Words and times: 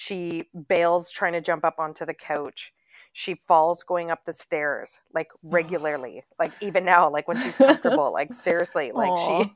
She 0.00 0.48
bails 0.66 1.10
trying 1.10 1.34
to 1.34 1.42
jump 1.42 1.62
up 1.62 1.74
onto 1.78 2.06
the 2.06 2.14
couch. 2.14 2.72
She 3.12 3.34
falls 3.34 3.82
going 3.82 4.10
up 4.10 4.24
the 4.24 4.32
stairs 4.32 4.98
like 5.12 5.28
regularly, 5.42 6.22
like 6.38 6.52
even 6.62 6.86
now, 6.86 7.10
like 7.10 7.28
when 7.28 7.36
she's 7.36 7.58
comfortable, 7.58 8.10
like 8.10 8.32
seriously, 8.32 8.92
like 8.94 9.10
Aw. 9.10 9.44
she, 9.44 9.50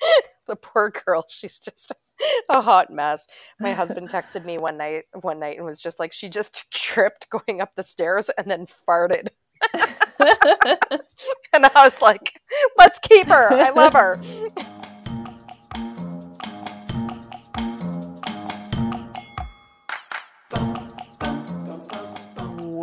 the 0.48 0.56
poor 0.56 0.90
girl, 0.90 1.24
she's 1.28 1.60
just 1.60 1.92
a 2.50 2.60
hot 2.60 2.90
mess. 2.90 3.28
My 3.60 3.70
husband 3.70 4.08
texted 4.08 4.44
me 4.44 4.58
one 4.58 4.76
night, 4.76 5.04
one 5.20 5.38
night, 5.38 5.58
and 5.58 5.64
was 5.64 5.78
just 5.78 6.00
like, 6.00 6.12
she 6.12 6.28
just 6.28 6.68
tripped 6.72 7.30
going 7.30 7.60
up 7.60 7.76
the 7.76 7.84
stairs 7.84 8.28
and 8.30 8.50
then 8.50 8.66
farted, 8.66 9.28
and 11.52 11.66
I 11.66 11.84
was 11.84 12.02
like, 12.02 12.40
let's 12.76 12.98
keep 12.98 13.28
her. 13.28 13.52
I 13.52 13.70
love 13.70 13.92
her. 13.92 14.20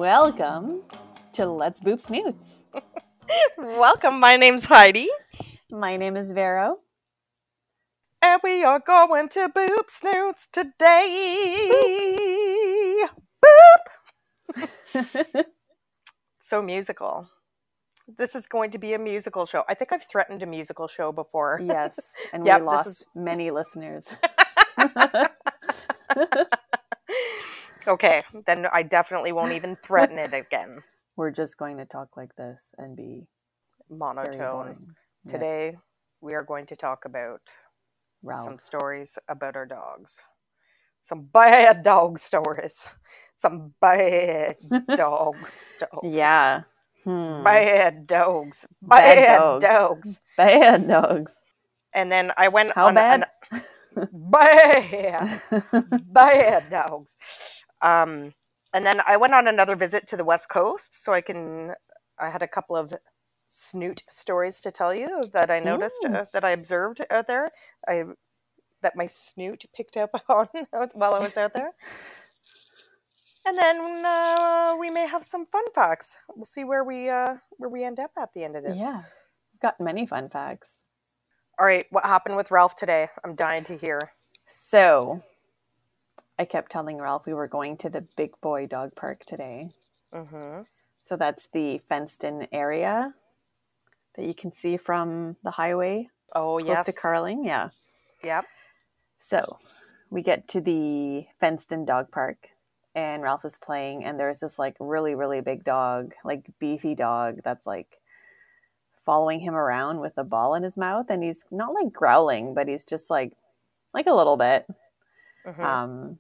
Welcome 0.06 0.82
to 1.34 1.46
Let's 1.46 1.80
Boop 1.80 2.02
Snoots. 2.02 2.64
Welcome. 3.56 4.20
My 4.20 4.36
name's 4.36 4.66
Heidi. 4.66 5.08
My 5.72 5.96
name 5.96 6.18
is 6.18 6.32
Vero. 6.32 6.78
And 8.20 8.42
we 8.44 8.64
are 8.64 8.80
going 8.80 9.30
to 9.30 9.48
Boop 9.50 9.92
Snoots 9.92 10.48
today. 10.52 11.06
Boop! 13.46 14.66
So 16.40 16.64
musical. 16.64 17.30
This 18.18 18.34
is 18.34 18.48
going 18.48 18.72
to 18.72 18.80
be 18.80 18.94
a 18.94 19.00
musical 19.00 19.46
show. 19.46 19.64
I 19.70 19.76
think 19.76 19.94
I've 19.94 20.06
threatened 20.10 20.42
a 20.42 20.48
musical 20.48 20.88
show 20.88 21.12
before. 21.12 21.60
yes, 21.64 22.00
and 22.34 22.44
Yep, 22.44 22.62
we 22.62 22.66
lost 22.66 22.88
is- 22.88 23.06
many 23.14 23.52
listeners. 23.52 24.12
Okay, 27.88 28.24
then 28.48 28.68
I 28.72 28.84
definitely 28.84 29.32
won't 29.34 29.54
even 29.54 29.76
threaten 29.78 30.20
it 30.20 30.34
again. 30.34 30.84
We're 31.18 31.32
just 31.32 31.58
going 31.58 31.78
to 31.78 31.86
talk 31.86 32.18
like 32.18 32.36
this 32.38 32.74
and 32.78 32.96
be 32.98 33.28
Monotone. 33.90 34.52
boring. 34.52 34.96
Yeah, 35.26 35.34
Today, 35.34 35.78
we 36.22 36.34
are 36.36 36.44
going 36.44 36.66
to 36.68 36.76
talk 36.76 37.06
about 37.06 37.42
Ralph. 38.24 38.46
some 38.46 38.60
stories 38.60 39.20
about 39.30 39.56
our 39.58 39.66
dogs. 39.66 40.22
Some 41.04 41.24
bad 41.34 41.84
dog 41.84 42.20
stories. 42.20 42.90
Some 43.36 43.74
bad 43.82 44.58
dog 44.96 45.50
stories. 45.52 46.04
Yeah. 46.04 46.64
Hmm. 47.04 47.44
Bad 47.44 48.08
dogs. 48.08 48.68
Bad 48.82 49.26
Bad, 49.26 49.26
dogs. 49.26 49.62
dogs. 49.62 50.22
Bad 50.38 50.88
dogs. 50.88 51.42
And 51.94 52.12
then 52.12 52.32
I 52.38 52.50
went 52.50 52.74
How 52.76 52.90
on 52.90 52.96
bad? 52.96 53.24
an- 53.24 53.26
bad. 54.12 55.42
Bad 55.92 56.70
dogs. 56.70 57.16
Um, 57.82 58.34
and 58.74 58.86
then 58.86 59.02
I 59.06 59.18
went 59.18 59.34
on 59.34 59.48
another 59.48 59.76
visit 59.76 60.08
to 60.08 60.18
the 60.18 60.24
West 60.24 60.50
Coast, 60.50 61.04
so 61.04 61.14
I 61.14 61.22
can. 61.22 61.74
I 62.20 62.30
had 62.30 62.42
a 62.42 62.48
couple 62.48 62.76
of 62.76 62.94
snoot 63.48 64.04
stories 64.10 64.62
to 64.62 64.72
tell 64.72 64.94
you 64.94 65.24
that 65.34 65.52
I 65.52 65.60
noticed 65.60 66.06
uh, 66.06 66.26
that 66.34 66.46
I 66.46 66.52
observed 66.52 67.04
out 67.10 67.28
there. 67.28 67.52
I 67.88 68.06
that 68.82 68.96
my 68.96 69.08
snoot 69.08 69.66
picked 69.76 69.98
up 69.98 70.12
on 70.30 70.48
while 70.94 71.14
I 71.14 71.20
was 71.20 71.38
out 71.38 71.54
there. 71.54 71.72
And 73.46 73.58
then 73.58 74.06
uh, 74.06 74.76
we 74.80 74.90
may 74.92 75.08
have 75.08 75.26
some 75.26 75.46
fun 75.48 75.64
facts. 75.74 76.18
We'll 76.36 76.46
see 76.46 76.64
where 76.64 76.84
we 76.84 77.10
uh, 77.10 77.36
where 77.58 77.70
we 77.70 77.84
end 77.84 78.00
up 78.00 78.12
at 78.18 78.34
the 78.34 78.44
end 78.44 78.56
of 78.56 78.64
this. 78.64 78.78
yeah. 78.80 79.04
Got 79.62 79.80
many 79.80 80.06
fun 80.08 80.30
facts. 80.30 80.78
All 81.60 81.66
right, 81.66 81.86
what 81.92 82.06
happened 82.06 82.36
with 82.38 82.50
Ralph 82.50 82.76
today? 82.76 83.10
I'm 83.24 83.36
dying 83.36 83.64
to 83.66 83.78
hear. 83.78 84.12
So, 84.48 85.22
I 86.42 86.46
kept 86.46 86.72
telling 86.72 86.98
Ralph 86.98 87.28
we 87.28 87.36
were 87.36 87.48
going 87.48 87.78
to 87.78 87.90
the 87.90 88.02
Big 88.02 88.32
Boy 88.42 88.66
Dog 88.66 88.96
Park 88.96 89.26
today. 89.26 89.76
hmm 90.12 90.62
So 91.00 91.16
that's 91.16 91.48
the 91.54 91.82
fenced 91.88 92.24
in 92.24 92.48
area 92.52 93.14
that 94.16 94.26
you 94.26 94.34
can 94.34 94.52
see 94.52 94.76
from 94.76 95.36
the 95.44 95.52
highway 95.52 96.10
Oh 96.34 96.58
close 96.58 96.68
yes. 96.68 96.86
to 96.88 96.94
Carling. 96.94 97.46
Yeah. 97.46 97.70
Yep. 98.24 98.46
So 99.20 99.60
we 100.10 100.24
get 100.24 100.48
to 100.48 100.62
the 100.62 101.28
fenced 101.40 101.72
in 101.72 101.86
dog 101.86 102.10
park 102.10 102.48
and 102.96 103.22
Ralph 103.22 103.46
is 103.46 103.60
playing 103.60 104.04
and 104.04 104.20
there's 104.20 104.40
this 104.40 104.58
like 104.58 104.76
really, 104.80 105.14
really 105.14 105.42
big 105.42 105.64
dog, 105.64 106.16
like 106.26 106.50
beefy 106.58 106.96
dog 106.96 107.42
that's 107.44 107.68
like 107.68 108.00
following 109.06 109.42
him 109.42 109.54
around 109.54 110.00
with 110.00 110.14
a 110.18 110.24
ball 110.24 110.56
in 110.56 110.64
his 110.64 110.76
mouth 110.76 111.06
and 111.10 111.22
he's 111.22 111.46
not 111.52 111.76
like 111.76 111.94
growling, 111.94 112.56
but 112.56 112.68
he's 112.68 112.84
just 112.84 113.12
like 113.12 113.34
like 113.94 114.08
a 114.08 114.14
little 114.16 114.38
bit. 114.38 114.66
hmm 115.46 115.62
Um 115.62 116.18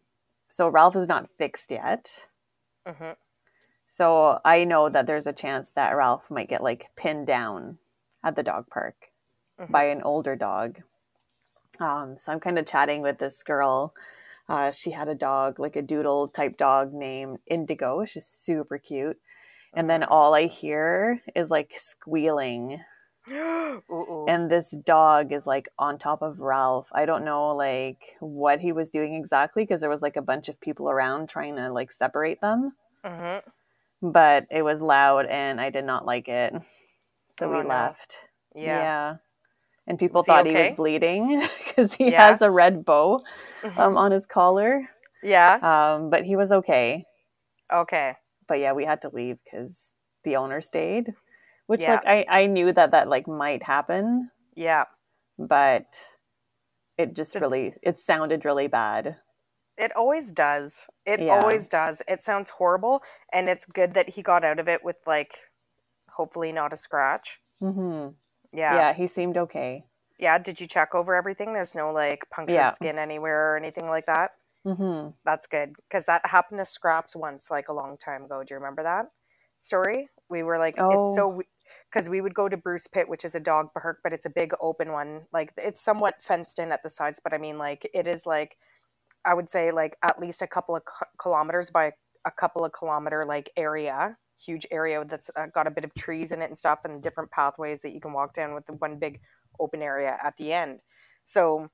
so 0.51 0.69
Ralph 0.69 0.95
is 0.95 1.07
not 1.07 1.29
fixed 1.37 1.71
yet. 1.71 2.27
hmm 2.85 3.11
So 3.87 4.39
I 4.45 4.63
know 4.63 4.89
that 4.89 5.05
there's 5.07 5.27
a 5.27 5.33
chance 5.33 5.73
that 5.73 5.95
Ralph 5.95 6.29
might 6.31 6.49
get 6.49 6.63
like 6.63 6.89
pinned 6.95 7.27
down 7.27 7.77
at 8.23 8.35
the 8.35 8.43
dog 8.43 8.67
park 8.69 9.11
Mhm. 9.59 9.71
by 9.71 9.85
an 9.85 10.01
older 10.03 10.35
dog. 10.35 10.81
Um, 11.79 12.17
so 12.17 12.31
I'm 12.31 12.39
kind 12.39 12.59
of 12.59 12.65
chatting 12.65 13.01
with 13.01 13.17
this 13.17 13.43
girl. 13.43 13.93
Uh, 14.49 14.71
she 14.71 14.91
had 14.91 15.07
a 15.07 15.15
dog, 15.15 15.59
like 15.59 15.75
a 15.75 15.81
doodle 15.81 16.27
type 16.29 16.57
dog 16.57 16.93
named 16.93 17.39
Indigo. 17.47 17.99
which 17.99 18.17
is 18.17 18.27
super 18.27 18.77
cute. 18.77 19.19
And 19.73 19.89
then 19.89 20.03
all 20.03 20.35
I 20.35 20.45
hear 20.47 21.21
is 21.35 21.49
like 21.51 21.73
squealing. 21.77 22.83
And 24.27 24.49
this 24.49 24.71
dog 24.85 25.31
is 25.31 25.45
like 25.47 25.69
on 25.77 25.97
top 25.97 26.21
of 26.21 26.39
Ralph. 26.39 26.87
I 26.93 27.05
don't 27.05 27.25
know 27.25 27.55
like 27.55 27.99
what 28.19 28.59
he 28.59 28.71
was 28.71 28.89
doing 28.89 29.13
exactly 29.15 29.63
because 29.63 29.81
there 29.81 29.89
was 29.89 30.01
like 30.01 30.15
a 30.17 30.21
bunch 30.21 30.49
of 30.49 30.59
people 30.61 30.89
around 30.89 31.29
trying 31.29 31.55
to 31.57 31.71
like 31.71 31.91
separate 31.91 32.41
them 32.41 32.73
Mhm. 33.05 33.41
but 34.01 34.45
it 34.51 34.61
was 34.63 34.81
loud 34.81 35.25
and 35.27 35.59
I 35.61 35.69
did 35.69 35.85
not 35.85 36.05
like 36.05 36.27
it. 36.27 36.53
So 37.37 37.47
Oh, 37.47 37.51
we 37.57 37.63
no. 37.63 37.69
left. 37.69 38.17
Yeah. 38.55 39.15
And 39.87 39.97
people 39.99 40.19
Was 40.19 40.25
he 40.25 40.31
thought 40.31 40.45
he 40.45 40.51
okay? 40.51 40.63
was 40.63 40.73
bleeding 40.73 41.41
because 41.67 41.93
he 41.93 42.11
Yeah. 42.11 42.27
has 42.27 42.41
a 42.41 42.51
red 42.51 42.85
bow 42.85 43.21
um, 43.77 43.97
on 43.97 44.11
his 44.11 44.25
collar. 44.25 44.89
yeah. 45.23 45.57
Um, 45.61 46.09
but 46.09 46.23
he 46.23 46.35
was 46.35 46.51
okay. 46.51 47.05
Okay. 47.73 48.15
But 48.47 48.59
yeah, 48.59 48.73
we 48.73 48.85
had 48.85 49.01
to 49.03 49.09
leave 49.09 49.37
because 49.43 49.91
the 50.23 50.35
owner 50.35 50.61
stayed, 50.61 51.13
which 51.71 51.81
Yeah. 51.81 51.95
like 51.95 52.05
I, 52.05 52.25
I 52.29 52.47
knew 52.47 52.73
that 52.73 52.91
that 52.91 53.09
like 53.09 53.27
might 53.27 53.63
happen, 53.63 54.31
Yeah. 54.55 54.85
but 55.39 55.85
it 56.97 57.15
just 57.15 57.39
really 57.39 57.75
it 57.83 57.99
sounded 57.99 58.45
really 58.45 58.67
bad. 58.67 59.17
It 59.77 59.95
always 59.95 60.31
does. 60.31 60.87
It 61.05 61.21
Yeah. 61.21 61.31
always 61.31 61.69
does. 61.69 62.01
It 62.07 62.21
sounds 62.23 62.51
horrible, 62.51 63.03
and 63.33 63.49
it's 63.49 63.65
good 63.65 63.95
that 63.95 64.09
he 64.09 64.23
got 64.23 64.45
out 64.45 64.59
of 64.59 64.67
it 64.69 64.83
with 64.83 64.97
like, 65.07 65.35
hopefully 66.09 66.51
not 66.53 66.73
a 66.73 66.77
scratch. 66.77 67.39
hmm 67.61 68.09
Yeah. 68.53 68.75
Yeah. 68.75 68.93
he 68.93 69.07
seemed 69.07 69.37
okay. 69.37 69.85
Yeah. 70.19 70.37
Did 70.39 70.61
you 70.61 70.67
check 70.67 70.95
over 70.95 71.15
everything? 71.15 71.53
There's 71.53 71.75
no 71.75 71.91
like 71.93 72.25
punctured 72.31 72.55
Yeah. 72.55 72.71
skin 72.73 72.99
anywhere 72.99 73.53
or 73.53 73.57
anything 73.57 73.87
like 73.89 74.07
that. 74.07 74.31
hmm 74.65 75.09
That's 75.25 75.47
good 75.47 75.73
because 75.89 76.05
that 76.05 76.25
happened 76.25 76.59
to 76.59 76.65
Scraps 76.65 77.15
once, 77.15 77.51
like 77.51 77.69
a 77.69 77.73
long 77.73 77.97
time 77.97 78.25
ago. 78.25 78.43
Do 78.43 78.53
you 78.53 78.59
remember 78.59 78.83
that 78.83 79.07
story? 79.59 80.09
We 80.29 80.43
were 80.43 80.57
like, 80.59 80.83
it's 80.89 81.07
Oh. 81.07 81.13
so 81.13 81.43
because 81.89 82.09
we 82.09 82.21
would 82.21 82.33
go 82.33 82.49
to 82.49 82.57
Bruce 82.57 82.87
Pit, 82.87 83.09
which 83.09 83.25
is 83.25 83.35
a 83.35 83.39
dog 83.39 83.69
park, 83.73 83.99
but 84.03 84.13
it's 84.13 84.25
a 84.25 84.29
big 84.29 84.53
open 84.61 84.91
one. 84.91 85.21
Like 85.33 85.53
it's 85.57 85.81
somewhat 85.81 86.21
fenced 86.21 86.59
in 86.59 86.71
at 86.71 86.83
the 86.83 86.89
sides, 86.89 87.19
but 87.23 87.33
I 87.33 87.37
mean, 87.37 87.57
like 87.57 87.89
it 87.93 88.07
is 88.07 88.25
like 88.25 88.57
I 89.25 89.33
would 89.33 89.49
say 89.49 89.71
like 89.71 89.97
at 90.03 90.19
least 90.19 90.41
a 90.41 90.47
couple 90.47 90.75
of 90.75 90.83
kilometers 91.19 91.69
by 91.69 91.93
a 92.25 92.31
couple 92.31 92.65
of 92.65 92.71
kilometer 92.73 93.25
like 93.25 93.51
area, 93.57 94.17
huge 94.43 94.65
area 94.71 95.03
that's 95.05 95.29
got 95.53 95.67
a 95.67 95.71
bit 95.71 95.85
of 95.85 95.93
trees 95.95 96.31
in 96.31 96.41
it 96.41 96.45
and 96.45 96.57
stuff, 96.57 96.79
and 96.85 97.01
different 97.01 97.31
pathways 97.31 97.81
that 97.81 97.93
you 97.93 97.99
can 98.01 98.13
walk 98.13 98.33
down 98.33 98.53
with 98.53 98.65
the 98.65 98.73
one 98.73 98.97
big 98.97 99.19
open 99.59 99.81
area 99.81 100.17
at 100.23 100.35
the 100.37 100.53
end. 100.53 100.79
So, 101.25 101.69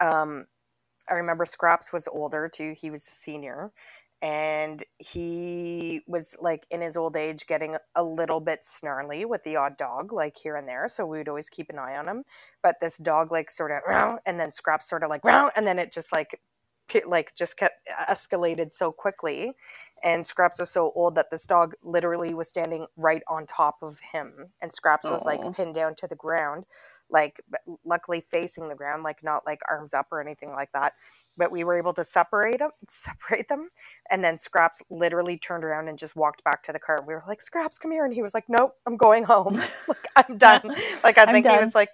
um, 0.00 0.46
I 1.08 1.14
remember 1.14 1.44
Scraps 1.44 1.92
was 1.92 2.08
older 2.08 2.48
too. 2.52 2.74
He 2.78 2.90
was 2.90 3.06
a 3.06 3.10
senior, 3.10 3.72
and 4.22 4.84
he 4.98 6.02
was 6.06 6.36
like 6.40 6.66
in 6.70 6.82
his 6.82 6.96
old 6.96 7.16
age 7.16 7.46
getting 7.46 7.76
a 7.94 8.04
little 8.04 8.40
bit 8.40 8.64
snarly 8.64 9.24
with 9.24 9.42
the 9.44 9.56
odd 9.56 9.76
dog, 9.76 10.12
like 10.12 10.36
here 10.36 10.56
and 10.56 10.68
there. 10.68 10.88
So 10.88 11.06
we 11.06 11.18
would 11.18 11.28
always 11.28 11.48
keep 11.48 11.70
an 11.70 11.78
eye 11.78 11.96
on 11.96 12.08
him. 12.08 12.24
But 12.62 12.76
this 12.80 12.98
dog, 12.98 13.32
like, 13.32 13.50
sort 13.50 13.72
of, 13.72 14.18
and 14.26 14.38
then 14.38 14.52
Scraps 14.52 14.88
sort 14.88 15.04
of 15.04 15.10
like, 15.10 15.22
and 15.24 15.66
then 15.66 15.78
it 15.78 15.92
just 15.92 16.12
like, 16.12 16.38
like, 17.06 17.34
just 17.36 17.56
kept 17.56 17.76
uh, 17.98 18.12
escalated 18.12 18.74
so 18.74 18.92
quickly. 18.92 19.54
And 20.02 20.26
Scraps 20.26 20.60
was 20.60 20.70
so 20.70 20.92
old 20.94 21.14
that 21.16 21.30
this 21.30 21.44
dog 21.44 21.74
literally 21.82 22.34
was 22.34 22.48
standing 22.48 22.86
right 22.96 23.22
on 23.28 23.46
top 23.46 23.76
of 23.82 24.00
him, 24.12 24.48
and 24.62 24.72
Scraps 24.72 25.10
was 25.10 25.26
like 25.26 25.42
pinned 25.52 25.74
down 25.74 25.94
to 25.96 26.06
the 26.08 26.16
ground, 26.16 26.64
like 27.10 27.40
luckily 27.84 28.24
facing 28.30 28.68
the 28.68 28.74
ground, 28.74 29.02
like 29.02 29.22
not 29.22 29.46
like 29.46 29.60
arms 29.70 29.94
up 29.94 30.08
or 30.12 30.20
anything 30.20 30.50
like 30.52 30.72
that. 30.72 30.94
But 31.36 31.52
we 31.52 31.64
were 31.64 31.78
able 31.78 31.94
to 31.94 32.04
separate 32.04 32.58
them, 32.58 32.70
separate 32.88 33.48
them, 33.48 33.70
and 34.10 34.22
then 34.24 34.38
Scraps 34.38 34.82
literally 34.90 35.38
turned 35.38 35.64
around 35.64 35.88
and 35.88 35.98
just 35.98 36.16
walked 36.16 36.44
back 36.44 36.62
to 36.64 36.72
the 36.72 36.78
car. 36.78 37.02
We 37.06 37.14
were 37.14 37.24
like, 37.26 37.42
"Scraps, 37.42 37.78
come 37.78 37.92
here," 37.92 38.04
and 38.04 38.14
he 38.14 38.22
was 38.22 38.34
like, 38.34 38.44
"Nope, 38.48 38.74
I'm 38.86 38.96
going 38.96 39.24
home. 39.24 39.54
like 39.88 40.08
I'm 40.16 40.38
done." 40.38 40.74
Like 41.04 41.18
I 41.18 41.26
think 41.26 41.48
he 41.48 41.56
was 41.58 41.74
like, 41.74 41.90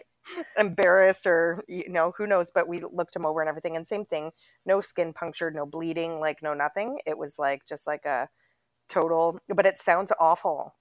embarrassed 0.58 1.26
or 1.26 1.62
you 1.68 1.88
know 1.88 2.12
who 2.16 2.26
knows 2.26 2.50
but 2.50 2.68
we 2.68 2.80
looked 2.80 3.14
him 3.14 3.24
over 3.24 3.40
and 3.40 3.48
everything 3.48 3.76
and 3.76 3.86
same 3.86 4.04
thing 4.04 4.30
no 4.64 4.80
skin 4.80 5.12
punctured 5.12 5.54
no 5.54 5.64
bleeding 5.64 6.18
like 6.18 6.42
no 6.42 6.52
nothing 6.54 6.98
it 7.06 7.16
was 7.16 7.38
like 7.38 7.64
just 7.68 7.86
like 7.86 8.04
a 8.04 8.28
total 8.88 9.38
but 9.54 9.66
it 9.66 9.78
sounds 9.78 10.12
awful 10.20 10.74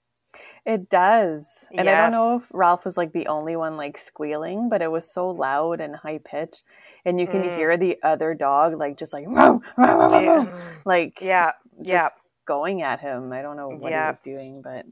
It 0.65 0.89
does. 0.89 1.67
And 1.77 1.89
I 1.89 1.95
don't 1.95 2.11
know 2.11 2.37
if 2.37 2.51
Ralph 2.53 2.85
was 2.85 2.97
like 2.97 3.13
the 3.13 3.27
only 3.27 3.55
one 3.55 3.77
like 3.77 3.97
squealing, 3.97 4.69
but 4.69 4.81
it 4.81 4.91
was 4.91 5.09
so 5.11 5.29
loud 5.29 5.81
and 5.81 5.95
high 5.95 6.19
pitched. 6.19 6.63
And 7.05 7.19
you 7.19 7.27
can 7.27 7.43
Mm. 7.43 7.51
hear 7.51 7.77
the 7.77 7.97
other 8.03 8.33
dog 8.33 8.77
like 8.79 8.97
just 8.97 9.13
like 9.13 9.27
"Meow, 9.27 9.61
meow, 9.77 9.97
meow, 10.09 10.21
meow, 10.21 10.45
yeah 10.45 10.45
like 10.85 11.21
yeah 11.21 11.51
just 11.81 11.91
yeah 12.05 12.09
going 12.47 12.81
at 12.81 12.99
him. 13.01 13.31
I 13.33 13.41
don't 13.41 13.57
know 13.57 13.69
what 13.69 13.91
Yeah. 13.91 14.03
he 14.05 14.09
was 14.11 14.19
doing, 14.21 14.61
but 14.61 14.85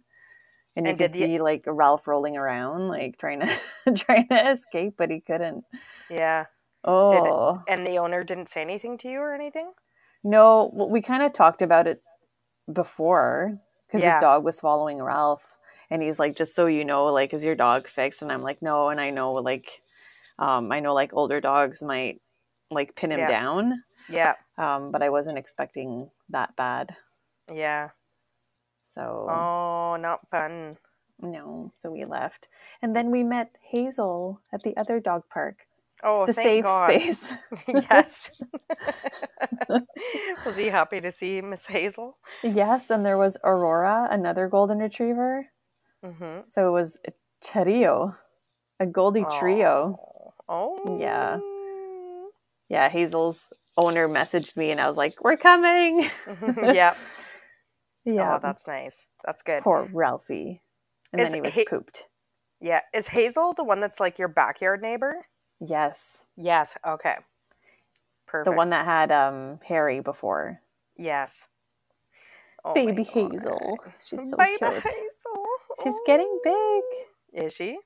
and 0.75 0.87
you 0.87 0.91
And 0.91 0.97
could 0.97 1.11
see 1.11 1.39
like 1.41 1.63
Ralph 1.67 2.07
rolling 2.07 2.37
around, 2.37 2.87
like 2.87 3.17
trying 3.17 3.41
to 3.41 3.59
trying 3.95 4.27
to 4.29 4.51
escape, 4.51 4.95
but 4.97 5.09
he 5.11 5.19
couldn't. 5.21 5.65
yeah 6.09 6.45
Oh 6.85 7.61
and 7.67 7.85
the 7.87 7.97
owner 7.97 8.23
didn't 8.23 8.49
say 8.49 8.61
anything 8.61 8.97
to 8.99 9.09
you 9.09 9.19
or 9.19 9.33
anything 9.33 9.71
no, 10.23 10.71
well, 10.73 10.89
we 10.89 11.01
kind 11.01 11.23
of 11.23 11.33
talked 11.33 11.61
about 11.61 11.87
it 11.87 12.01
before 12.71 13.59
because 13.93 14.03
Yeah. 14.03 14.15
his 14.15 14.21
dog 14.21 14.43
was 14.43 14.59
following 14.59 14.99
Ralph, 15.01 15.43
and 15.91 16.01
he's 16.01 16.17
like, 16.17 16.35
just 16.35 16.55
so 16.55 16.65
you 16.65 16.83
know, 16.83 17.05
like, 17.05 17.31
is 17.31 17.43
your 17.43 17.53
dog 17.53 17.87
fixed? 17.87 18.23
And 18.23 18.31
I'm 18.31 18.41
like, 18.41 18.59
no, 18.59 18.89
and 18.89 18.99
I 18.99 19.11
know 19.11 19.33
like, 19.33 19.83
um, 20.39 20.71
I 20.71 20.79
know 20.79 20.95
like 20.95 21.13
older 21.13 21.39
dogs 21.39 21.83
might 21.83 22.19
like 22.71 22.95
pin 22.95 23.11
him 23.11 23.19
Yeah. 23.19 23.27
down, 23.27 23.83
yeah 24.09 24.33
um, 24.57 24.91
but 24.91 25.03
I 25.03 25.09
wasn't 25.09 25.37
expecting 25.37 26.09
that 26.29 26.55
bad. 26.55 26.95
yeah 27.53 27.89
So 28.95 29.29
oh 29.29 29.95
not 29.99 30.27
fun 30.31 30.73
no, 31.21 31.71
so 31.77 31.91
we 31.91 32.03
left, 32.03 32.47
and 32.81 32.95
then 32.95 33.11
we 33.11 33.23
met 33.23 33.55
Hazel 33.61 34.41
at 34.51 34.63
the 34.63 34.75
other 34.75 34.99
dog 34.99 35.23
park, 35.29 35.67
oh 36.03 36.25
the 36.25 36.33
thank 36.33 36.47
safe 36.47 36.63
God. 36.65 36.89
space. 36.89 37.33
yes 37.67 38.31
was 40.45 40.57
he 40.57 40.67
happy 40.67 41.01
to 41.01 41.11
see 41.11 41.41
miss 41.41 41.65
hazel 41.65 42.17
yes, 42.43 42.89
and 42.89 43.05
there 43.05 43.17
was 43.17 43.37
Aurora, 43.43 44.07
another 44.11 44.47
golden 44.47 44.79
retriever. 44.79 45.47
mm-hmm. 46.05 46.41
So 46.47 46.67
it 46.67 46.71
was 46.71 46.97
a 47.07 47.11
trio, 47.43 48.15
a 48.79 48.85
Goldie 48.85 49.25
trio. 49.39 49.99
oh 50.49 50.97
Yeah. 50.99 51.39
Yeah, 52.69 52.89
Hazel's 52.89 53.51
owner 53.77 54.07
messaged 54.07 54.55
me 54.57 54.71
and 54.71 54.79
I 54.81 54.87
was 54.87 54.97
like, 54.97 55.15
We're 55.23 55.37
coming. 55.37 56.09
yeah 56.57 56.95
yeah. 58.05 58.35
oh 58.35 58.39
that's 58.41 58.67
nice 58.67 59.07
that's 59.25 59.41
good 59.43 59.63
Poor 59.63 59.87
Ralphie. 59.93 60.61
And 61.11 61.21
Is 61.21 61.29
then 61.29 61.35
he 61.35 61.41
was 61.41 61.55
Ha- 61.55 61.63
pooped. 61.69 62.07
yeah 62.61 62.81
is 62.93 63.07
hazel 63.07 63.53
the 63.53 63.63
one 63.63 63.79
that's 63.79 63.99
like 63.99 64.17
your 64.19 64.27
backyard 64.27 64.81
neighbor 64.81 65.15
Yes. 65.59 66.25
yes 66.35 66.77
okay 66.85 67.15
perfect 68.25 68.45
The 68.51 68.55
one 68.57 68.69
that 68.69 68.85
had 68.85 69.11
um 69.11 69.59
Harry 69.67 69.99
before. 69.99 70.59
yes 70.97 71.47
Oh 72.65 72.73
Baby 72.73 73.03
God. 73.03 73.11
Hazel. 73.13 73.77
She's 74.05 74.29
so 74.29 74.37
Baby 74.37 74.57
cute. 74.57 74.71
Hazel. 74.71 75.45
She's 75.83 75.99
getting 76.05 76.39
big. 76.45 77.43
Is 77.45 77.51
she? 77.53 77.77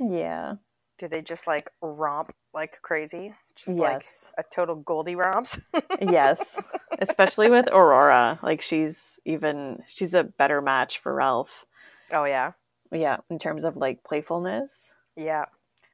Yeah. 0.00 0.54
Do 0.98 1.06
they 1.06 1.20
just 1.20 1.46
like 1.46 1.68
romp 1.82 2.34
like 2.54 2.80
crazy? 2.80 3.34
Just 3.56 3.76
like 3.78 3.92
Yes. 4.00 4.32
a 4.38 4.42
total 4.42 4.76
Goldie 4.76 5.16
romps? 5.16 5.60
yes. 6.00 6.58
Especially 6.98 7.50
with 7.50 7.68
Aurora. 7.68 8.38
Like 8.42 8.62
she's 8.62 9.20
even 9.26 9.82
she's 9.86 10.14
a 10.14 10.24
better 10.24 10.62
match 10.62 10.98
for 11.00 11.12
Ralph. 11.14 11.66
oh 12.10 12.24
yeah. 12.24 12.52
Yeah, 12.90 13.18
in 13.28 13.38
terms 13.38 13.64
of 13.64 13.76
like 13.76 14.02
playfulness. 14.02 14.92
Yeah. 15.14 15.44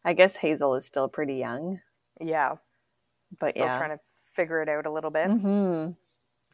I 0.08 0.14
guess 0.14 0.36
Hazel 0.36 0.74
is 0.74 0.86
still 0.86 1.06
pretty 1.06 1.34
young. 1.34 1.80
Yeah. 2.18 2.54
But 3.38 3.52
Still 3.52 3.66
yeah. 3.66 3.76
trying 3.76 3.90
to 3.90 4.00
figure 4.32 4.62
it 4.62 4.68
out 4.70 4.86
a 4.86 4.90
little 4.90 5.10
bit. 5.10 5.28
hmm 5.30 5.90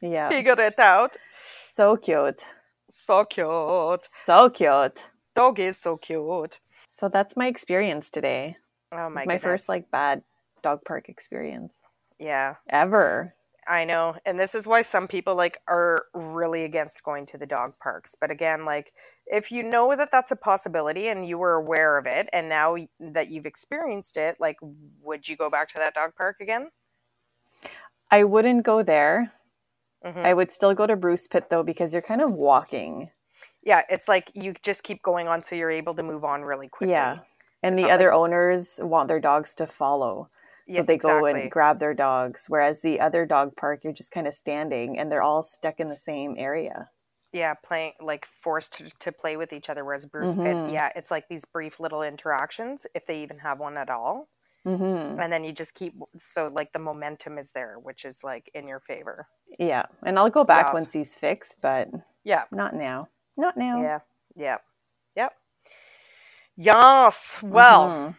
Yeah. 0.02 0.28
Figure 0.28 0.60
it 0.60 0.76
out. 0.80 1.16
So 1.70 1.96
cute. 1.96 2.44
So 2.90 3.24
cute. 3.24 4.04
So 4.26 4.50
cute. 4.50 4.98
Dog 5.36 5.60
is 5.60 5.76
so 5.78 5.96
cute. 5.96 6.58
So 6.90 7.08
that's 7.08 7.36
my 7.36 7.46
experience 7.46 8.10
today. 8.10 8.56
Oh 8.90 9.08
my 9.08 9.20
it's 9.20 9.26
my 9.26 9.38
first 9.38 9.68
like 9.68 9.88
bad 9.88 10.22
dog 10.64 10.80
park 10.84 11.08
experience 11.08 11.80
Yeah. 12.18 12.56
ever. 12.68 13.36
I 13.68 13.84
know. 13.84 14.14
And 14.26 14.38
this 14.38 14.54
is 14.54 14.66
why 14.66 14.82
some 14.82 15.08
people 15.08 15.34
like 15.34 15.58
are 15.68 16.06
really 16.14 16.64
against 16.64 17.02
going 17.02 17.26
to 17.26 17.38
the 17.38 17.46
dog 17.46 17.74
parks. 17.82 18.14
But 18.20 18.30
again, 18.30 18.64
like 18.64 18.92
if 19.26 19.50
you 19.50 19.62
know 19.62 19.94
that 19.96 20.10
that's 20.12 20.30
a 20.30 20.36
possibility 20.36 21.08
and 21.08 21.26
you 21.26 21.38
were 21.38 21.54
aware 21.54 21.96
of 21.98 22.06
it 22.06 22.28
and 22.32 22.48
now 22.48 22.76
that 23.00 23.28
you've 23.28 23.46
experienced 23.46 24.16
it, 24.16 24.36
like 24.38 24.56
would 25.00 25.28
you 25.28 25.36
go 25.36 25.48
back 25.50 25.68
to 25.70 25.78
that 25.78 25.94
dog 25.94 26.10
park 26.16 26.36
again? 26.40 26.68
I 28.10 28.24
wouldn't 28.24 28.64
go 28.64 28.82
there. 28.82 29.32
Mhm. 30.04 30.24
I 30.24 30.34
would 30.34 30.52
still 30.52 30.74
go 30.74 30.86
to 30.86 30.96
Bruce 30.96 31.26
Pit 31.26 31.48
though 31.50 31.62
because 31.62 31.92
you're 31.92 32.02
kind 32.02 32.20
of 32.20 32.32
walking. 32.32 33.10
Yeah, 33.62 33.82
it's 33.88 34.08
like 34.08 34.30
you 34.34 34.52
just 34.62 34.82
keep 34.82 35.02
going 35.02 35.26
on 35.28 35.42
so 35.42 35.54
you're 35.54 35.70
able 35.70 35.94
to 35.94 36.02
move 36.02 36.24
on 36.24 36.42
really 36.42 36.68
quickly. 36.68 36.92
Yeah. 36.92 37.18
And 37.62 37.74
It's 37.74 37.82
the 37.82 37.90
other 37.90 38.08
like- 38.08 38.14
owners 38.18 38.78
want 38.82 39.08
their 39.08 39.20
dogs 39.20 39.54
to 39.54 39.66
follow. 39.66 40.28
So 40.68 40.74
Yeah, 40.74 40.82
they 40.82 40.96
go 40.96 41.24
exactly. 41.24 41.42
and 41.42 41.50
grab 41.50 41.78
their 41.78 41.94
dogs. 41.94 42.46
Whereas 42.48 42.80
the 42.80 43.00
other 43.00 43.26
dog 43.26 43.56
park, 43.56 43.84
you're 43.84 43.92
just 43.92 44.10
kind 44.12 44.26
of 44.26 44.34
standing 44.34 44.98
and 44.98 45.10
they're 45.12 45.22
all 45.22 45.42
stuck 45.42 45.80
in 45.80 45.88
the 45.88 45.96
same 45.96 46.36
area. 46.38 46.90
yeah, 47.32 47.54
playing 47.54 47.92
like 48.00 48.26
forced 48.42 48.72
to, 48.74 48.88
to 49.00 49.12
play 49.12 49.36
with 49.36 49.52
each 49.52 49.68
other. 49.68 49.84
Whereas 49.84 50.06
Bruce 50.06 50.36
Mhm. 50.36 50.42
Pit, 50.44 50.58
yeah, 50.66 50.90
it's 50.96 51.10
like 51.10 51.28
these 51.28 51.44
brief 51.44 51.80
little 51.80 52.02
interactions, 52.02 52.86
if 52.94 53.06
they 53.06 53.22
even 53.22 53.38
have 53.38 53.58
one 53.58 53.76
at 53.76 53.90
all, 53.90 54.28
hmm 54.64 55.20
and 55.20 55.32
then 55.32 55.44
you 55.44 55.52
just 55.52 55.74
keep 55.74 55.94
so 56.16 56.48
like 56.54 56.72
the 56.72 56.78
momentum 56.78 57.38
is 57.38 57.50
there, 57.52 57.78
which 57.78 58.04
is 58.04 58.24
like 58.24 58.50
in 58.54 58.68
your 58.68 58.80
favor. 58.80 59.28
Yeah. 59.58 59.86
And 60.04 60.18
I'll 60.18 60.30
go 60.30 60.44
back 60.44 60.66
Yes. 60.66 60.74
once 60.74 60.92
he's 60.92 61.16
fixed, 61.16 61.58
but 61.60 61.88
Yeah, 62.24 62.44
not 62.50 62.74
now. 62.74 63.08
Not 63.36 63.56
now. 63.56 63.80
yeah, 63.80 64.00
yeah, 64.36 64.58
yep. 65.16 65.34
Yes. 66.56 67.36
Well, 67.50 67.90
Mhm. 67.90 68.16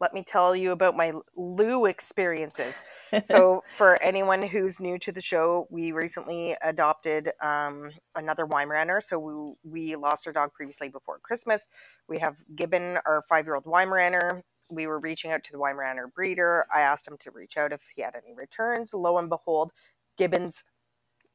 Let 0.00 0.12
me 0.12 0.22
tell 0.22 0.54
you 0.54 0.72
about 0.72 0.96
my 0.96 1.12
Lou 1.36 1.86
experiences. 1.86 2.82
so 3.24 3.62
for 3.76 4.00
anyone 4.02 4.42
who's 4.42 4.80
new 4.80 4.98
to 4.98 5.12
the 5.12 5.20
show 5.20 5.66
we 5.70 5.92
recently 5.92 6.56
adopted 6.62 7.30
um, 7.40 7.90
another 8.14 8.46
weimaraner 8.46 9.02
so 9.02 9.18
we, 9.18 9.54
we 9.64 9.96
lost 9.96 10.26
our 10.26 10.32
dog 10.32 10.52
previously 10.52 10.88
before 10.88 11.18
christmas. 11.18 11.68
We 12.08 12.18
have 12.18 12.42
gibbon 12.54 12.98
our 13.06 13.22
five-year-old 13.28 13.64
weimaraner 13.64 14.42
we 14.70 14.86
were 14.86 14.98
reaching 14.98 15.30
out 15.30 15.44
to 15.44 15.52
the 15.52 15.58
weimaraner 15.58 16.12
breeder. 16.12 16.66
I 16.74 16.80
asked 16.80 17.06
him 17.06 17.16
to 17.18 17.30
reach 17.30 17.56
out 17.56 17.72
if 17.72 17.82
he 17.94 18.02
had 18.02 18.14
any 18.16 18.34
returns. 18.34 18.94
Lo 18.94 19.18
and 19.18 19.28
behold 19.28 19.72
gibbon's 20.16 20.64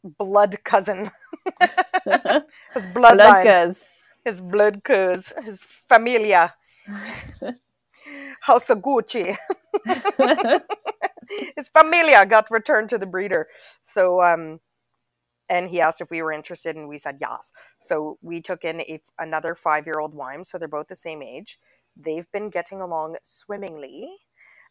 blood 0.04 0.58
cousin. 0.64 1.12
His 2.74 2.88
bloodline. 2.88 3.44
Bloodcuz. 3.44 3.88
his 4.26 4.42
blood 4.42 4.84
cuz. 4.84 5.34
His 5.44 5.64
familia 5.64 6.54
house 8.42 8.70
of 8.70 8.80
gucci 8.80 9.36
his 11.56 11.70
familia 11.70 12.26
got 12.26 12.50
returned 12.50 12.90
to 12.90 12.98
the 12.98 13.06
breeder. 13.06 13.48
So, 13.82 14.22
um, 14.22 14.60
and 15.50 15.70
he 15.70 15.82
asked 15.82 16.02
if 16.02 16.12
we 16.12 16.22
were 16.22 16.32
interested, 16.32 16.76
and 16.76 16.88
we 16.88 16.98
said 16.98 17.18
yes. 17.20 17.52
So 17.80 18.18
we 18.22 18.42
took 18.42 18.64
in 18.64 18.82
a, 18.82 19.02
another 19.18 19.56
five-year-old 19.56 20.14
Weim. 20.14 20.44
So 20.46 20.58
they're 20.58 20.68
both 20.68 20.88
the 20.88 20.96
same 20.96 21.22
age. 21.24 21.58
They've 21.96 22.32
been 22.32 22.50
getting 22.50 22.82
along 22.82 23.18
swimmingly, 23.24 24.10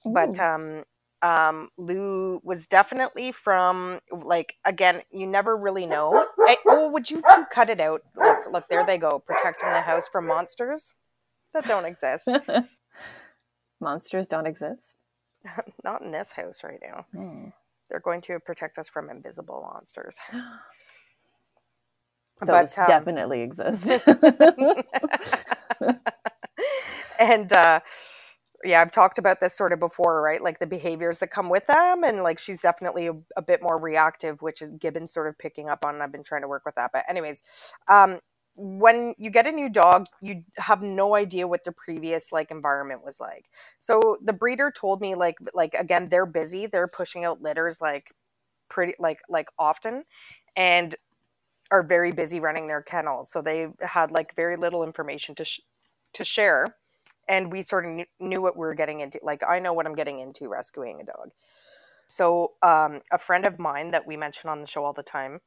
but 0.05 0.39
um, 0.39 0.85
um, 1.21 1.69
Lou 1.77 2.41
was 2.45 2.67
definitely 2.67 3.33
from 3.33 3.99
like 4.13 4.55
again. 4.65 5.03
You 5.11 5.27
never 5.27 5.57
really 5.57 5.85
know. 5.85 6.27
I, 6.39 6.57
oh, 6.67 6.91
would 6.91 7.11
you 7.11 7.23
two 7.35 7.45
cut 7.51 7.71
it 7.71 7.81
out? 7.81 8.03
Look, 8.17 8.39
look, 8.51 8.69
there 8.69 8.87
they 8.87 8.99
go, 8.99 9.19
protecting 9.19 9.71
the 9.71 9.81
house 9.81 10.09
from 10.09 10.27
monsters 10.27 10.95
that 11.55 11.67
don't 11.67 11.85
exist. 11.85 12.29
Monsters 13.81 14.27
don't 14.27 14.47
exist. 14.47 14.97
Not 15.85 16.03
in 16.03 16.11
this 16.11 16.33
house 16.33 16.63
right 16.65 16.81
now. 16.83 17.07
Hmm. 17.15 17.49
They're 17.91 18.01
going 18.01 18.21
to 18.23 18.39
protect 18.41 18.79
us 18.79 18.89
from 18.89 19.11
invisible 19.11 19.69
monsters. 19.73 20.19
Those 22.47 22.79
um, 22.79 22.87
definitely 22.87 23.41
exist. 23.43 23.91
and 27.19 27.53
uh, 27.53 27.81
yeah, 28.65 28.81
I've 28.81 28.93
talked 28.93 29.19
about 29.19 29.41
this 29.41 29.57
sort 29.57 29.73
of 29.73 29.81
before, 29.81 30.23
right? 30.23 30.43
Like 30.43 30.59
the 30.59 30.67
behaviors 30.67 31.19
that 31.21 31.29
come 31.29 31.49
with 31.49 31.67
them, 31.67 32.05
and 32.05 32.23
like 32.23 32.39
she's 32.39 32.61
definitely 32.61 33.09
a, 33.09 33.15
a 33.37 33.43
bit 33.43 33.63
more 33.63 33.79
reactive, 33.79 34.43
which 34.43 34.63
is 34.63 34.71
Gibbon's 34.79 35.13
sort 35.13 35.29
of 35.29 35.39
picking 35.39 35.69
up 35.69 35.85
on. 35.85 35.95
And 35.95 36.03
I've 36.03 36.13
been 36.13 36.25
trying 36.25 36.43
to 36.43 36.49
work 36.49 36.65
with 36.65 36.77
that, 36.77 36.91
but 36.93 37.05
anyways, 37.09 37.43
um, 37.89 38.21
when 38.59 39.15
you 39.19 39.31
get 39.31 39.49
a 39.49 39.53
new 39.53 39.71
dog, 39.71 40.09
you 40.23 40.45
have 40.59 40.83
no 40.83 41.17
idea 41.17 41.49
what 41.49 41.65
the 41.65 41.73
previous 41.73 42.33
like 42.33 42.53
environment 42.53 43.05
was 43.05 43.21
like. 43.21 43.47
So 43.81 44.19
the 44.25 44.35
breeder 44.35 44.73
told 44.73 45.03
me 45.03 45.17
like 45.17 45.37
like 45.55 45.75
again, 45.75 46.11
they're 46.11 46.27
busy, 46.27 46.67
they're 46.67 46.88
pushing 46.88 47.25
out 47.27 47.43
litters 47.43 47.81
like 47.83 48.12
pretty 48.71 48.95
like 49.00 49.21
like 49.31 49.49
often, 49.59 50.05
and 50.57 50.97
are 51.71 51.83
very 51.83 52.12
busy 52.12 52.41
running 52.41 52.69
their 52.69 52.83
kennels. 52.83 53.31
So 53.33 53.43
they 53.43 53.69
had 53.81 54.11
like 54.12 54.35
very 54.37 54.57
little 54.57 54.85
information 54.85 55.35
to 55.37 55.45
sh- 55.47 55.61
to 56.15 56.25
share 56.25 56.67
and 57.29 57.53
we 57.53 57.62
sort 57.62 57.87
of 57.87 57.93
knew, 57.93 58.05
knew 58.21 58.41
what 58.43 58.57
we 58.57 58.61
were 58.67 58.75
getting 58.75 59.00
into. 59.00 59.19
Like 59.23 59.43
I 59.49 59.59
know 59.59 59.73
what 59.73 59.87
I'm 59.87 59.95
getting 59.95 60.21
into 60.21 60.49
rescuing 60.49 61.00
a 61.00 61.05
dog. 61.05 61.31
So 62.09 62.53
um, 62.62 63.00
a 63.12 63.19
friend 63.19 63.47
of 63.47 63.59
mine 63.59 63.91
that 63.93 64.07
we 64.07 64.17
mention 64.17 64.50
on 64.50 64.61
the 64.61 64.67
show 64.67 64.85
all 64.85 64.93
the 64.95 65.03
time 65.03 65.41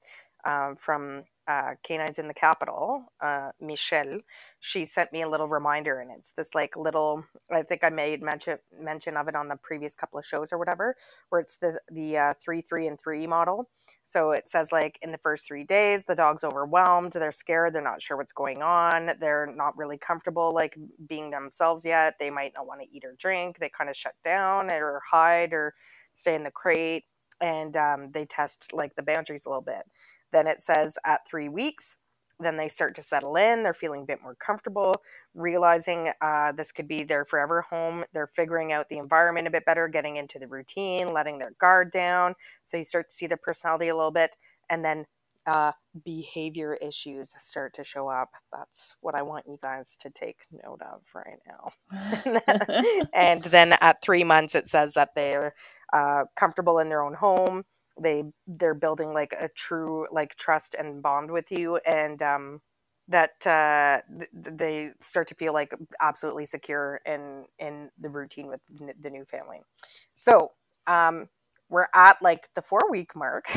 um, 0.46 0.78
from 0.78 1.24
uh, 1.48 1.72
Canines 1.84 2.20
in 2.20 2.28
the 2.28 2.34
Capital, 2.34 3.06
uh, 3.22 3.52
Michelle, 3.62 4.20
she 4.62 4.86
sent 4.86 5.14
me 5.14 5.24
a 5.24 5.30
little 5.30 5.48
reminder, 5.48 6.00
and 6.02 6.12
it's 6.12 6.32
this 6.34 6.56
like 6.56 6.78
little. 6.78 7.24
I 7.52 7.64
think 7.64 7.84
I 7.84 7.90
made 7.90 8.22
mention 8.24 8.60
mention 8.80 9.18
of 9.18 9.28
it 9.28 9.36
on 9.36 9.50
the 9.50 9.58
previous 9.58 9.96
couple 9.96 10.20
of 10.20 10.26
shows 10.26 10.54
or 10.54 10.60
whatever, 10.60 10.96
where 11.30 11.42
it's 11.42 11.58
the 11.58 11.80
the 11.92 12.18
uh, 12.18 12.34
three 12.44 12.62
three 12.62 12.88
and 12.88 13.00
three 13.00 13.28
model. 13.28 13.70
So 14.06 14.32
it 14.32 14.50
says 14.50 14.72
like 14.72 15.00
in 15.02 15.12
the 15.12 15.18
first 15.20 15.48
three 15.48 15.64
days, 15.66 16.04
the 16.06 16.16
dog's 16.16 16.44
overwhelmed, 16.44 17.14
they're 17.14 17.32
scared, 17.32 17.74
they're 17.74 17.84
not 17.84 18.02
sure 18.02 18.18
what's 18.18 18.34
going 18.34 18.62
on, 18.64 19.12
they're 19.20 19.54
not 19.56 19.78
really 19.78 19.98
comfortable 19.98 20.54
like 20.54 20.78
being 21.08 21.30
themselves 21.32 21.86
yet. 21.86 22.16
They 22.20 22.30
might 22.30 22.54
not 22.56 22.68
want 22.68 22.82
to 22.82 22.88
eat 22.96 23.06
or 23.06 23.16
drink. 23.20 23.60
They 23.60 23.70
kind 23.70 23.90
of 23.90 23.98
shut 23.98 24.16
down 24.24 24.72
or 24.72 25.02
hide 25.10 25.54
or 25.54 25.74
stay 26.16 26.36
in 26.36 26.44
the 26.44 26.52
crate, 26.52 27.06
and 27.42 27.78
um, 27.78 28.12
they 28.14 28.26
test 28.26 28.74
like 28.74 28.96
the 28.96 29.04
boundaries 29.04 29.46
a 29.46 29.50
little 29.50 29.64
bit. 29.64 29.84
Then 30.32 30.48
it 30.48 30.62
says 30.62 30.98
at 31.06 31.28
three 31.28 31.50
weeks, 31.50 31.98
then 32.42 32.58
they 32.58 32.68
start 32.68 32.96
to 32.96 33.02
settle 33.02 33.36
in. 33.36 33.64
They're 33.64 33.74
feeling 33.74 34.04
a 34.04 34.06
bit 34.06 34.22
more 34.22 34.36
comfortable, 34.36 34.96
realizing 35.34 36.12
uh, 36.22 36.52
this 36.54 36.72
could 36.72 36.88
be 36.88 37.04
their 37.04 37.26
forever 37.26 37.62
home. 37.62 38.04
They're 38.14 38.32
figuring 38.36 38.74
out 38.74 38.90
the 38.90 38.98
environment 38.98 39.48
a 39.48 39.52
bit 39.52 39.66
better, 39.66 39.88
getting 39.88 40.18
into 40.18 40.40
the 40.40 40.48
routine, 40.48 41.14
letting 41.14 41.38
their 41.38 41.54
guard 41.60 41.92
down. 41.92 42.36
So 42.64 42.78
you 42.78 42.84
start 42.84 43.10
to 43.10 43.16
see 43.16 43.28
the 43.28 43.38
personality 43.38 43.90
a 43.90 43.96
little 43.96 44.12
bit. 44.12 44.36
And 44.70 44.84
then 44.84 45.06
uh, 45.48 45.72
behavior 46.06 46.76
issues 46.76 47.34
start 47.38 47.74
to 47.74 47.84
show 47.84 48.08
up. 48.08 48.30
That's 48.52 48.96
what 49.02 49.16
I 49.16 49.24
want 49.24 49.46
you 49.48 49.58
guys 49.62 49.96
to 50.02 50.10
take 50.12 50.38
note 50.52 50.82
of 50.82 51.02
right 51.16 51.40
now. 51.48 53.06
and 53.14 53.44
then 53.44 53.74
at 53.82 54.02
three 54.04 54.24
months, 54.24 54.56
it 54.56 54.68
says 54.68 54.94
that 54.94 55.10
they're 55.16 55.56
uh, 55.94 56.26
comfortable 56.36 56.80
in 56.80 56.90
their 56.90 57.04
own 57.04 57.16
home 57.16 57.64
they 58.02 58.24
they're 58.48 58.74
building 58.76 59.14
like 59.14 59.34
a 59.40 59.50
true 59.56 60.08
like 60.12 60.36
trust 60.38 60.76
and 60.78 61.02
bond 61.04 61.32
with 61.32 61.52
you 61.52 61.78
and 61.88 62.22
um 62.24 62.62
that 63.08 63.46
uh 63.48 64.00
th- 64.20 64.30
they 64.58 64.92
start 65.02 65.28
to 65.28 65.36
feel 65.36 65.54
like 65.54 65.74
absolutely 66.02 66.46
secure 66.46 67.02
in 67.06 67.46
in 67.60 67.90
the 68.00 68.10
routine 68.10 68.48
with 68.48 68.62
the 69.02 69.10
new 69.10 69.26
family. 69.26 69.62
So 70.16 70.52
um 70.88 71.28
we're 71.70 71.88
at 71.96 72.18
like 72.22 72.50
the 72.56 72.62
four 72.64 72.92
week 72.92 73.16
mark 73.16 73.46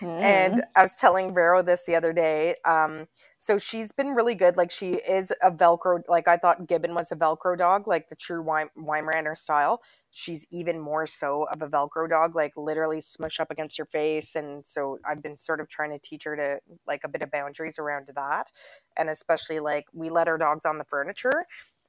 Mm. 0.00 0.22
And 0.22 0.62
I 0.76 0.82
was 0.82 0.96
telling 0.96 1.34
Vero 1.34 1.62
this 1.62 1.84
the 1.84 1.94
other 1.94 2.12
day. 2.12 2.56
Um, 2.64 3.06
so 3.38 3.58
she's 3.58 3.92
been 3.92 4.08
really 4.08 4.34
good. 4.34 4.56
Like 4.56 4.70
she 4.70 4.94
is 4.94 5.32
a 5.42 5.50
Velcro. 5.50 6.00
Like 6.08 6.28
I 6.28 6.36
thought 6.36 6.66
Gibbon 6.66 6.94
was 6.94 7.12
a 7.12 7.16
Velcro 7.16 7.56
dog, 7.56 7.86
like 7.86 8.08
the 8.08 8.16
true 8.16 8.44
Weimaraner 8.44 9.36
style. 9.36 9.82
She's 10.10 10.46
even 10.50 10.78
more 10.78 11.06
so 11.06 11.46
of 11.52 11.62
a 11.62 11.68
Velcro 11.68 12.08
dog, 12.08 12.34
like 12.34 12.52
literally 12.56 13.00
smush 13.00 13.40
up 13.40 13.50
against 13.50 13.78
your 13.78 13.86
face. 13.86 14.34
And 14.34 14.66
so 14.66 14.98
I've 15.06 15.22
been 15.22 15.36
sort 15.36 15.60
of 15.60 15.68
trying 15.68 15.90
to 15.90 15.98
teach 15.98 16.24
her 16.24 16.36
to 16.36 16.58
like 16.86 17.02
a 17.04 17.08
bit 17.08 17.22
of 17.22 17.30
boundaries 17.30 17.78
around 17.78 18.08
that, 18.14 18.50
and 18.98 19.08
especially 19.10 19.60
like 19.60 19.86
we 19.92 20.10
let 20.10 20.28
our 20.28 20.38
dogs 20.38 20.64
on 20.64 20.78
the 20.78 20.84
furniture 20.84 21.46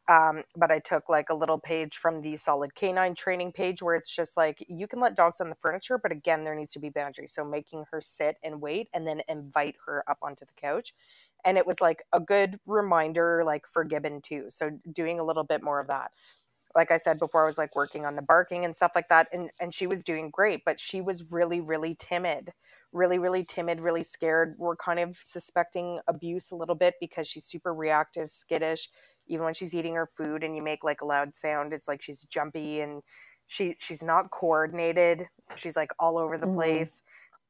um, 0.08 0.44
but 0.56 0.72
I 0.72 0.80
took 0.80 1.10
like 1.10 1.30
a 1.30 1.36
little 1.36 1.60
page 1.60 1.98
from 1.98 2.22
the 2.22 2.36
Solid 2.36 2.76
Canine 2.76 3.16
training 3.16 3.52
page 3.52 3.82
where 3.82 3.96
it's 3.96 4.14
just 4.14 4.36
like 4.36 4.64
you 4.68 4.88
can 4.88 5.00
let 5.00 5.16
dogs 5.16 5.40
on 5.42 5.50
the 5.50 5.56
furniture, 5.56 5.98
but 5.98 6.12
again, 6.12 6.44
there 6.44 6.56
needs 6.56 6.74
to 6.74 6.80
be 6.80 6.90
boundaries. 6.90 7.34
So 7.34 7.46
making 7.46 7.86
her 7.92 8.02
sit 8.02 8.38
and 8.44 8.62
wait 8.62 8.90
and 8.94 9.08
then 9.08 9.22
invite 9.30 9.76
her 9.86 10.04
up 10.10 10.18
onto 10.22 10.46
the 10.46 10.54
couch. 10.54 10.94
And 11.46 11.58
it 11.58 11.66
was 11.66 11.82
like 11.82 12.04
a 12.14 12.20
good 12.20 12.60
reminder, 12.66 13.44
like 13.46 13.66
for 13.68 13.84
Gibbon 13.84 14.22
too. 14.22 14.46
So 14.50 14.72
doing 14.92 15.20
a 15.20 15.24
little 15.24 15.44
bit 15.44 15.64
more 15.64 15.80
of 15.80 15.88
that. 15.88 16.12
Like 16.76 16.92
I 16.92 16.98
said 16.98 17.20
before, 17.20 17.44
I 17.44 17.46
was 17.48 17.58
like 17.58 17.76
working 17.76 18.06
on 18.06 18.16
the 18.16 18.22
barking 18.22 18.64
and 18.66 18.76
stuff 18.76 18.92
like 18.96 19.10
that. 19.10 19.28
And, 19.34 19.52
and 19.60 19.74
she 19.74 19.88
was 19.88 20.04
doing 20.04 20.30
great, 20.30 20.62
but 20.66 20.80
she 20.80 21.02
was 21.02 21.32
really, 21.32 21.62
really 21.62 21.96
timid 21.96 22.52
really, 22.94 23.20
really 23.20 23.44
timid, 23.44 23.80
really 23.80 24.04
scared. 24.04 24.56
We're 24.58 24.76
kind 24.76 25.00
of 25.00 25.16
suspecting 25.18 26.00
abuse 26.08 26.52
a 26.52 26.56
little 26.56 26.76
bit 26.76 26.96
because 27.00 27.28
she's 27.28 27.46
super 27.46 27.74
reactive, 27.74 28.30
skittish 28.30 28.90
even 29.28 29.46
when 29.46 29.54
she's 29.54 29.74
eating 29.74 29.96
her 29.96 30.08
food 30.08 30.44
and 30.44 30.56
you 30.56 30.62
make 30.62 30.84
like 30.84 31.02
a 31.02 31.06
loud 31.06 31.34
sound 31.34 31.74
it's 31.74 31.88
like 31.88 32.02
she's 32.02 32.24
jumpy 32.24 32.82
and 32.82 33.02
she 33.52 33.76
she's 33.80 34.02
not 34.02 34.32
coordinated. 34.32 35.28
She's 35.58 35.76
like 35.76 35.92
all 36.00 36.18
over 36.18 36.38
the 36.38 36.46
mm-hmm. 36.46 36.56
place. 36.56 37.02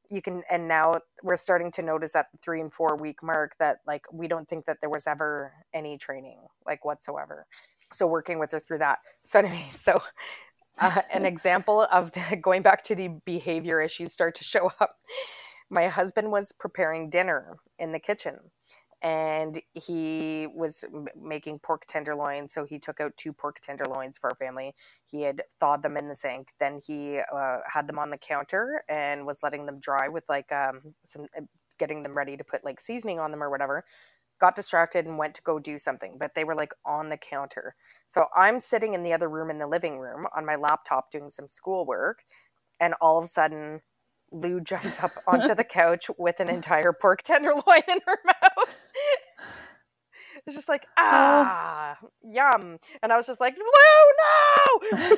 You 0.10 0.20
can 0.20 0.42
and 0.50 0.68
now 0.68 1.00
we're 1.22 1.36
starting 1.36 1.70
to 1.74 1.84
notice 1.84 2.16
at 2.16 2.32
the 2.32 2.40
three 2.40 2.60
and 2.60 2.74
four 2.74 2.96
week 2.96 3.22
mark 3.22 3.52
that 3.60 3.82
like 3.86 4.06
we 4.12 4.28
don't 4.28 4.50
think 4.50 4.66
that 4.66 4.82
there 4.82 4.90
was 4.90 5.06
ever 5.06 5.54
any 5.76 6.00
training 6.00 6.40
like 6.66 6.84
whatsoever. 6.84 7.46
So 7.94 8.08
working 8.08 8.40
with 8.40 8.52
her 8.52 8.60
through 8.60 8.80
that. 8.80 8.98
So 9.22 9.40
anyway 9.40 9.68
so 9.70 10.02
uh, 10.80 11.04
an 11.14 11.26
example 11.34 11.86
of 11.92 12.12
the, 12.14 12.36
going 12.42 12.64
back 12.64 12.84
to 12.86 12.96
the 12.96 13.10
behavior 13.24 13.80
issues 13.80 14.12
start 14.12 14.34
to 14.36 14.44
show 14.44 14.72
up. 14.80 14.98
My 15.70 15.88
husband 15.88 16.32
was 16.32 16.52
preparing 16.52 17.12
dinner 17.12 17.58
in 17.78 17.92
the 17.92 18.00
kitchen 18.00 18.40
and 19.04 19.60
he 19.74 20.48
was 20.54 20.86
making 21.22 21.60
pork 21.60 21.86
tenderloin. 21.88 22.50
So 22.50 22.66
he 22.66 22.80
took 22.80 23.02
out 23.02 23.18
two 23.18 23.34
pork 23.34 23.60
tenderloins 23.62 24.18
for 24.20 24.32
our 24.32 24.36
family. 24.36 24.76
He 25.06 25.24
had 25.24 25.44
thawed 25.62 25.84
them 25.84 25.98
in 25.98 26.10
the 26.10 26.16
sink. 26.16 26.50
Then 26.60 26.82
he 26.86 27.20
uh, 27.34 27.60
had 27.72 27.88
them 27.88 28.00
on 28.00 28.12
the 28.12 28.18
counter 28.18 28.84
and 28.90 29.26
was 29.26 29.44
letting 29.44 29.66
them 29.68 29.80
dry 29.80 30.10
with 30.10 30.26
like 30.30 30.52
um, 30.52 30.82
some, 31.06 31.28
uh, 31.38 31.42
getting 31.80 32.04
them 32.04 32.18
ready 32.18 32.38
to 32.38 32.44
put 32.46 32.66
like 32.66 32.82
seasoning 32.82 33.20
on 33.20 33.32
them 33.32 33.44
or 33.44 33.50
whatever. 33.50 33.86
Got 34.40 34.56
distracted 34.56 35.06
and 35.08 35.18
went 35.18 35.36
to 35.36 35.44
go 35.44 35.60
do 35.60 35.78
something, 35.78 36.18
but 36.20 36.36
they 36.36 36.44
were 36.46 36.56
like 36.56 36.74
on 36.86 37.10
the 37.10 37.18
counter. 37.18 37.76
So 38.08 38.26
I'm 38.36 38.60
sitting 38.60 38.94
in 38.94 39.04
the 39.04 39.14
other 39.14 39.30
room 39.30 39.50
in 39.52 39.60
the 39.60 39.68
living 39.68 40.00
room 40.00 40.28
on 40.36 40.46
my 40.46 40.56
laptop 40.58 41.12
doing 41.12 41.30
some 41.30 41.50
schoolwork, 41.50 42.24
and 42.80 42.96
all 43.02 43.18
of 43.20 43.26
a 43.26 43.28
sudden 43.28 43.82
Lou 44.32 44.62
jumps 44.62 45.02
up 45.04 45.14
onto 45.28 45.56
the 45.56 45.64
couch 45.64 46.10
with 46.18 46.40
an 46.40 46.50
entire 46.50 46.94
pork 46.94 47.24
tenderloin 47.24 47.84
in 47.88 48.00
her 48.08 48.20
mouth. 48.26 48.41
It's 50.46 50.56
just 50.56 50.70
like, 50.70 50.86
oh. 50.98 51.04
ah, 51.04 51.98
oh. 52.04 52.10
yum. 52.24 52.80
And 53.04 53.12
I 53.14 53.18
was 53.18 53.28
just 53.28 53.42
like, 53.42 53.56
Lou, 53.58 53.64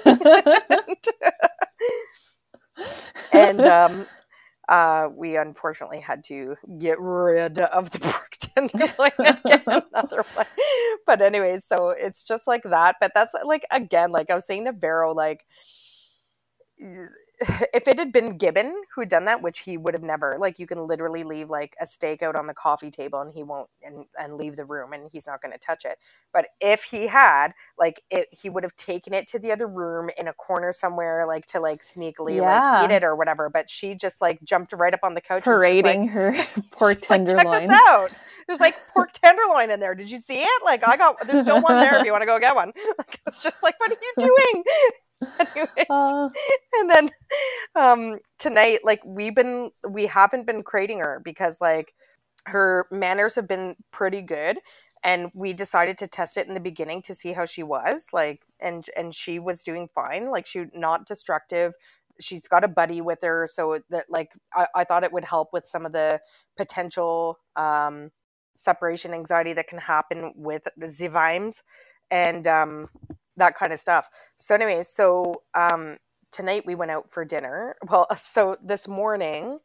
no! 0.06 0.94
and 3.34 3.62
um, 3.62 4.06
uh, 4.70 5.10
we 5.16 5.38
unfortunately 5.38 6.00
had 6.00 6.24
to 6.26 6.56
get 6.80 7.00
rid 7.00 7.60
of 7.60 7.92
the 7.92 8.00
pork 8.00 8.38
tenderloin 8.40 9.12
and 9.20 9.40
get 9.46 9.64
another 9.68 10.24
one. 10.34 10.46
But 11.06 11.22
anyways, 11.22 11.66
so 11.66 11.90
it's 11.90 12.24
just 12.24 12.48
like 12.48 12.64
that. 12.64 12.96
But 13.02 13.12
that's 13.16 13.34
like, 13.46 13.66
again, 13.72 14.12
like 14.12 14.30
I 14.30 14.36
was 14.36 14.46
saying 14.46 14.66
to 14.66 14.72
Vero, 14.72 15.14
like, 15.14 15.46
if 17.74 17.88
it 17.88 17.98
had 17.98 18.12
been 18.12 18.38
Gibbon 18.38 18.74
who 18.94 19.02
had 19.02 19.10
done 19.10 19.26
that, 19.26 19.42
which 19.42 19.60
he 19.60 19.78
would 19.78 19.94
have 19.94 20.04
never, 20.04 20.36
like 20.38 20.60
you 20.60 20.68
can 20.68 20.88
literally 20.88 21.24
leave 21.24 21.50
like 21.50 21.76
a 21.82 21.88
steak 21.88 22.22
out 22.22 22.36
on 22.36 22.48
the 22.48 22.54
coffee 22.54 22.92
table 22.92 23.22
and 23.22 23.34
he 23.34 23.44
won't 23.44 23.70
and, 23.82 24.06
and 24.20 24.36
leave 24.36 24.56
the 24.56 24.66
room 24.66 24.94
and 24.94 25.10
he's 25.12 25.28
not 25.28 25.42
going 25.42 25.52
to 25.52 25.58
touch 25.58 25.86
it. 25.86 25.98
But 26.34 26.48
if 26.62 26.84
he 26.84 27.08
had, 27.08 27.54
like 27.78 28.02
it, 28.10 28.28
he 28.32 28.50
would 28.50 28.64
have 28.64 28.76
taken 28.76 29.14
it 29.14 29.28
to 29.28 29.40
the 29.40 29.52
other 29.52 29.68
room 29.68 30.10
in 30.18 30.28
a 30.28 30.34
corner 30.34 30.72
somewhere, 30.72 31.26
like 31.28 31.46
to 31.48 31.60
like 31.60 31.82
sneakily 31.82 32.38
yeah. 32.38 32.80
like 32.80 32.90
eat 32.90 32.94
it 32.94 33.04
or 33.04 33.16
whatever. 33.16 33.50
But 33.50 33.70
she 33.70 33.96
just 33.96 34.22
like 34.22 34.44
jumped 34.44 34.74
right 34.74 34.94
up 34.94 35.02
on 35.04 35.14
the 35.14 35.22
couch, 35.22 35.44
parading 35.44 36.02
like, 36.02 36.10
her 36.12 36.36
pork 36.72 37.00
tenderloin. 37.00 37.46
Like, 37.46 37.60
Check 37.60 37.70
this 37.70 37.80
out. 37.88 38.10
There's 38.48 38.60
like 38.60 38.76
pork 38.94 39.12
tenderloin 39.14 39.72
in 39.72 39.80
there. 39.80 39.96
Did 39.96 40.12
you 40.12 40.18
see 40.18 40.42
it? 40.42 40.64
Like 40.64 40.88
I 40.88 40.98
got. 40.98 41.16
There's 41.26 41.46
still 41.46 41.62
one 41.62 41.80
there 41.80 42.00
if 42.00 42.06
you 42.06 42.12
want 42.12 42.24
to 42.24 42.28
go 42.28 42.40
get 42.40 42.56
one. 42.56 42.74
Like, 42.98 43.20
it's 43.26 43.42
just 43.42 43.64
like, 43.64 43.80
what 43.80 43.92
are 43.92 43.96
you 43.96 44.14
doing? 44.54 44.64
Anyways, 45.40 45.88
uh, 45.90 46.30
and 46.74 46.90
then 46.90 47.12
um, 47.76 48.20
tonight, 48.40 48.80
like 48.84 49.02
we've 49.06 49.36
been, 49.36 49.72
we 49.88 50.06
haven't 50.06 50.46
been 50.46 50.64
crating 50.64 51.00
her 51.00 51.22
because 51.24 51.60
like 51.62 51.94
her 52.46 52.88
manners 52.92 53.36
have 53.36 53.48
been 53.48 53.76
pretty 53.92 54.22
good, 54.22 54.60
and 55.04 55.30
we 55.34 55.54
decided 55.54 55.98
to 56.00 56.08
test 56.08 56.38
it 56.38 56.48
in 56.48 56.54
the 56.54 56.60
beginning 56.60 57.02
to 57.04 57.16
see 57.16 57.34
how 57.34 57.46
she 57.46 57.64
was 57.64 58.08
like, 58.14 58.42
and 58.60 58.88
and 58.96 59.14
she 59.16 59.40
was 59.40 59.64
doing 59.64 59.90
fine. 59.94 60.30
Like 60.30 60.46
she 60.46 60.66
not 60.74 61.06
destructive. 61.06 61.74
She's 62.20 62.48
got 62.48 62.64
a 62.64 62.68
buddy 62.68 63.02
with 63.02 63.20
her, 63.24 63.48
so 63.52 63.80
that 63.90 64.06
like 64.10 64.32
I, 64.54 64.68
I 64.76 64.84
thought 64.84 65.04
it 65.04 65.14
would 65.14 65.26
help 65.26 65.50
with 65.54 65.66
some 65.66 65.86
of 65.86 65.94
the 65.94 66.20
potential 66.58 67.40
um, 67.56 68.12
separation 68.56 69.14
anxiety 69.14 69.54
that 69.54 69.68
can 69.68 69.80
happen 69.80 70.34
with 70.36 70.64
the 70.78 70.88
Zivimes. 70.88 71.62
And 72.12 72.48
um, 72.48 72.90
that 73.38 73.56
kind 73.56 73.74
of 73.74 73.80
stuff. 73.80 74.10
So, 74.38 74.56
anyways, 74.56 74.90
so 74.90 75.44
um, 75.56 75.98
tonight 76.32 76.64
we 76.66 76.76
went 76.76 76.92
out 76.92 77.12
for 77.12 77.26
dinner. 77.26 77.76
Well, 77.90 78.08
so 78.18 78.58
this 78.64 78.88
morning, 78.88 79.60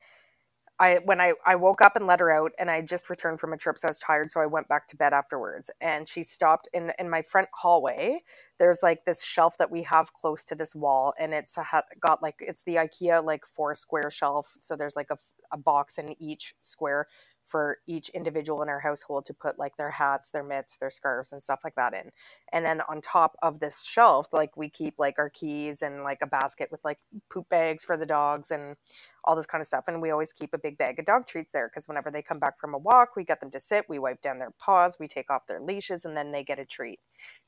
I 0.81 1.01
when 1.05 1.21
I 1.21 1.33
I 1.47 1.57
woke 1.57 1.83
up 1.83 1.97
and 1.97 2.07
let 2.07 2.21
her 2.21 2.31
out, 2.31 2.53
and 2.59 2.71
I 2.71 2.83
just 2.83 3.11
returned 3.11 3.41
from 3.41 3.53
a 3.53 3.57
trip, 3.57 3.79
so 3.79 3.89
I 3.89 3.91
was 3.91 3.99
tired, 3.99 4.31
so 4.31 4.41
I 4.41 4.47
went 4.47 4.69
back 4.69 4.87
to 4.89 4.97
bed 4.97 5.13
afterwards. 5.13 5.71
And 5.81 6.09
she 6.09 6.23
stopped 6.23 6.69
in 6.75 6.93
in 6.99 7.11
my 7.11 7.23
front 7.23 7.49
hallway. 7.55 8.21
There's 8.59 8.83
like 8.83 9.05
this 9.05 9.25
shelf 9.25 9.59
that 9.59 9.71
we 9.71 9.83
have 9.85 10.13
close 10.15 10.45
to 10.47 10.55
this 10.55 10.75
wall, 10.77 11.15
and 11.19 11.35
it's 11.35 11.57
a, 11.59 11.65
got 12.01 12.23
like 12.23 12.37
it's 12.41 12.63
the 12.63 12.77
IKEA 12.77 13.25
like 13.25 13.45
four 13.47 13.75
square 13.75 14.11
shelf. 14.11 14.53
So 14.61 14.77
there's 14.77 14.97
like 14.97 15.11
a, 15.11 15.19
a 15.53 15.59
box 15.59 15.99
in 15.99 16.15
each 16.23 16.55
square 16.61 17.07
for 17.49 17.79
each 17.87 18.11
individual 18.11 18.63
in 18.63 18.69
our 18.69 18.81
household 18.81 19.25
to 19.27 19.35
put 19.35 19.59
like 19.59 19.77
their 19.77 19.91
hats, 19.91 20.31
their 20.31 20.45
mitts, 20.45 20.77
their 20.77 20.91
scarves, 20.91 21.33
and 21.33 21.43
stuff 21.43 21.61
like 21.65 21.75
that 21.75 21.95
in. 21.95 22.11
And 22.53 22.65
then 22.65 22.83
on 22.89 23.01
top 23.01 23.37
of 23.43 23.61
this 23.61 23.83
shelf, 23.83 24.27
like 24.33 24.57
we 24.57 24.69
keep 24.69 24.95
like 24.99 25.19
our 25.19 25.31
keys 25.31 25.83
and 25.83 26.05
like 26.05 26.19
a 26.23 26.27
basket 26.27 26.71
with 26.71 26.85
like 26.85 26.99
poop 27.31 27.49
bags 27.49 27.85
for 27.85 27.97
the 27.97 28.07
dogs 28.07 28.51
and 28.51 28.77
all 29.25 29.35
this 29.35 29.47
kind 29.47 29.61
of 29.61 29.67
stuff. 29.67 29.85
And 29.89 30.01
we 30.03 30.11
always 30.11 30.33
keep 30.33 30.55
a 30.55 30.59
big 30.59 30.79
bag 30.79 30.99
of 30.99 31.07
dog 31.07 31.27
treats 31.27 31.51
there 31.51 31.69
because 31.69 31.89
whenever 31.89 32.11
they 32.11 32.23
come 32.23 32.39
back 32.39 32.61
from 32.61 32.75
a 32.75 32.79
walk, 32.79 33.17
we 33.17 33.25
get 33.25 33.41
them 33.41 33.51
to 33.51 33.61
sit, 33.61 33.87
we 33.89 33.99
wipe 33.99 34.21
down 34.21 34.39
their 34.39 34.53
paws, 34.59 34.99
we 35.01 35.09
take 35.09 35.31
off 35.31 35.47
their 35.47 35.61
leashes, 35.61 36.05
and 36.05 36.17
then 36.17 36.33
they 36.33 36.45
get 36.45 36.59
a 36.59 36.65
treat 36.65 37.01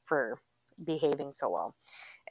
for 0.05 0.41
behaving 0.85 1.33
so 1.33 1.51
well. 1.51 1.75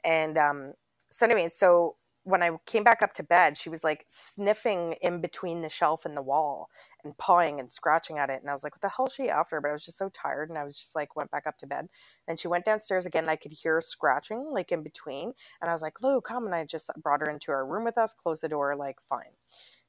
And 0.04 0.36
um, 0.38 0.72
so, 1.10 1.26
anyway, 1.26 1.48
so 1.48 1.96
when 2.24 2.42
I 2.42 2.50
came 2.66 2.84
back 2.84 3.02
up 3.02 3.12
to 3.14 3.22
bed, 3.22 3.56
she 3.56 3.70
was 3.70 3.82
like 3.84 4.04
sniffing 4.06 4.94
in 5.02 5.20
between 5.20 5.62
the 5.62 5.68
shelf 5.68 6.04
and 6.04 6.16
the 6.16 6.22
wall 6.22 6.68
and 7.04 7.16
pawing 7.18 7.60
and 7.60 7.70
scratching 7.70 8.18
at 8.18 8.30
it. 8.30 8.40
And 8.42 8.50
I 8.50 8.52
was 8.52 8.62
like, 8.62 8.74
what 8.74 8.82
the 8.82 8.88
hell 8.90 9.06
is 9.06 9.14
she 9.14 9.30
after? 9.30 9.60
But 9.60 9.70
I 9.70 9.72
was 9.72 9.84
just 9.86 9.98
so 9.98 10.10
tired 10.10 10.50
and 10.50 10.58
I 10.58 10.64
was 10.64 10.78
just 10.78 10.94
like, 10.94 11.16
went 11.16 11.30
back 11.30 11.46
up 11.46 11.56
to 11.58 11.66
bed. 11.66 11.88
And 12.28 12.38
she 12.38 12.48
went 12.48 12.64
downstairs 12.66 13.06
again 13.06 13.28
I 13.28 13.36
could 13.36 13.52
hear 13.52 13.74
her 13.74 13.80
scratching 13.80 14.50
like 14.52 14.72
in 14.72 14.82
between. 14.82 15.32
And 15.62 15.70
I 15.70 15.72
was 15.72 15.82
like, 15.82 16.02
Lou, 16.02 16.20
come. 16.20 16.46
And 16.46 16.54
I 16.54 16.64
just 16.64 16.90
brought 17.02 17.20
her 17.20 17.30
into 17.30 17.52
our 17.52 17.66
room 17.66 17.84
with 17.84 17.98
us, 17.98 18.14
closed 18.14 18.42
the 18.42 18.48
door, 18.48 18.76
like, 18.76 18.96
fine. 19.08 19.32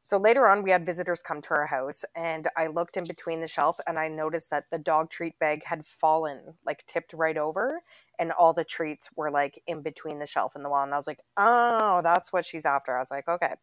So 0.04 0.18
later 0.18 0.48
on, 0.48 0.64
we 0.64 0.72
had 0.72 0.86
visitors 0.86 1.22
come 1.22 1.42
to 1.44 1.52
our 1.52 1.68
house, 1.68 2.04
and 2.16 2.48
I 2.58 2.68
looked 2.68 2.98
in 2.98 3.06
between 3.06 3.40
the 3.40 3.48
shelf 3.48 3.80
and 3.88 4.00
I 4.00 4.08
noticed 4.08 4.50
that 4.50 4.66
the 4.72 4.80
dog 4.80 5.12
treat 5.12 5.38
bag 5.38 5.64
had 5.64 5.86
fallen, 5.86 6.56
like 6.66 6.86
tipped 6.88 7.14
right 7.14 7.38
over, 7.38 7.82
and 8.18 8.32
all 8.32 8.54
the 8.54 8.64
treats 8.64 9.10
were 9.16 9.30
like 9.30 9.62
in 9.68 9.82
between 9.82 10.18
the 10.20 10.26
shelf 10.26 10.56
and 10.56 10.66
the 10.66 10.70
wall. 10.70 10.84
And 10.84 10.94
I 10.94 10.98
was 10.98 11.08
like, 11.08 11.22
oh, 11.38 12.02
that's 12.04 12.34
what 12.34 12.46
she's 12.46 12.66
after. 12.66 12.96
I 12.96 13.00
was 13.00 13.12
like, 13.12 13.28
okay. 13.28 13.54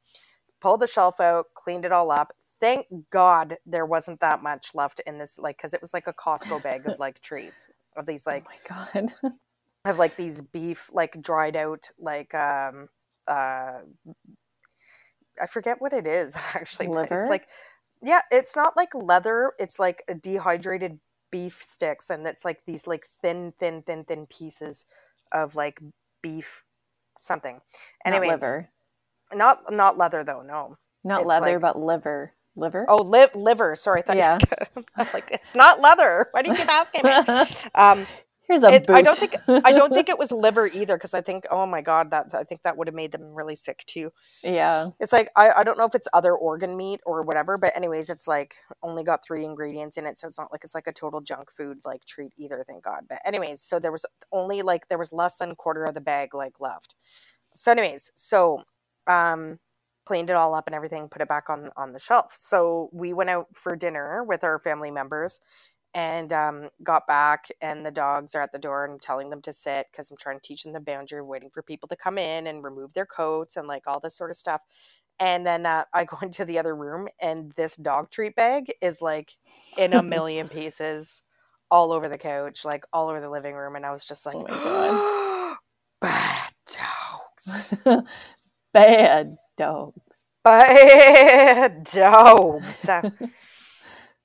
Pulled 0.60 0.80
the 0.80 0.88
shelf 0.88 1.20
out, 1.20 1.46
cleaned 1.54 1.84
it 1.84 1.92
all 1.92 2.10
up. 2.10 2.32
Thank 2.60 2.86
God 3.10 3.56
there 3.66 3.86
wasn't 3.86 4.20
that 4.20 4.42
much 4.42 4.70
left 4.74 5.00
in 5.06 5.18
this, 5.18 5.38
like, 5.38 5.56
because 5.56 5.74
it 5.74 5.80
was 5.82 5.94
like 5.94 6.06
a 6.06 6.12
Costco 6.12 6.62
bag 6.62 6.86
of 6.86 6.98
like 7.00 7.20
treats 7.20 7.66
of 7.96 8.06
these, 8.06 8.26
like, 8.26 8.44
oh 8.46 8.88
my 8.94 9.02
God. 9.02 9.14
of 9.84 9.98
like 9.98 10.16
these 10.16 10.42
beef, 10.42 10.90
like 10.92 11.20
dried 11.22 11.56
out, 11.56 11.90
like, 11.98 12.34
um, 12.34 12.88
uh, 13.28 13.80
I 15.40 15.46
forget 15.46 15.80
what 15.80 15.92
it 15.92 16.06
is 16.06 16.36
actually. 16.54 16.88
Liver? 16.88 17.20
It's 17.20 17.28
like, 17.28 17.48
yeah, 18.02 18.20
it's 18.30 18.56
not 18.56 18.76
like 18.76 18.94
leather. 18.94 19.52
It's 19.58 19.78
like 19.78 20.02
a 20.08 20.14
dehydrated 20.14 20.98
beef 21.30 21.62
sticks, 21.62 22.10
and 22.10 22.26
it's 22.26 22.44
like 22.44 22.64
these 22.66 22.86
like 22.86 23.04
thin, 23.06 23.52
thin, 23.58 23.82
thin, 23.82 24.04
thin 24.04 24.26
pieces 24.26 24.86
of 25.32 25.54
like 25.56 25.80
beef 26.22 26.62
something. 27.20 27.60
Anyways, 28.04 28.28
not 28.28 28.34
liver. 28.40 28.68
Not 29.34 29.58
not 29.72 29.98
leather 29.98 30.24
though. 30.24 30.42
No, 30.42 30.76
Not 31.04 31.20
It's 31.20 31.26
leather, 31.28 31.52
like- 31.52 31.60
but 31.60 31.78
liver. 31.78 32.32
Liver? 32.56 32.86
oh, 32.88 33.02
li- 33.02 33.26
liver. 33.36 33.76
Sorry, 33.76 34.00
I 34.00 34.02
thought 34.02 34.16
Yeah. 34.16 34.38
you 34.76 34.82
like 35.14 35.28
it's 35.30 35.54
not 35.54 35.80
leather. 35.80 36.26
Why 36.32 36.42
do 36.42 36.50
you 36.50 36.56
keep 36.58 36.68
asking 36.68 37.02
me? 37.04 37.12
Um, 37.76 38.04
Here's 38.48 38.64
a 38.64 38.68
it- 38.76 38.86
boot. 38.86 38.96
I 38.96 39.02
don't 39.02 39.18
think 39.18 39.36
I 39.64 39.72
don't 39.72 39.92
think 39.94 40.08
it 40.10 40.18
was 40.18 40.32
liver 40.32 40.68
either 40.68 40.96
because 40.96 41.14
I 41.14 41.22
think 41.22 41.46
oh 41.50 41.66
my 41.66 41.82
god 41.82 42.12
that 42.12 42.28
I 42.34 42.44
think 42.44 42.62
that 42.64 42.76
would 42.78 42.88
have 42.88 42.94
made 42.96 43.12
them 43.12 43.34
really 43.34 43.56
sick 43.56 43.84
too. 43.86 44.12
yeah. 44.44 44.90
It's 45.00 45.12
like 45.12 45.30
I, 45.36 45.50
I 45.52 45.64
don't 45.64 45.78
know 45.78 45.86
if 45.86 45.94
it's 45.96 46.08
other 46.14 46.34
organ 46.36 46.76
meat 46.76 47.00
or 47.06 47.22
whatever, 47.24 47.58
but 47.58 47.76
anyways, 47.76 48.10
it's 48.10 48.28
like 48.28 48.56
only 48.82 49.04
got 49.04 49.24
three 49.24 49.44
ingredients 49.44 49.98
in 49.98 50.06
it, 50.06 50.18
so 50.18 50.28
it's 50.28 50.38
not 50.38 50.52
like 50.52 50.64
it's 50.64 50.74
like 50.76 50.88
a 50.88 50.92
total 50.92 51.20
junk 51.22 51.50
food 51.56 51.78
like 51.84 52.04
treat 52.06 52.32
either, 52.38 52.64
thank 52.68 52.84
God. 52.84 53.02
But 53.08 53.20
anyways, 53.26 53.62
so 53.62 53.80
there 53.80 53.92
was 53.92 54.06
only 54.32 54.62
like 54.62 54.88
there 54.88 54.98
was 54.98 55.12
less 55.12 55.36
than 55.38 55.50
a 55.52 55.56
quarter 55.56 55.84
of 55.84 55.94
the 55.94 56.02
bag 56.02 56.34
like 56.34 56.60
left. 56.60 56.94
So 57.54 57.72
anyways, 57.72 58.12
so 58.16 58.64
um 59.08 59.58
cleaned 60.06 60.30
it 60.30 60.36
all 60.36 60.54
up 60.54 60.66
and 60.68 60.74
everything, 60.74 61.08
put 61.08 61.22
it 61.22 61.28
back 61.28 61.50
on 61.50 61.70
on 61.76 61.92
the 61.92 61.98
shelf. 62.00 62.34
So 62.36 62.90
we 62.92 63.12
went 63.14 63.30
out 63.30 63.48
for 63.54 63.76
dinner 63.76 64.24
with 64.24 64.44
our 64.44 64.58
family 64.60 64.90
members 64.92 65.40
and 65.98 66.32
um, 66.32 66.68
got 66.84 67.08
back 67.08 67.48
and 67.60 67.84
the 67.84 67.90
dogs 67.90 68.36
are 68.36 68.40
at 68.40 68.52
the 68.52 68.58
door 68.58 68.84
and 68.84 68.92
I'm 68.92 69.00
telling 69.00 69.30
them 69.30 69.42
to 69.42 69.52
sit 69.52 69.88
because 69.90 70.08
I'm 70.12 70.16
trying 70.16 70.38
to 70.38 70.46
teach 70.46 70.62
them 70.62 70.72
the 70.72 70.78
boundary 70.78 71.18
of 71.18 71.26
waiting 71.26 71.50
for 71.50 71.60
people 71.60 71.88
to 71.88 71.96
come 71.96 72.18
in 72.18 72.46
and 72.46 72.62
remove 72.62 72.92
their 72.94 73.04
coats 73.04 73.56
and 73.56 73.66
like 73.66 73.82
all 73.88 73.98
this 73.98 74.14
sort 74.14 74.30
of 74.30 74.36
stuff. 74.36 74.60
And 75.18 75.44
then 75.44 75.66
uh, 75.66 75.86
I 75.92 76.04
go 76.04 76.16
into 76.22 76.44
the 76.44 76.60
other 76.60 76.76
room 76.76 77.08
and 77.20 77.50
this 77.56 77.74
dog 77.74 78.12
treat 78.12 78.36
bag 78.36 78.72
is 78.80 79.02
like 79.02 79.32
in 79.76 79.92
a 79.92 80.00
million 80.04 80.48
pieces 80.48 81.22
all 81.68 81.90
over 81.90 82.08
the 82.08 82.16
couch, 82.16 82.64
like 82.64 82.84
all 82.92 83.08
over 83.08 83.20
the 83.20 83.28
living 83.28 83.56
room. 83.56 83.74
And 83.74 83.84
I 83.84 83.90
was 83.90 84.04
just 84.04 84.24
like, 84.24 84.36
Oh 84.36 84.46
my 84.46 85.56
bad 86.00 86.52
dogs. 86.64 87.74
Bad 88.72 89.36
dogs. 89.56 89.96
Bad 90.44 91.82
dogs. 91.82 92.88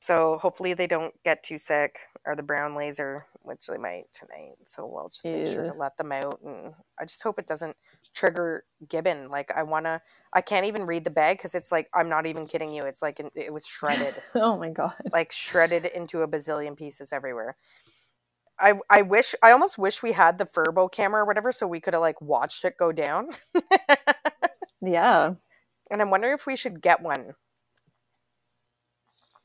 So 0.04 0.38
hopefully 0.42 0.74
they 0.74 0.86
don't 0.88 1.14
get 1.24 1.44
too 1.44 1.58
sick 1.58 1.98
or 2.26 2.36
the 2.36 2.44
brown 2.44 2.76
laser, 2.76 3.26
which 3.44 3.68
they 3.68 3.78
might 3.78 4.06
tonight. 4.12 4.56
So 4.64 4.86
we'll 4.86 5.08
just 5.08 5.26
make 5.26 5.48
sure 5.48 5.64
to 5.64 5.74
let 5.74 5.96
them 5.96 6.12
out. 6.12 6.42
And 6.46 6.74
I 7.00 7.06
just 7.06 7.24
hope 7.24 7.40
it 7.40 7.48
doesn't 7.48 7.78
trigger 8.14 8.66
Gibbon. 8.90 9.30
Like 9.30 9.50
I 9.56 9.64
want 9.64 9.86
to, 9.86 10.02
I 10.34 10.42
can't 10.42 10.66
even 10.66 10.86
read 10.86 11.06
the 11.06 11.10
bag 11.10 11.38
because 11.38 11.56
it's 11.56 11.72
like, 11.72 11.88
I'm 11.94 12.10
not 12.10 12.26
even 12.26 12.48
kidding 12.48 12.74
you. 12.74 12.84
It's 12.84 13.02
like, 13.02 13.22
an- 13.22 13.32
it 13.34 13.54
was 13.54 13.66
shredded, 13.66 14.16
oh 14.36 14.58
my 14.58 14.72
god. 14.72 14.96
like 15.14 15.32
shredded 15.32 15.86
into 15.86 16.24
a 16.24 16.28
bazillion 16.28 16.76
pieces 16.78 17.14
everywhere. 17.14 17.56
I, 18.60 18.74
I 18.90 19.04
wish 19.04 19.36
I 19.42 19.52
almost 19.52 19.78
wish 19.78 20.04
we 20.04 20.12
had 20.12 20.38
the 20.38 20.46
Furbo 20.46 20.92
camera 20.92 21.24
or 21.24 21.26
whatever 21.26 21.52
so 21.54 21.66
we 21.66 21.80
could 21.80 21.94
have 21.94 22.02
like 22.02 22.22
watched 22.22 22.66
it 22.66 22.76
go 22.78 22.92
down. 22.92 23.30
Yeah. 24.82 25.36
And 25.92 26.02
I'm 26.02 26.12
wondering 26.12 26.34
if 26.34 26.46
we 26.46 26.56
should 26.56 26.82
get 26.82 27.02
one. 27.02 27.34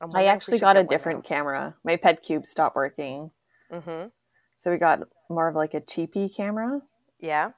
I 0.00 0.04
wondering 0.04 0.26
if 0.26 0.26
we 0.26 0.28
actually 0.30 0.58
got 0.58 0.76
a 0.76 0.84
different 0.84 1.24
camera. 1.24 1.76
My 1.84 1.96
Petcube 1.96 2.46
stopped 2.46 2.76
working. 2.76 3.30
Mhm. 3.70 4.12
So 4.56 4.70
we 4.70 4.78
got 4.78 5.00
more 5.28 5.48
of 5.48 5.54
like 5.56 5.74
a 5.74 5.80
cheapy 5.80 6.28
camera. 6.28 6.80
Yeah. 7.18 7.52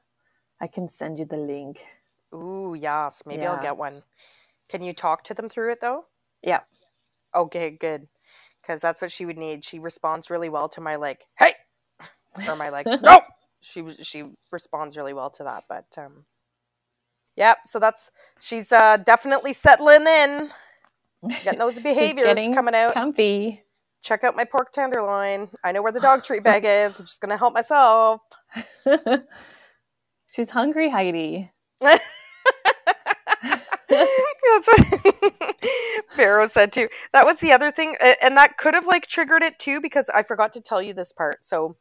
I 0.60 0.66
can 0.66 0.88
send 0.88 1.18
you 1.18 1.24
the 1.24 1.36
link. 1.36 1.84
Ooh, 2.34 2.74
yes. 2.78 3.22
Maybe 3.26 3.46
I'll 3.46 3.60
get 3.62 3.76
one. 3.76 4.02
Can 4.68 4.82
you 4.82 4.92
talk 4.92 5.24
to 5.24 5.34
them 5.34 5.48
through 5.48 5.72
it 5.72 5.80
though? 5.80 6.06
Yeah. 6.42 6.60
Okay, 7.34 7.70
good. 7.70 8.06
Because 8.62 8.80
that's 8.80 9.00
what 9.02 9.10
she 9.12 9.26
would 9.26 9.38
need. 9.38 9.64
She 9.64 9.78
responds 9.78 10.30
really 10.30 10.48
well 10.48 10.68
to 10.70 10.80
my 10.80 10.96
like, 10.96 11.26
"Hey," 11.38 11.54
or 12.46 12.56
my 12.56 12.68
like, 12.68 12.86
"No." 13.02 13.22
She 13.60 13.88
she 14.02 14.24
responds 14.50 14.96
really 14.96 15.12
well 15.12 15.30
to 15.30 15.44
that. 15.44 15.64
But 15.68 15.86
um, 15.98 16.24
yeah. 17.36 17.54
So 17.64 17.78
that's 17.78 18.10
she's 18.38 18.70
uh 18.72 18.98
definitely 18.98 19.52
settling 19.54 20.06
in, 20.06 20.50
getting 21.28 21.58
those 21.58 21.74
behaviors 21.82 22.26
getting 22.26 22.54
coming 22.54 22.74
out. 22.74 22.94
Comfy. 22.94 23.62
Check 24.02 24.24
out 24.24 24.36
my 24.36 24.44
pork 24.44 24.72
tenderloin. 24.72 25.48
I 25.64 25.72
know 25.72 25.82
where 25.82 25.92
the 25.92 26.00
dog 26.08 26.24
treat 26.24 26.42
bag 26.42 26.64
is. 26.64 26.98
I'm 26.98 27.04
just 27.04 27.20
gonna 27.20 27.36
help 27.36 27.54
myself. 27.54 28.22
She's 30.28 30.50
hungry, 30.50 30.88
Heidi. 30.90 31.50
Vero 36.16 36.46
said 36.46 36.72
too. 36.72 36.88
That 37.12 37.26
was 37.26 37.38
the 37.38 37.52
other 37.52 37.70
thing, 37.72 37.96
and 38.22 38.36
that 38.36 38.56
could 38.58 38.74
have 38.74 38.86
like 38.86 39.06
triggered 39.06 39.42
it 39.42 39.58
too 39.58 39.80
because 39.80 40.08
I 40.10 40.22
forgot 40.22 40.52
to 40.54 40.60
tell 40.60 40.82
you 40.82 40.94
this 40.94 41.12
part. 41.12 41.44
So 41.44 41.76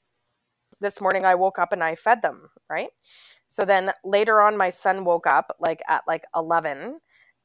this 0.80 1.02
morning 1.02 1.26
I 1.26 1.36
woke 1.36 1.60
up 1.60 1.74
and 1.74 1.84
I 1.84 1.96
fed 1.96 2.22
them, 2.22 2.50
right? 2.70 2.90
So 3.48 3.66
then 3.66 3.92
later 4.04 4.42
on, 4.42 4.58
my 4.58 4.70
son 4.70 5.04
woke 5.06 5.28
up 5.28 5.56
like 5.60 5.82
at 5.88 6.04
like 6.08 6.26
eleven, 6.36 7.00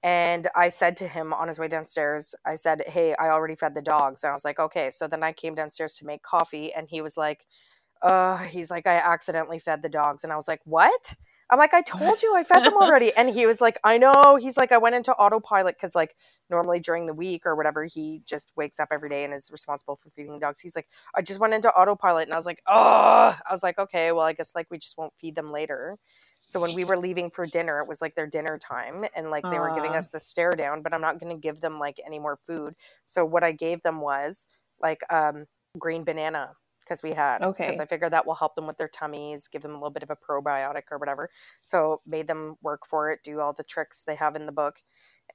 and 0.05 0.49
I 0.57 0.69
said 0.71 0.97
to 0.99 1.09
him 1.09 1.33
on 1.35 1.49
his 1.49 1.59
way 1.59 1.69
downstairs, 1.69 2.37
I 2.47 2.57
said, 2.57 2.85
"Hey, 2.87 3.17
I 3.17 3.31
already 3.31 3.57
fed 3.57 3.75
the 3.75 3.83
dogs." 3.83 4.25
And 4.25 4.31
I 4.31 4.35
was 4.35 4.47
like, 4.47 4.61
"Okay." 4.61 4.91
So 4.91 5.09
then 5.09 5.25
I 5.25 5.33
came 5.33 5.57
downstairs 5.57 5.97
to 5.97 6.07
make 6.07 6.23
coffee, 6.23 6.73
and 6.75 6.89
he 6.91 7.03
was 7.03 7.17
like, 7.17 7.47
"Uh," 8.03 8.39
he's 8.39 8.71
like, 8.71 8.87
"I 8.87 8.97
accidentally 8.97 9.59
fed 9.59 9.83
the 9.83 9.89
dogs," 9.89 10.25
and 10.25 10.33
I 10.33 10.37
was 10.37 10.49
like, 10.49 10.61
"What?" 10.65 11.15
I'm 11.51 11.59
like, 11.59 11.75
I 11.75 11.83
told 11.83 12.23
you 12.23 12.35
I 12.37 12.43
fed 12.45 12.65
them 12.65 12.75
already. 12.81 13.15
And 13.17 13.29
he 13.29 13.47
was 13.47 13.61
like, 13.61 13.79
I 13.85 13.99
know. 13.99 14.37
He's 14.41 14.57
like, 14.57 14.73
I 14.73 14.79
went 14.79 14.95
into 14.95 15.13
autopilot 15.15 15.77
because, 15.77 15.95
like, 15.95 16.17
normally 16.51 16.81
during 16.81 17.07
the 17.07 17.15
week 17.15 17.45
or 17.47 17.55
whatever, 17.55 17.85
he 17.85 18.23
just 18.25 18.51
wakes 18.57 18.81
up 18.81 18.89
every 18.91 19.11
day 19.11 19.25
and 19.25 19.35
is 19.35 19.51
responsible 19.53 19.97
for 19.97 20.11
feeding 20.11 20.33
the 20.33 20.41
dogs. 20.41 20.61
He's 20.61 20.75
like, 20.75 20.89
I 21.15 21.23
just 21.23 21.41
went 21.41 21.53
into 21.55 21.69
autopilot. 21.71 22.25
And 22.29 22.33
I 22.33 22.37
was 22.39 22.47
like, 22.47 22.63
oh, 22.67 23.37
I 23.49 23.53
was 23.53 23.63
like, 23.63 23.79
okay, 23.79 24.11
well, 24.13 24.25
I 24.25 24.33
guess 24.33 24.53
like 24.55 24.69
we 24.71 24.79
just 24.79 24.97
won't 24.97 25.13
feed 25.21 25.37
them 25.37 25.53
later. 25.53 25.99
So 26.47 26.61
when 26.61 26.75
we 26.75 26.85
were 26.85 26.97
leaving 26.99 27.31
for 27.31 27.47
dinner, 27.47 27.81
it 27.81 27.89
was 27.89 28.01
like 28.01 28.15
their 28.15 28.27
dinner 28.27 28.59
time 28.59 29.05
and 29.15 29.31
like 29.31 29.49
they 29.51 29.59
were 29.61 29.71
giving 29.71 29.97
us 29.97 30.11
the 30.11 30.21
stare 30.21 30.57
down, 30.57 30.83
but 30.83 30.93
I'm 30.95 31.01
not 31.01 31.19
going 31.19 31.35
to 31.35 31.41
give 31.41 31.61
them 31.61 31.79
like 31.79 32.01
any 32.05 32.19
more 32.19 32.37
food. 32.37 32.75
So 33.05 33.25
what 33.25 33.45
I 33.45 33.53
gave 33.53 33.83
them 33.83 34.01
was 34.01 34.47
like 34.79 35.01
um, 35.13 35.47
green 35.79 36.05
banana 36.05 36.55
because 36.81 37.03
we 37.03 37.13
had 37.13 37.47
because 37.61 37.79
Okay. 37.79 37.81
I 37.81 37.87
figured 37.87 38.13
that 38.13 38.27
will 38.27 38.35
help 38.35 38.55
them 38.57 38.67
with 38.67 38.77
their 38.77 38.89
tummies, 38.89 39.49
give 39.49 39.63
them 39.63 39.73
a 39.73 39.75
little 39.75 39.91
bit 39.91 40.03
of 40.03 40.11
a 40.11 40.17
probiotic 40.17 40.85
or 40.91 40.99
whatever. 40.99 41.31
So 41.63 42.03
made 42.07 42.27
them 42.27 42.57
work 42.63 42.87
for 42.87 43.11
it, 43.11 43.21
do 43.25 43.41
all 43.41 43.53
the 43.55 43.65
tricks 43.65 44.05
they 44.05 44.15
have 44.17 44.37
in 44.37 44.47
the 44.47 44.53
book, 44.53 44.83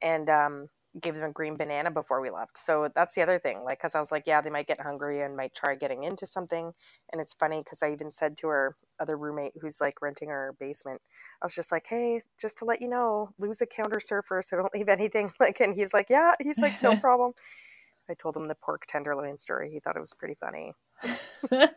and 0.02 0.30
um, 0.30 0.69
gave 1.02 1.15
them 1.15 1.23
a 1.23 1.32
green 1.32 1.56
banana 1.58 1.91
before 1.91 2.21
we 2.21 2.30
left. 2.30 2.58
So 2.58 2.89
that's 2.95 3.15
the 3.15 3.21
other 3.21 3.39
thing, 3.39 3.63
like 3.63 3.80
because 3.80 3.95
I 3.95 3.99
was 3.99 4.12
like, 4.12 4.23
yeah, 4.25 4.41
they 4.41 4.49
might 4.49 4.67
get 4.67 4.82
hungry 4.82 5.21
and 5.21 5.36
might 5.38 5.54
try 5.54 5.75
getting 5.75 6.04
into 6.04 6.25
something. 6.25 6.73
And 7.12 7.21
it's 7.21 7.34
funny 7.34 7.60
because 7.63 7.84
I 7.84 7.91
even 7.93 8.12
said 8.12 8.38
to 8.38 8.47
our 8.47 8.75
other 8.99 9.17
roommate 9.17 9.54
who's 9.62 9.82
like 9.82 10.02
renting 10.02 10.30
our 10.30 10.54
basement, 10.60 11.02
I 11.41 11.45
was 11.45 11.56
just 11.56 11.71
like, 11.71 11.88
hey, 11.88 12.21
just 12.39 12.58
to 12.60 12.65
let 12.65 12.82
you 12.82 12.89
know, 12.89 13.30
Lou's 13.39 13.62
a 13.62 13.65
counter 13.67 13.99
surfer, 13.99 14.41
so 14.43 14.58
don't 14.58 14.73
leave 14.73 14.89
anything. 14.89 15.32
Like, 15.39 15.62
and 15.62 15.73
he's 15.75 15.93
like, 15.93 16.08
yeah, 16.10 16.34
he's 16.43 16.62
like, 16.62 16.82
no 16.84 16.95
problem. 17.02 17.34
I 18.10 18.15
told 18.15 18.36
him 18.36 18.45
the 18.45 18.56
pork 18.56 18.86
tenderloin 18.88 19.38
story. 19.38 19.69
He 19.72 19.80
thought 19.80 19.95
it 19.95 20.00
was 20.00 20.13
pretty 20.13 20.36
funny. 20.36 20.74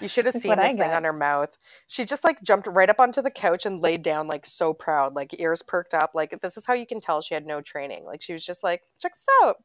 you 0.00 0.08
should 0.08 0.26
have 0.26 0.34
seen 0.34 0.56
this 0.56 0.72
thing 0.72 0.82
on 0.82 1.04
her 1.04 1.12
mouth. 1.12 1.56
She 1.88 2.04
just 2.04 2.22
like 2.24 2.40
jumped 2.42 2.68
right 2.68 2.88
up 2.88 3.00
onto 3.00 3.20
the 3.20 3.30
couch 3.30 3.66
and 3.66 3.82
laid 3.82 4.02
down 4.02 4.28
like 4.28 4.46
so 4.46 4.72
proud, 4.72 5.14
like 5.14 5.38
ears 5.40 5.62
perked 5.62 5.92
up. 5.92 6.12
Like 6.14 6.40
this 6.40 6.56
is 6.56 6.66
how 6.66 6.74
you 6.74 6.86
can 6.86 7.00
tell 7.00 7.20
she 7.20 7.34
had 7.34 7.46
no 7.46 7.60
training. 7.60 8.04
Like 8.04 8.22
she 8.22 8.32
was 8.32 8.44
just 8.44 8.62
like, 8.62 8.82
check 9.00 9.12
this 9.12 9.26
out. 9.42 9.56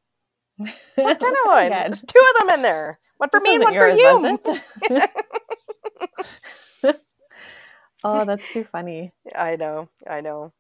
Pork 0.96 1.20
tenderloin. 1.20 1.70
There's 1.70 2.02
two 2.02 2.20
of 2.20 2.48
them 2.48 2.56
in 2.56 2.62
there. 2.64 3.00
One 3.18 3.30
for 3.30 3.40
This 3.40 3.48
me 3.48 3.56
and 3.56 3.64
one 3.64 3.76
wasn't 3.76 4.44
for 4.44 4.52
you. 6.84 6.94
oh, 8.04 8.26
that's 8.26 8.48
too 8.50 8.66
funny. 8.72 9.12
I 9.36 9.56
know. 9.56 9.90
I 10.10 10.22
know. 10.22 10.52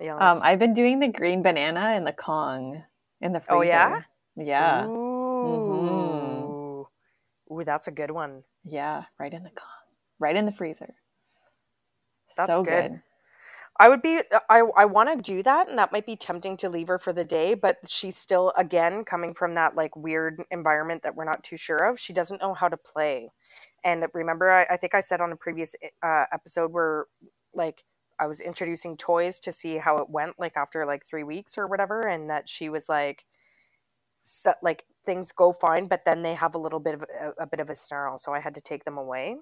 Um, 0.00 0.40
I've 0.44 0.60
been 0.60 0.74
doing 0.74 1.00
the 1.00 1.08
green 1.08 1.42
banana 1.42 1.80
and 1.80 2.06
the 2.06 2.12
Kong 2.12 2.84
in 3.20 3.32
the 3.32 3.40
freezer. 3.40 3.56
Oh, 3.56 3.62
yeah? 3.62 4.02
Yeah. 4.38 4.86
Ooh. 4.86 6.38
Ooh, 7.50 7.64
that's 7.64 7.88
a 7.88 7.92
good 7.92 8.10
one. 8.10 8.44
Yeah, 8.64 9.04
right 9.18 9.32
in 9.32 9.42
the 9.42 9.50
Kong. 9.50 9.66
Right 10.18 10.36
in 10.36 10.46
the 10.46 10.52
freezer. 10.52 10.94
That's 12.36 12.52
so 12.52 12.62
good. 12.62 12.90
good. 12.90 13.02
I 13.80 13.88
would 13.88 14.02
be 14.02 14.20
I 14.50 14.62
I 14.76 14.84
want 14.86 15.08
to 15.08 15.16
do 15.16 15.42
that 15.44 15.68
and 15.68 15.78
that 15.78 15.92
might 15.92 16.04
be 16.04 16.16
tempting 16.16 16.56
to 16.58 16.68
leave 16.68 16.88
her 16.88 16.98
for 16.98 17.12
the 17.12 17.24
day, 17.24 17.54
but 17.54 17.76
she's 17.86 18.16
still 18.16 18.52
again 18.56 19.04
coming 19.04 19.34
from 19.34 19.54
that 19.54 19.76
like 19.76 19.94
weird 19.94 20.42
environment 20.50 21.04
that 21.04 21.14
we're 21.14 21.24
not 21.24 21.44
too 21.44 21.56
sure 21.56 21.88
of. 21.88 21.98
She 21.98 22.12
doesn't 22.12 22.42
know 22.42 22.54
how 22.54 22.68
to 22.68 22.76
play. 22.76 23.30
And 23.84 24.04
remember 24.14 24.50
I, 24.50 24.66
I 24.68 24.76
think 24.76 24.94
I 24.94 25.00
said 25.00 25.20
on 25.20 25.30
a 25.30 25.36
previous 25.36 25.76
uh, 26.02 26.24
episode 26.32 26.72
where 26.72 27.06
like 27.54 27.84
I 28.18 28.26
was 28.26 28.40
introducing 28.40 28.96
toys 28.96 29.38
to 29.40 29.52
see 29.52 29.76
how 29.76 29.98
it 29.98 30.10
went 30.10 30.40
like 30.40 30.56
after 30.56 30.84
like 30.84 31.06
3 31.06 31.22
weeks 31.22 31.56
or 31.56 31.68
whatever 31.68 32.00
and 32.00 32.28
that 32.30 32.48
she 32.48 32.68
was 32.68 32.88
like 32.88 33.24
so, 34.20 34.52
like 34.62 34.84
things 35.04 35.32
go 35.32 35.52
fine 35.52 35.86
but 35.88 36.04
then 36.04 36.22
they 36.22 36.34
have 36.34 36.54
a 36.54 36.58
little 36.58 36.80
bit 36.80 36.94
of 36.94 37.02
a, 37.02 37.42
a 37.42 37.46
bit 37.46 37.60
of 37.60 37.70
a 37.70 37.74
snarl 37.74 38.18
so 38.18 38.32
I 38.32 38.40
had 38.40 38.54
to 38.54 38.60
take 38.60 38.84
them 38.84 38.98
away 38.98 39.36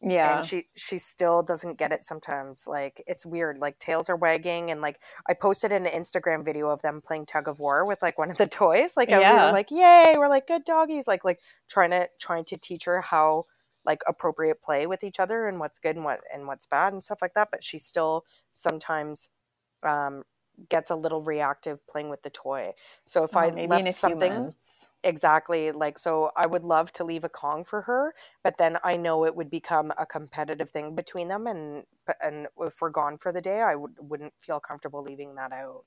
Yeah. 0.00 0.30
and 0.30 0.44
she 0.44 0.64
she 0.76 0.98
still 0.98 1.42
doesn't 1.42 1.78
get 1.78 1.92
it 1.92 2.04
sometimes 2.04 2.64
like 2.66 3.02
it's 3.06 3.26
weird 3.26 3.58
like 3.58 3.78
tails 3.78 4.08
are 4.08 4.16
wagging 4.16 4.70
and 4.70 4.80
like 4.80 5.00
i 5.28 5.34
posted 5.34 5.72
an 5.72 5.84
instagram 5.86 6.44
video 6.44 6.68
of 6.68 6.82
them 6.82 7.00
playing 7.00 7.26
tug 7.26 7.48
of 7.48 7.58
war 7.58 7.84
with 7.86 8.00
like 8.02 8.18
one 8.18 8.30
of 8.30 8.38
the 8.38 8.46
toys 8.62 8.96
like 8.96 9.10
and 9.12 9.28
we 9.28 9.38
Yeah. 9.38 9.38
were 9.38 9.52
like 9.52 9.70
yay 9.70 10.14
we're 10.16 10.28
like 10.28 10.46
good 10.46 10.64
doggies 10.64 11.08
like 11.08 11.24
like 11.24 11.40
trying 11.68 11.90
to 11.90 12.08
trying 12.20 12.44
to 12.44 12.56
teach 12.56 12.84
her 12.84 13.00
how 13.00 13.44
like 13.84 14.00
appropriate 14.06 14.62
play 14.62 14.86
with 14.86 15.02
each 15.02 15.18
other 15.18 15.46
and 15.46 15.58
what's 15.58 15.78
good 15.80 15.96
and 15.96 16.04
what 16.04 16.20
and 16.32 16.46
what's 16.46 16.66
bad 16.66 16.92
and 16.92 17.02
stuff 17.02 17.18
like 17.20 17.34
that 17.34 17.48
but 17.50 17.64
she 17.64 17.78
still 17.78 18.24
sometimes 18.52 19.28
um 19.82 20.22
gets 20.68 20.90
a 20.90 20.96
little 20.96 21.22
reactive 21.22 21.84
playing 21.86 22.08
with 22.08 22.22
the 22.22 22.30
toy 22.30 22.72
so 23.06 23.24
if 23.24 23.34
Oh, 23.34 23.40
i 23.40 23.50
left 23.66 23.92
something. 23.94 24.54
Exactly. 25.04 25.72
Like, 25.72 25.98
so 25.98 26.30
I 26.36 26.46
would 26.46 26.62
love 26.62 26.92
to 26.92 27.04
leave 27.04 27.24
a 27.24 27.28
Kong 27.28 27.64
for 27.64 27.82
her, 27.82 28.14
but 28.44 28.56
then 28.56 28.76
I 28.84 28.96
know 28.96 29.24
it 29.24 29.34
would 29.34 29.50
become 29.50 29.92
a 29.98 30.06
competitive 30.06 30.70
thing 30.70 30.94
between 30.94 31.28
them. 31.28 31.46
And, 31.48 31.84
and 32.22 32.46
if 32.60 32.80
we're 32.80 32.90
gone 32.90 33.18
for 33.18 33.32
the 33.32 33.40
day, 33.40 33.60
I 33.62 33.74
would, 33.74 33.96
wouldn't 33.98 34.32
feel 34.40 34.60
comfortable 34.60 35.02
leaving 35.02 35.34
that 35.34 35.52
out 35.52 35.84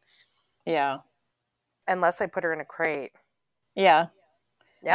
Yeah. 0.65 0.97
unless 1.87 2.19
I 2.19 2.25
put 2.25 2.43
her 2.43 2.53
in 2.53 2.59
a 2.59 2.65
crate. 2.65 3.13
Yeah. 3.75 4.07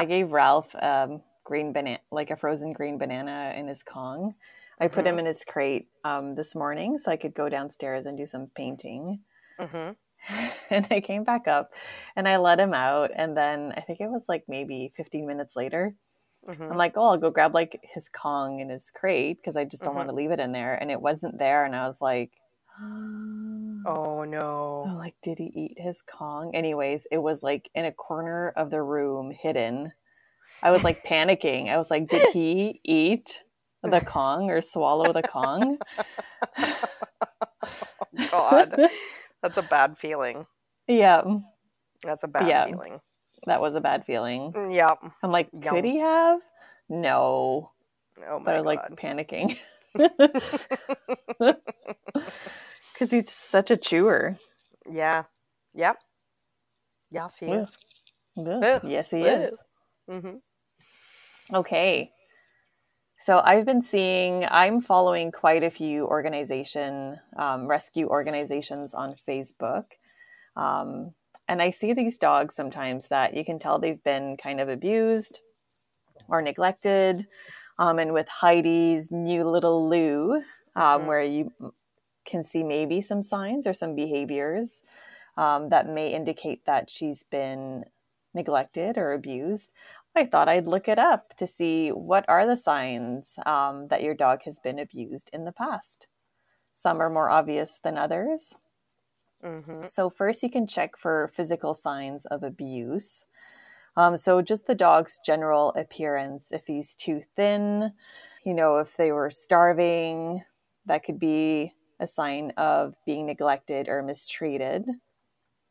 I 0.00 0.04
gave 0.04 0.32
Ralph 0.32 0.74
um, 0.76 1.22
green 1.44 1.72
banana, 1.72 2.00
like 2.10 2.30
a 2.30 2.36
frozen 2.36 2.72
green 2.72 2.98
banana 2.98 3.54
in 3.56 3.68
his 3.68 3.82
Kong. 3.82 4.34
I 4.80 4.88
put 4.88 5.06
him 5.06 5.18
in 5.18 5.26
his 5.26 5.44
crate 5.44 5.88
um, 6.04 6.34
this 6.34 6.54
morning 6.54 6.98
so 6.98 7.10
I 7.10 7.16
could 7.16 7.34
go 7.34 7.48
downstairs 7.48 8.06
and 8.06 8.16
do 8.16 8.26
some 8.26 8.48
painting. 8.54 9.20
Hmm 9.60 9.92
and 10.70 10.86
I 10.90 11.00
came 11.00 11.24
back 11.24 11.48
up 11.48 11.72
and 12.16 12.28
I 12.28 12.36
let 12.36 12.60
him 12.60 12.74
out. 12.74 13.10
And 13.14 13.36
then 13.36 13.72
I 13.76 13.80
think 13.80 14.00
it 14.00 14.10
was 14.10 14.26
like 14.28 14.44
maybe 14.48 14.92
15 14.96 15.26
minutes 15.26 15.56
later. 15.56 15.94
hmm 16.46 16.70
I'm 16.70 16.78
like, 16.78 16.94
oh, 16.96 17.06
I'll 17.08 17.18
go 17.18 17.30
grab 17.30 17.54
like 17.54 17.80
his 17.82 18.08
Kong 18.08 18.60
and 18.60 18.70
his 18.70 18.90
crate 18.90 19.38
because 19.38 19.56
I 19.56 19.64
just 19.64 19.84
don't 19.84 19.94
Mhm. 19.94 19.98
want 19.98 20.08
to 20.10 20.14
leave 20.14 20.30
it 20.30 20.40
in 20.40 20.52
there. 20.52 20.74
And 20.74 20.90
it 20.90 21.00
wasn't 21.00 21.38
there. 21.38 21.64
And 21.64 21.74
I 21.74 21.88
was 21.88 22.00
like, 22.00 22.32
Oh 23.86 24.24
no. 24.24 24.86
I'm 24.86 24.96
like, 24.98 25.16
did 25.22 25.38
he 25.38 25.46
eat 25.54 25.78
his 25.78 26.02
Kong? 26.02 26.54
Anyways, 26.54 27.06
it 27.10 27.18
was 27.18 27.42
like 27.42 27.70
in 27.74 27.84
a 27.84 27.92
corner 27.92 28.50
of 28.56 28.70
the 28.70 28.82
room, 28.82 29.30
hidden. 29.30 29.92
I 30.62 30.70
was 30.70 30.84
like 30.84 31.04
panicking. 31.04 31.68
I 31.68 31.78
was 31.78 31.90
like, 31.90 32.08
did 32.08 32.22
he 32.32 32.80
eat 32.84 33.42
the 33.82 34.00
Kong 34.00 34.50
or 34.50 34.60
swallow 34.62 35.12
the 35.12 35.22
Kong? 35.22 35.78
God. 38.30 38.76
That's 39.42 39.58
a 39.58 39.62
bad 39.62 39.98
feeling. 39.98 40.46
yeah, 40.88 41.22
That's 42.04 42.24
a 42.24 42.28
bad 42.28 42.46
Yeah. 42.48 42.62
feeling. 42.62 43.00
that 43.46 43.60
was 43.60 43.74
a 43.76 43.80
bad 43.82 44.04
feeling. 44.06 44.54
Yeah. 44.54 44.94
I'm 45.22 45.32
like, 45.32 45.50
could 45.62 45.84
he 45.84 45.98
have? 45.98 46.40
No. 46.88 47.72
Oh 48.28 48.40
But 48.44 48.54
my 48.54 48.56
I 48.56 48.58
was 48.58 48.66
like 48.66 48.82
God. 48.82 48.96
panicking. 48.96 49.58
Because 52.94 53.10
he's 53.12 53.30
such 53.32 53.70
a 53.70 53.76
chewer. 53.76 54.36
yeah. 54.90 55.24
Yep. 55.74 55.98
Yes, 57.10 57.38
he 57.38 57.46
Yeah. 57.46 57.54
is. 57.54 57.78
Ugh. 58.38 58.82
Yes, 58.84 59.10
he 59.10 59.26
is. 59.26 59.56
hmm 60.08 60.36
Okay. 61.54 62.12
So 63.20 63.42
I've 63.44 63.66
been 63.66 63.82
seeing, 63.82 64.46
I'm 64.50 64.80
following 64.80 65.30
quite 65.30 65.62
a 65.62 65.70
few 65.70 66.06
organization, 66.06 67.20
um, 67.36 67.66
rescue 67.66 68.08
organizations 68.08 68.94
on 68.94 69.14
Facebook. 69.28 69.84
Um, 70.56 71.14
and 71.46 71.60
I 71.60 71.70
see 71.70 71.92
these 71.92 72.16
dogs 72.16 72.54
sometimes 72.54 73.08
that 73.08 73.34
you 73.34 73.44
can 73.44 73.58
tell 73.58 73.78
they've 73.78 74.02
been 74.02 74.36
kind 74.38 74.60
of 74.60 74.68
abused 74.70 75.40
or 76.28 76.42
neglected. 76.42 77.26
Um, 77.78 77.98
and 77.98 78.12
with 78.14 78.28
Heidi's 78.28 79.10
new 79.10 79.44
little 79.44 79.88
Lou, 79.88 80.42
um, 80.76 81.02
Mhm. 81.02 81.06
where 81.06 81.22
you 81.22 81.52
can 82.24 82.44
see 82.44 82.62
maybe 82.64 83.02
some 83.02 83.22
signs 83.22 83.66
or 83.66 83.74
some 83.74 83.94
behaviors 83.94 84.82
um, 85.36 85.68
that 85.70 85.88
may 85.88 86.12
indicate 86.14 86.64
that 86.66 86.90
she's 86.90 87.24
been 87.24 87.84
neglected 88.34 88.98
or 88.98 89.12
abused. 89.12 89.70
I 90.14 90.24
thought 90.26 90.48
I'd 90.48 90.68
look 90.68 90.88
it 90.88 90.98
up 90.98 91.34
to 91.36 91.46
see 91.46 91.90
what 91.90 92.24
are 92.28 92.46
the 92.46 92.56
signs 92.56 93.38
um, 93.46 93.88
that 93.88 94.02
your 94.02 94.14
dog 94.14 94.42
has 94.44 94.58
been 94.60 94.78
abused 94.78 95.30
in 95.32 95.44
the 95.44 95.52
past. 95.52 96.08
Some 96.74 97.00
are 97.02 97.10
more 97.10 97.30
obvious 97.30 97.78
than 97.80 97.98
others. 97.98 98.56
hmm 99.42 99.84
So, 99.84 100.10
first, 100.10 100.42
you 100.42 100.50
can 100.50 100.66
check 100.66 100.96
for 100.96 101.28
physical 101.34 101.72
signs 101.74 102.26
of 102.26 102.42
abuse. 102.42 103.24
Um, 103.96 104.16
so, 104.18 104.42
just 104.42 104.66
the 104.66 104.74
dog's 104.74 105.20
general 105.24 105.70
appearance. 105.76 106.52
If 106.52 106.66
he's 106.66 106.96
too 106.96 107.22
thin, 107.36 107.94
you 108.44 108.54
know, 108.54 108.78
if 108.78 108.96
they 108.96 109.12
were 109.12 109.30
starving, 109.30 110.44
that 110.86 111.04
could 111.04 111.18
be 111.20 111.74
a 112.00 112.06
sign 112.06 112.52
of 112.52 112.94
being 113.06 113.26
neglected 113.26 113.88
or 113.88 114.02
mistreated. 114.02 114.88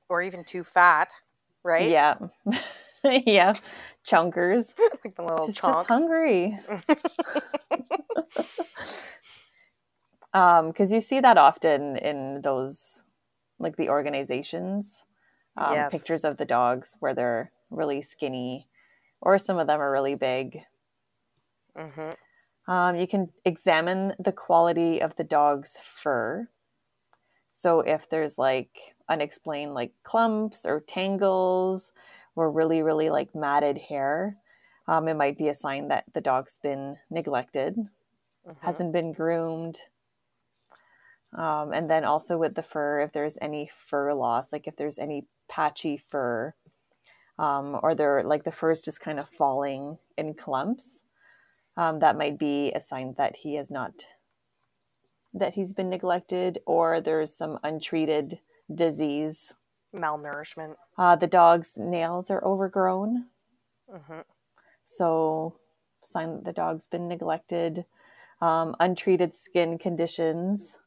Or 0.10 0.21
even 0.21 0.43
too 0.43 0.63
fat, 0.63 1.13
right? 1.63 1.97
Yeah. 1.97 2.17
yeah. 3.25 3.55
Chunkers. 4.05 4.73
like 5.03 5.15
the 5.15 5.23
little 5.23 5.45
She's 5.45 5.49
chonk. 5.49 5.65
just 5.65 5.88
hungry. 5.88 6.59
um 10.33 10.67
because 10.67 10.91
you 10.91 10.99
see 10.99 11.19
that 11.19 11.38
often 11.38 11.97
in 11.97 12.41
those 12.41 13.03
like 13.59 13.75
the 13.77 13.89
organizations 13.89 15.03
um, 15.57 15.73
Yes. 15.73 15.85
pictures 15.85 16.23
of 16.23 16.38
the 16.38 16.45
dogs 16.45 16.95
where 16.99 17.13
they're 17.13 17.51
really 17.69 18.01
skinny 18.01 18.67
or 19.21 19.38
some 19.38 19.57
of 19.59 19.67
them 19.67 19.79
are 19.81 19.91
really 19.91 20.15
big 20.15 20.59
hmm 21.75 22.12
um, 22.67 22.95
you 22.95 23.07
can 23.07 23.29
examine 23.45 24.13
the 24.19 24.31
quality 24.31 25.01
of 25.01 25.15
the 25.15 25.23
dog's 25.23 25.77
fur 25.83 26.47
so 27.49 27.79
if 27.81 28.09
there's 28.09 28.38
like 28.38 28.69
unexplained 29.09 29.73
like 29.73 29.91
clumps 30.03 30.65
or 30.65 30.79
tangles 30.81 31.91
or 32.39 32.52
really 32.52 32.82
really 32.82 33.10
like 33.10 33.36
matted 33.36 33.78
hair 33.78 34.38
um, 34.88 35.08
it 35.08 35.15
might 35.15 35.38
be 35.38 35.49
a 35.49 35.54
sign 35.54 35.89
that 35.89 36.06
the 36.13 36.21
dog's 36.21 36.58
been 36.58 36.97
neglected 37.10 37.75
hmm 37.75 38.54
hasn't 38.62 38.93
been 38.93 39.13
groomed. 39.13 39.80
Um, 41.38 41.71
and 41.73 41.89
then 41.89 42.04
also 42.04 42.38
with 42.38 42.56
the 42.56 42.63
fur, 42.63 43.02
if 43.02 43.12
there's 43.12 43.38
any 43.41 43.69
fur 43.75 44.13
loss, 44.13 44.52
like 44.52 44.67
if 44.67 44.75
there's 44.75 44.97
any 44.97 45.28
patchy 45.47 45.97
fur, 45.97 46.56
um, 47.38 47.80
or 47.84 47.93
they're 47.93 48.23
like 48.23 48.43
the 48.43 48.52
fur 48.52 48.71
is 48.71 48.82
just 48.82 49.02
kind 49.02 49.19
of 49.19 49.30
falling 49.30 49.99
in 50.17 50.34
clumps, 50.34 51.04
um, 51.78 51.99
that 51.99 52.17
might 52.17 52.39
be 52.39 52.71
a 52.71 52.82
sign 52.82 53.13
that 53.17 53.36
he 53.36 53.56
has 53.56 53.69
not, 53.69 54.04
that 55.34 55.54
he's 55.54 55.73
been 55.73 55.89
neglected, 55.89 56.60
or 56.65 56.99
there's 56.99 57.36
some 57.36 57.60
untreated 57.63 58.39
disease. 58.73 59.54
Malnourishment. 59.95 60.75
Uh, 60.97 61.15
the 61.15 61.28
dog's 61.28 61.78
nails 61.78 62.30
are 62.30 62.43
overgrown. 62.43 63.25
hmm 63.89 64.21
So, 64.84 65.56
sign 66.04 66.36
that 66.36 66.45
the 66.45 66.54
dog's 66.54 66.88
been 66.88 67.08
neglected. 67.08 67.86
Um, 68.41 68.75
untreated 68.80 69.36
skin 69.36 69.78
conditions. 69.78 70.78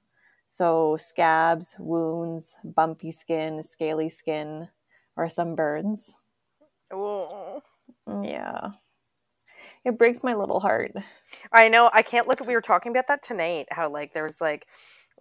So, 0.48 0.96
scabs, 0.96 1.76
wounds, 1.78 2.56
bumpy 2.64 3.10
skin, 3.10 3.62
scaly 3.62 4.08
skin, 4.08 4.68
or 5.16 5.28
some 5.28 5.54
burns. 5.54 6.18
Oh. 6.92 7.62
Yeah. 8.22 8.70
It 9.84 9.98
breaks 9.98 10.22
my 10.22 10.34
little 10.34 10.60
heart. 10.60 10.92
I 11.52 11.68
know. 11.68 11.90
I 11.92 12.02
can't 12.02 12.28
look 12.28 12.40
at. 12.40 12.46
We 12.46 12.54
were 12.54 12.60
talking 12.60 12.92
about 12.92 13.08
that 13.08 13.22
tonight. 13.22 13.66
How 13.70 13.88
like 13.88 14.12
there's 14.12 14.40
like 14.40 14.66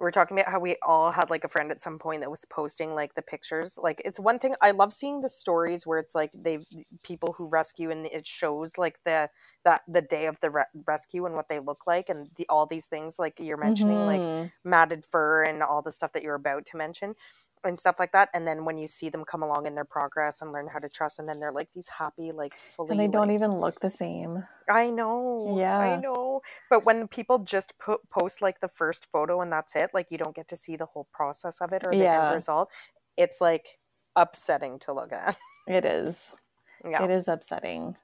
we 0.02 0.08
are 0.08 0.12
talking 0.12 0.40
about 0.40 0.52
how 0.52 0.60
we 0.60 0.76
all 0.84 1.12
had 1.12 1.30
like 1.30 1.44
a 1.44 1.50
friend 1.50 1.72
at 1.72 1.80
some 1.80 2.00
point 2.00 2.22
that 2.22 2.32
was 2.32 2.46
posting 2.46 2.96
like 2.96 3.16
the 3.16 3.22
pictures. 3.22 3.78
Like 3.78 4.02
it's 4.06 4.20
one 4.20 4.40
thing 4.40 4.56
I 4.62 4.72
love 4.72 4.94
seeing 4.94 5.22
the 5.22 5.30
stories 5.30 5.88
where 5.88 6.00
it's 6.00 6.16
like 6.16 6.32
they've 6.34 6.66
people 7.04 7.34
who 7.38 7.48
rescue 7.48 7.92
and 7.92 8.08
it 8.08 8.28
shows 8.28 8.78
like 8.78 9.00
the 9.06 9.30
that 9.66 9.84
the 9.88 10.02
day 10.02 10.26
of 10.26 10.40
the 10.42 10.50
re- 10.52 10.66
rescue 10.88 11.26
and 11.26 11.36
what 11.36 11.50
they 11.50 11.60
look 11.60 11.88
like 11.88 12.10
and 12.10 12.30
the 12.36 12.48
all 12.50 12.66
these 12.66 12.88
things 12.88 13.20
like 13.20 13.36
you're 13.40 13.58
mentioning 13.58 14.00
Mhm. 14.00 14.06
like 14.06 14.26
matted 14.64 15.06
fur 15.06 15.44
and 15.44 15.64
all 15.64 15.82
the 15.84 15.92
stuff 15.92 16.14
that 16.14 16.24
you're 16.24 16.36
about 16.36 16.66
to 16.66 16.78
mention 16.78 17.14
and 17.64 17.80
stuff 17.80 17.98
like 18.00 18.12
that 18.12 18.30
and 18.34 18.46
then 18.48 18.66
when 18.66 18.78
you 18.78 18.88
see 18.88 19.10
them 19.10 19.24
come 19.24 19.44
along 19.44 19.66
in 19.66 19.76
their 19.76 19.86
progress 19.86 20.42
and 20.42 20.52
learn 20.52 20.68
how 20.68 20.80
to 20.80 20.90
trust 20.90 21.20
and 21.20 21.28
then 21.30 21.40
they're 21.40 21.52
like 21.52 21.70
these 21.74 21.88
happy 21.88 22.32
like 22.32 22.54
fully 22.76 22.92
and 22.92 23.00
they 23.00 23.08
don't 23.08 23.28
like- 23.28 23.36
even 23.36 23.60
look 23.60 23.80
the 23.80 23.90
same. 23.90 24.44
I 24.70 24.90
know. 24.90 25.56
Yeah. 25.60 25.78
I 25.78 25.96
know. 26.00 26.42
But 26.70 26.86
when 26.86 27.08
people 27.08 27.40
just 27.40 27.78
put 27.78 28.00
post 28.10 28.42
like 28.42 28.60
the 28.62 28.68
first 28.70 29.08
photo 29.12 29.42
and 29.42 29.52
that's 29.52 29.76
it, 29.76 29.92
like 29.94 30.12
you 30.12 30.18
don't 30.18 30.36
get 30.36 30.48
to 30.50 30.56
see 30.56 30.76
the 30.78 30.86
whole 30.86 31.08
process 31.12 31.60
of 31.62 31.74
it 31.74 31.84
or 31.86 31.92
the 31.92 31.98
Yeah. 31.98 32.26
end 32.28 32.36
result, 32.36 32.72
it's 33.18 33.42
like 33.42 33.80
upsetting 34.16 34.80
to 34.80 34.94
look 34.94 35.12
at. 35.14 35.36
It 35.68 35.86
is. 35.86 36.32
Yeah. 36.84 37.04
It 37.04 37.12
is 37.12 37.28
upsetting. 37.28 37.96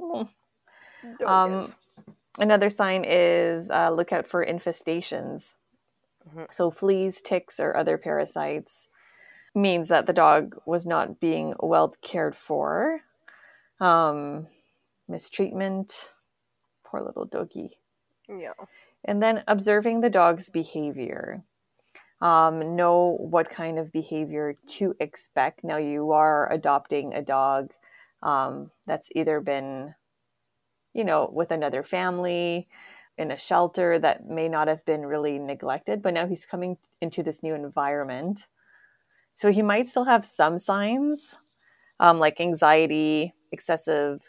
Mm. 0.00 0.28
Um. 1.26 1.62
Another 2.38 2.70
sign 2.70 3.04
is 3.04 3.68
uh, 3.68 3.90
look 3.90 4.12
out 4.12 4.28
for 4.28 4.46
infestations. 4.46 5.54
Mhm. 6.28 6.52
So, 6.52 6.70
fleas, 6.70 7.20
ticks, 7.20 7.58
or 7.60 7.76
other 7.76 7.98
parasites 7.98 8.88
means 9.54 9.88
that 9.88 10.06
the 10.06 10.12
dog 10.12 10.56
was 10.66 10.86
not 10.86 11.20
being 11.20 11.54
well 11.60 11.94
cared 12.02 12.36
for. 12.36 13.02
Um, 13.80 14.48
mistreatment, 15.08 16.12
poor 16.84 17.02
little 17.02 17.26
doggy. 17.26 17.78
Yeah. 18.28 18.52
And 19.04 19.22
then 19.22 19.44
observing 19.48 20.00
the 20.00 20.10
dog's 20.10 20.50
behavior. 20.50 21.42
Um, 22.20 22.76
know 22.76 23.16
what 23.20 23.50
kind 23.50 23.78
of 23.78 23.92
behavior 23.92 24.54
to 24.78 24.94
expect. 25.00 25.64
Now, 25.64 25.78
you 25.78 26.12
are 26.12 26.50
adopting 26.52 27.14
a 27.14 27.22
dog 27.22 27.72
um, 28.22 28.72
that's 28.86 29.10
either 29.14 29.40
been, 29.40 29.94
you 30.94 31.04
know, 31.04 31.30
with 31.32 31.50
another 31.50 31.82
family 31.82 32.68
in 33.20 33.30
a 33.30 33.38
shelter 33.38 33.98
that 33.98 34.26
may 34.26 34.48
not 34.48 34.68
have 34.68 34.84
been 34.84 35.04
really 35.06 35.38
neglected, 35.38 36.02
but 36.02 36.14
now 36.14 36.26
he's 36.26 36.46
coming 36.46 36.76
into 37.00 37.22
this 37.22 37.42
new 37.42 37.54
environment. 37.54 38.46
So 39.34 39.52
he 39.52 39.62
might 39.62 39.88
still 39.88 40.04
have 40.04 40.26
some 40.26 40.58
signs 40.58 41.36
um, 42.00 42.18
like 42.18 42.40
anxiety, 42.40 43.34
excessive 43.52 44.22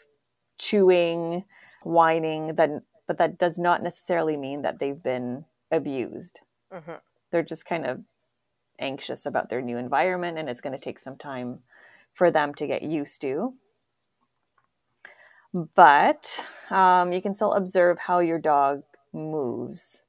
chewing, 0.58 1.44
whining, 1.84 2.54
that, 2.56 2.70
but 3.06 3.18
that 3.18 3.38
does 3.38 3.58
not 3.58 3.82
necessarily 3.82 4.36
mean 4.36 4.62
that 4.62 4.78
they've 4.78 5.02
been 5.02 5.46
abused. 5.70 6.40
Hmm 6.70 6.92
they're 7.32 7.42
just 7.42 7.66
kind 7.66 7.84
of 7.84 8.00
anxious 8.78 9.26
about 9.26 9.48
their 9.48 9.62
new 9.62 9.76
environment 9.76 10.38
and 10.38 10.48
it's 10.48 10.60
going 10.60 10.72
to 10.72 10.78
take 10.78 10.98
some 10.98 11.16
time 11.16 11.58
for 12.12 12.30
them 12.30 12.54
to 12.54 12.66
get 12.66 12.82
used 12.82 13.20
to 13.22 13.54
but 15.52 16.42
um, 16.70 17.12
you 17.12 17.20
can 17.20 17.34
still 17.34 17.52
observe 17.52 17.98
how 17.98 18.18
your 18.20 18.38
dog 18.38 18.82
moves 19.12 20.02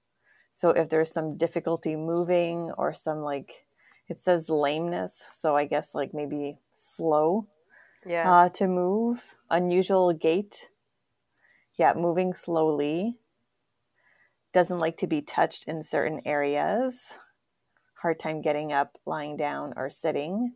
so 0.54 0.70
if 0.70 0.90
there's 0.90 1.12
some 1.12 1.36
difficulty 1.38 1.96
moving 1.96 2.72
or 2.78 2.94
some 2.94 3.20
like 3.22 3.66
it 4.08 4.22
says 4.22 4.50
lameness 4.50 5.22
so 5.32 5.56
i 5.56 5.66
guess 5.66 5.94
like 5.94 6.14
maybe 6.14 6.58
slow 6.72 7.48
Yeah. 8.06 8.30
uh, 8.32 8.50
to 8.60 8.68
move, 8.68 9.36
unusual 9.50 10.12
gait. 10.14 10.68
Yeah, 11.80 11.94
moving 11.96 12.34
slowly. 12.34 13.16
Doesn't 14.54 14.80
like 14.80 14.98
to 14.98 15.08
be 15.08 15.22
touched 15.22 15.64
in 15.68 15.82
certain 15.84 16.22
areas. 16.26 17.18
Hard 18.02 18.20
time 18.20 18.42
getting 18.42 18.74
up, 18.74 18.98
lying 19.06 19.38
down, 19.38 19.74
or 19.78 19.90
sitting. 19.90 20.56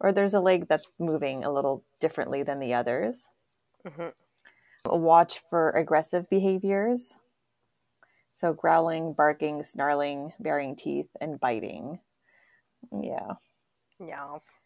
Or 0.00 0.12
there's 0.12 0.34
a 0.34 0.40
leg 0.40 0.68
that's 0.68 0.92
moving 0.98 1.42
a 1.44 1.52
little 1.52 1.84
differently 2.00 2.44
than 2.44 2.60
the 2.60 2.74
others. 2.74 3.26
Hmm 3.86 4.08
Watch 4.86 5.40
for 5.50 5.70
aggressive 5.70 6.30
behaviors. 6.30 7.18
So 8.30 8.52
growling, 8.54 9.12
barking, 9.12 9.62
snarling, 9.62 10.32
baring 10.40 10.76
teeth, 10.76 11.10
and 11.20 11.40
biting. 11.40 12.00
Yeah. 12.92 13.34
Yes. 14.00 14.56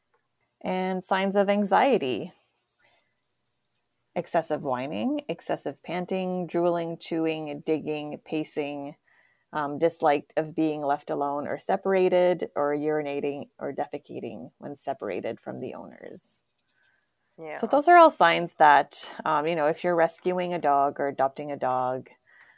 and 0.63 1.03
signs 1.05 1.37
of 1.37 1.49
anxiety 1.51 2.33
excessive 4.15 4.63
whining, 4.63 5.23
excessive 5.29 5.83
panting, 5.83 6.47
drooling, 6.47 6.99
chewing, 6.99 7.63
digging, 7.65 8.21
pacing, 8.27 8.95
um, 9.55 9.79
disliked 9.79 10.35
of 10.37 10.55
being 10.55 10.83
left 10.83 11.11
alone 11.11 11.49
or 11.49 11.59
separated, 11.59 12.51
or 12.55 12.77
urinating 12.77 13.49
or 13.59 13.73
defecating 13.73 14.53
when 14.59 14.77
separated 14.77 15.41
from 15.41 15.61
the 15.61 15.75
owners. 15.75 16.42
Yeah. 17.39 17.59
So, 17.59 17.67
those 17.67 17.89
are 17.89 17.97
all 17.97 18.11
signs 18.11 18.55
that, 18.59 19.11
um, 19.25 19.47
you 19.47 19.57
know, 19.57 19.67
if 19.67 19.85
you're 19.85 19.97
rescuing 19.97 20.55
a 20.55 20.59
dog 20.59 21.01
or 21.01 21.09
adopting 21.09 21.51
a 21.51 21.57
dog, 21.57 22.09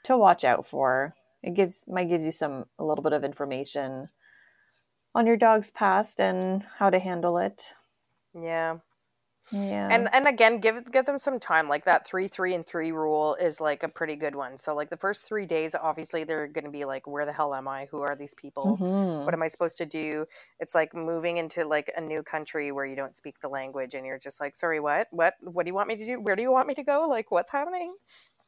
to 0.05 0.17
watch 0.17 0.45
out 0.45 0.67
for. 0.67 1.15
It 1.43 1.55
gives 1.55 1.85
might 1.89 2.09
gives 2.09 2.25
you 2.25 2.31
some 2.31 2.67
a 2.79 2.85
little 2.85 3.03
bit 3.03 3.13
of 3.13 3.25
information 3.25 4.09
on 5.15 5.27
your 5.27 5.37
dog's 5.37 5.71
past 5.71 6.21
and 6.21 6.65
how 6.79 6.91
to 6.91 6.99
handle 6.99 7.39
it. 7.39 7.75
yeah. 8.35 8.79
Yeah. 9.53 9.89
and 9.91 10.09
and 10.13 10.27
again 10.27 10.59
give 10.59 10.91
give 10.91 11.05
them 11.05 11.19
some 11.19 11.39
time 11.39 11.69
like 11.69 11.85
that 11.85 12.07
three 12.07 12.29
three 12.29 12.55
and 12.55 12.67
three 12.67 12.93
rule 12.93 13.35
is 13.35 13.61
like 13.61 13.83
a 13.83 13.89
pretty 13.89 14.17
good 14.17 14.35
one. 14.35 14.57
So 14.57 14.75
like 14.75 14.91
the 14.91 14.97
first 14.97 15.27
three 15.29 15.47
days 15.47 15.75
obviously 15.75 16.25
they're 16.25 16.49
going 16.49 16.65
to 16.65 16.71
be 16.71 16.85
like 16.85 17.07
where 17.07 17.27
the 17.27 17.33
hell 17.33 17.55
am 17.55 17.69
i? 17.69 17.87
Who 17.91 18.01
are 18.01 18.17
these 18.17 18.35
people? 18.35 18.79
Mhm. 18.81 19.25
what 19.25 19.35
am 19.35 19.43
i 19.43 19.47
supposed 19.47 19.77
to 19.79 19.87
do? 19.87 20.27
It's 20.61 20.75
like 20.75 20.95
moving 20.95 21.37
into 21.37 21.67
like 21.67 21.93
a 21.97 22.01
new 22.01 22.23
country 22.23 22.73
where 22.73 22.87
you 22.87 22.97
don't 22.97 23.15
speak 23.15 23.39
the 23.41 23.49
language 23.49 23.95
and 23.95 24.07
you're 24.07 24.19
just 24.19 24.41
like 24.41 24.57
sorry 24.57 24.81
what? 24.81 25.09
What 25.11 25.35
what 25.43 25.65
do 25.67 25.71
you 25.71 25.75
want 25.75 25.89
me 25.89 25.97
to 25.97 26.05
do? 26.05 26.21
Where 26.21 26.37
do 26.37 26.43
you 26.43 26.51
want 26.51 26.67
me 26.67 26.75
to 26.75 26.83
go? 26.83 27.07
Like 27.09 27.31
what's 27.31 27.51
happening? 27.51 27.95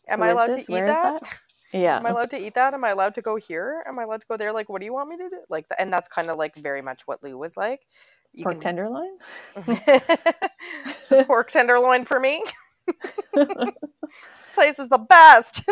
Am 0.09 0.23
i 0.23 0.29
allowed 0.31 0.53
to 0.53 0.61
eat 0.61 0.87
that? 0.87 1.23
that? 1.23 1.41
yeah. 1.73 1.99
am 1.99 2.07
i 2.07 2.11
allowed 2.11 2.31
to 2.31 2.39
eat 2.39 2.55
that? 2.55 2.75
Am 2.75 2.85
i 2.85 2.91
allowed 2.91 3.15
to 3.15 3.23
go 3.23 3.37
here? 3.37 3.85
Am 3.87 3.99
i 3.99 4.05
allowed 4.05 4.23
to 4.23 4.27
go 4.29 4.37
there? 4.37 4.53
Like 4.53 4.69
what 4.69 4.81
do 4.81 4.87
you 4.87 4.95
want 4.95 5.11
me 5.11 5.17
to 5.19 5.29
do? 5.29 5.41
Like 5.51 5.67
and 5.79 5.93
that's 5.93 6.09
kind 6.09 6.31
of 6.31 6.39
like 6.39 6.57
very 6.57 6.81
much 6.83 7.03
what 7.07 7.23
lou 7.23 7.37
was 7.37 7.57
like 7.57 7.87
you 8.37 8.45
Pork 8.45 8.55
can 8.55 8.61
tenderloin? 8.61 9.11
this 9.67 11.11
is 11.11 11.23
pork 11.27 11.51
tenderloin 11.51 12.05
for 12.05 12.21
me. 12.21 12.43
this 13.35 14.49
place 14.55 14.79
is 14.79 14.89
the 14.91 14.99
best. 14.99 15.65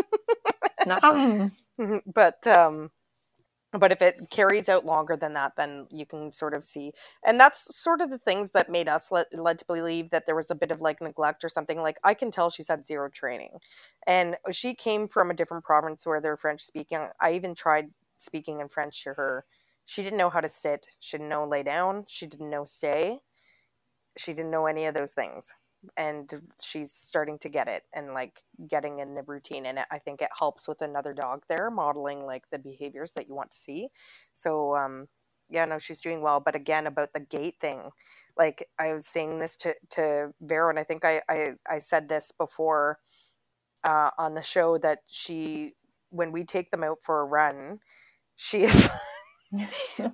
Nom. 0.87 1.53
but 2.07 2.46
um 2.46 2.90
but 3.72 3.90
if 3.90 4.00
it 4.00 4.31
carries 4.31 4.68
out 4.68 4.85
longer 4.87 5.16
than 5.16 5.35
that 5.35 5.53
then 5.57 5.87
you 5.90 6.07
can 6.07 6.33
sort 6.33 6.55
of 6.55 6.64
see 6.64 6.92
and 7.24 7.38
that's 7.38 7.77
sort 7.77 8.00
of 8.00 8.11
the 8.11 8.18
things 8.18 8.50
that 8.53 8.70
made 8.70 8.88
us 8.88 9.11
let, 9.12 9.27
led 9.38 9.59
to 9.59 9.64
believe 9.66 10.11
that 10.11 10.27
there 10.27 10.37
was 10.37 10.50
a 10.50 10.55
bit 10.55 10.70
of 10.70 10.81
like 10.81 11.00
neglect 11.00 11.44
or 11.44 11.48
something 11.48 11.83
like 11.83 11.98
i 12.05 12.14
can 12.14 12.31
tell 12.31 12.50
she's 12.50 12.68
had 12.68 12.87
zero 12.87 13.09
training 13.09 13.50
and 14.07 14.37
she 14.53 14.74
came 14.74 15.09
from 15.09 15.31
a 15.31 15.35
different 15.35 15.64
province 15.64 16.07
where 16.07 16.20
they're 16.20 16.37
french 16.37 16.62
speaking 16.62 17.09
i 17.20 17.33
even 17.33 17.55
tried 17.55 17.88
speaking 18.18 18.61
in 18.61 18.68
french 18.68 19.03
to 19.03 19.12
her 19.14 19.44
she 19.87 20.03
didn't 20.03 20.18
know 20.18 20.31
how 20.31 20.40
to 20.40 20.49
sit. 20.49 20.87
She 21.01 21.16
didn't 21.18 21.31
know 21.31 21.47
lay 21.47 21.62
down. 21.62 22.05
She 22.09 22.27
didn't 22.27 22.51
know 22.51 22.64
stay. 22.64 23.20
She 24.18 24.33
didn't 24.35 24.51
know 24.53 24.66
any 24.66 24.87
of 24.87 24.94
those 24.94 25.12
things. 25.12 25.53
And 25.97 26.31
she's 26.62 26.92
starting 26.92 27.38
to 27.40 27.49
get 27.51 27.68
it 27.68 27.85
and 27.94 28.14
like 28.14 28.42
getting 28.68 29.01
in 29.01 29.14
the 29.14 29.23
routine. 29.25 29.66
And 29.66 29.81
i 29.92 29.99
think 29.99 30.23
it 30.23 30.31
helps 30.38 30.68
with 30.68 30.83
another 30.83 31.14
dog 31.14 31.44
there 31.49 31.70
modeling 31.70 32.25
like 32.27 32.44
the 32.51 32.59
behaviors 32.59 33.12
that 33.12 33.29
you 33.29 33.35
want 33.37 33.53
to 33.53 33.59
see. 33.59 33.88
So 34.35 34.77
um 34.77 35.09
yeah 35.51 35.66
no 35.66 35.79
she's 35.79 36.01
doing 36.03 36.23
well. 36.23 36.40
But 36.40 36.57
again 36.57 36.87
about 36.88 37.12
the 37.14 37.20
gait 37.20 37.57
thing 37.61 37.83
like 38.38 38.68
i 38.81 38.92
was 38.94 39.07
saying 39.07 39.40
this 39.40 39.57
to 39.57 39.75
to 39.90 40.33
vero 40.42 40.70
and 40.70 40.81
i 40.81 40.85
think 40.85 41.05
i 41.07 41.23
i, 41.31 41.53
I 41.70 41.79
said 41.81 42.09
this 42.11 42.33
before 42.33 43.01
uh 43.85 44.11
on 44.18 44.35
the 44.35 44.42
show 44.42 44.79
that 44.79 45.01
she 45.09 45.75
when 46.11 46.33
we 46.33 46.44
take 46.44 46.70
them 46.70 46.85
out 46.85 46.99
for 47.03 47.20
a 47.20 47.27
run 47.27 47.81
she 48.37 48.64
is 48.64 48.88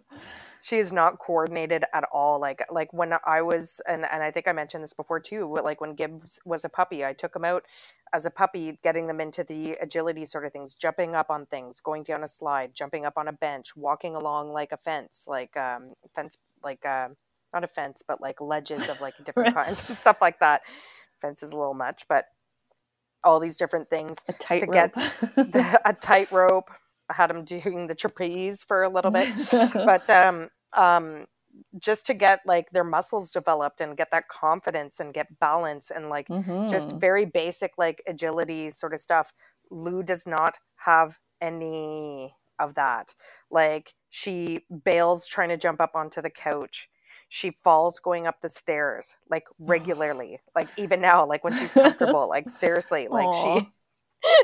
she 0.61 0.79
is 0.79 0.93
not 0.93 1.19
coordinated 1.19 1.85
at 1.95 2.05
all 2.13 2.41
like 2.41 2.63
like 2.71 2.93
when 2.93 3.15
i 3.27 3.43
was 3.43 3.81
and 3.89 4.07
and 4.13 4.23
i 4.23 4.31
think 4.31 4.49
i 4.49 4.53
mentioned 4.53 4.83
this 4.83 4.95
before 4.95 5.21
too 5.21 5.51
but, 5.55 5.65
like 5.65 5.81
when 5.81 5.95
gibbs 5.95 6.41
was 6.45 6.65
a 6.65 6.69
puppy 6.69 7.05
i 7.05 7.13
took 7.13 7.35
him 7.37 7.45
out 7.45 7.65
as 8.15 8.27
a 8.27 8.31
puppy 8.31 8.79
getting 8.83 9.07
them 9.07 9.21
into 9.21 9.45
the 9.45 9.73
agility 9.83 10.25
sort 10.25 10.47
of 10.47 10.53
things 10.53 10.75
jumping 10.75 11.15
up 11.15 11.31
on 11.31 11.47
things 11.47 11.81
going 11.81 12.03
down 12.03 12.25
a 12.25 12.29
slide 12.29 12.75
jumping 12.75 13.07
up 13.07 13.15
on 13.17 13.29
a 13.29 13.33
bench 13.35 13.77
walking 13.77 14.17
along 14.17 14.53
like 14.53 14.73
a 14.73 14.79
fence 14.79 15.27
like 15.29 15.57
um 15.57 15.93
fence 16.15 16.39
like 16.65 16.85
uh 16.87 17.09
not 17.55 17.65
a 17.65 17.69
fence 17.69 18.03
but 18.07 18.21
like 18.21 18.41
ledges 18.41 18.89
of 18.89 19.01
like 19.01 19.15
different 19.25 19.51
Right. 19.51 19.55
kinds 19.55 19.89
and 19.91 19.99
stuff 19.99 20.19
like 20.23 20.41
that 20.41 20.63
fence 21.21 21.43
is 21.43 21.53
a 21.53 21.59
little 21.59 21.75
much 21.75 22.07
but 22.09 22.27
all 23.25 23.41
these 23.41 23.57
different 23.57 23.91
things 23.91 24.25
a 24.29 24.33
tight 24.35 24.67
get 24.73 24.93
rope. 24.93 24.95
the, 25.53 25.81
a 25.85 25.93
tightrope. 25.93 26.71
Had 27.11 27.31
him 27.31 27.45
doing 27.45 27.87
the 27.87 27.95
trapeze 27.95 28.63
for 28.63 28.83
a 28.83 28.89
little 28.89 29.11
bit, 29.11 29.29
but 29.75 30.09
um, 30.09 30.49
um, 30.73 31.27
just 31.79 32.07
to 32.07 32.15
get 32.15 32.41
like 32.47 32.71
their 32.71 32.85
muscles 32.85 33.31
developed 33.31 33.81
and 33.81 33.97
get 33.97 34.11
that 34.11 34.29
confidence 34.29 35.01
and 35.01 35.15
get 35.15 35.39
balance 35.39 35.91
and 35.91 36.09
like 36.09 36.29
mm-hmm. 36.29 36.69
just 36.69 36.93
very 36.93 37.25
basic 37.25 37.73
like 37.79 38.03
agility 38.07 38.71
sort 38.71 38.95
of 38.95 39.01
stuff. 39.01 39.33
Lou 39.71 40.03
does 40.03 40.27
not 40.27 40.59
have 40.77 41.19
any 41.41 42.35
of 42.59 42.75
that. 42.75 43.15
Like 43.51 43.95
she 44.09 44.65
bails 44.85 45.27
trying 45.27 45.49
to 45.49 45.57
jump 45.57 45.81
up 45.81 45.93
onto 45.95 46.21
the 46.21 46.31
couch. 46.31 46.89
She 47.29 47.51
falls 47.51 47.99
going 48.01 48.27
up 48.27 48.41
the 48.41 48.49
stairs 48.49 49.17
like 49.29 49.47
regularly. 49.59 50.41
like 50.55 50.69
even 50.77 51.01
now, 51.01 51.27
like 51.27 51.45
when 51.45 51.57
she's 51.57 51.73
comfortable, 51.75 52.29
like 52.29 52.49
seriously, 52.49 53.09
like 53.09 53.27
Aww. 53.27 53.61
she 53.61 53.69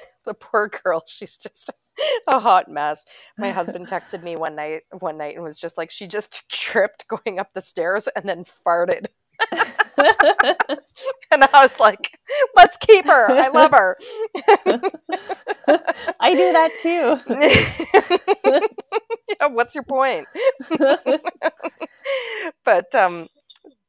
the 0.25 0.35
poor 0.35 0.69
girl, 0.69 1.03
she's 1.07 1.37
just 1.37 1.71
a 2.29 2.39
hot 2.39 2.71
mess. 2.71 3.05
My 3.39 3.51
husband 3.51 3.89
texted 3.89 4.23
me 4.23 4.37
one 4.37 4.57
night 4.57 4.83
one 4.99 5.19
night 5.19 5.35
and 5.35 5.45
was 5.45 5.59
just 5.59 5.77
like 5.79 5.91
she 5.91 6.07
just 6.07 6.43
tripped 6.51 7.07
going 7.09 7.39
up 7.39 7.53
the 7.55 7.61
stairs 7.61 8.09
and 8.17 8.29
then 8.29 8.45
farted. 8.45 9.07
and 11.31 11.45
I 11.45 11.61
was 11.61 11.79
like, 11.79 12.19
let's 12.57 12.79
keep 12.79 13.05
her. 13.05 13.31
I 13.31 13.49
love 13.49 13.71
her. 13.73 13.99
I 16.21 16.35
do 16.35 16.53
that 16.53 16.71
too. 16.81 17.21
yeah, 19.39 19.49
what's 19.49 19.75
your 19.75 19.85
point? 19.85 20.27
but 22.65 22.95
um 22.95 23.29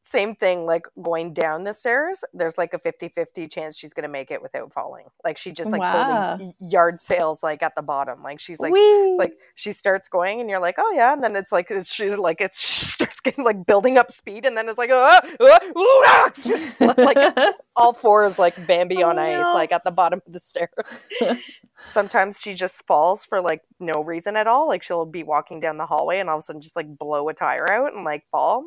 same 0.08 0.36
thing 0.36 0.66
like 0.66 0.86
going 1.02 1.34
down 1.34 1.66
the 1.66 1.74
stairs 1.74 2.24
there's 2.34 2.58
like 2.58 2.74
a 2.74 2.80
50-50 2.80 3.52
chance 3.52 3.78
she's 3.78 3.94
gonna 3.94 4.08
make 4.08 4.32
it 4.32 4.42
without 4.42 4.72
falling 4.72 5.06
like 5.26 5.36
she 5.36 5.52
just 5.52 5.70
like 5.70 5.82
wow. 5.82 6.38
totally 6.38 6.54
yard 6.60 7.02
sales 7.02 7.44
like 7.44 7.62
at 7.62 7.76
the 7.76 7.82
bottom 7.82 8.24
like 8.24 8.40
she's 8.40 8.62
like 8.62 8.72
Whee! 8.72 9.16
like 9.18 9.34
she 9.56 9.74
starts 9.74 10.08
going 10.08 10.40
and 10.40 10.50
you're 10.50 10.62
like 10.62 10.76
oh 10.78 10.94
yeah 10.96 11.12
and 11.12 11.22
then 11.22 11.36
it's 11.36 11.52
like 11.52 11.70
she 11.84 12.16
like 12.16 12.40
it's 12.40 12.60
she 12.68 12.86
starts 12.86 13.20
getting 13.20 13.44
like 13.44 13.66
building 13.66 13.98
up 13.98 14.10
speed 14.10 14.46
and 14.46 14.56
then 14.56 14.70
it's 14.70 14.78
like 14.78 14.90
oh, 14.94 15.20
oh, 15.42 16.04
ah, 16.08 16.32
just 16.42 16.80
like 16.98 17.18
all 17.76 17.92
fours 17.92 18.40
like 18.40 18.66
bambi 18.66 19.04
oh, 19.04 19.10
on 19.10 19.20
ice 19.20 19.44
no. 19.44 19.54
like 19.54 19.74
at 19.74 19.84
the 19.84 19.92
bottom 19.92 20.22
of 20.26 20.32
the 20.32 20.40
stairs 20.40 21.06
sometimes 21.84 22.40
she 22.40 22.54
just 22.54 22.88
falls 22.88 23.26
for 23.26 23.42
like 23.42 23.62
no 23.82 24.04
reason 24.04 24.38
at 24.38 24.48
all 24.48 24.68
like 24.68 24.82
she'll 24.82 25.06
be 25.06 25.24
walking 25.24 25.60
down 25.60 25.78
the 25.78 25.86
hallway 25.86 26.20
and 26.20 26.30
all 26.30 26.38
of 26.38 26.40
a 26.40 26.44
sudden 26.44 26.62
just 26.62 26.78
like 26.78 26.98
blow 26.98 27.28
a 27.28 27.34
tire 27.34 27.70
out 27.70 27.94
and 27.94 28.06
like 28.06 28.24
fall 28.32 28.64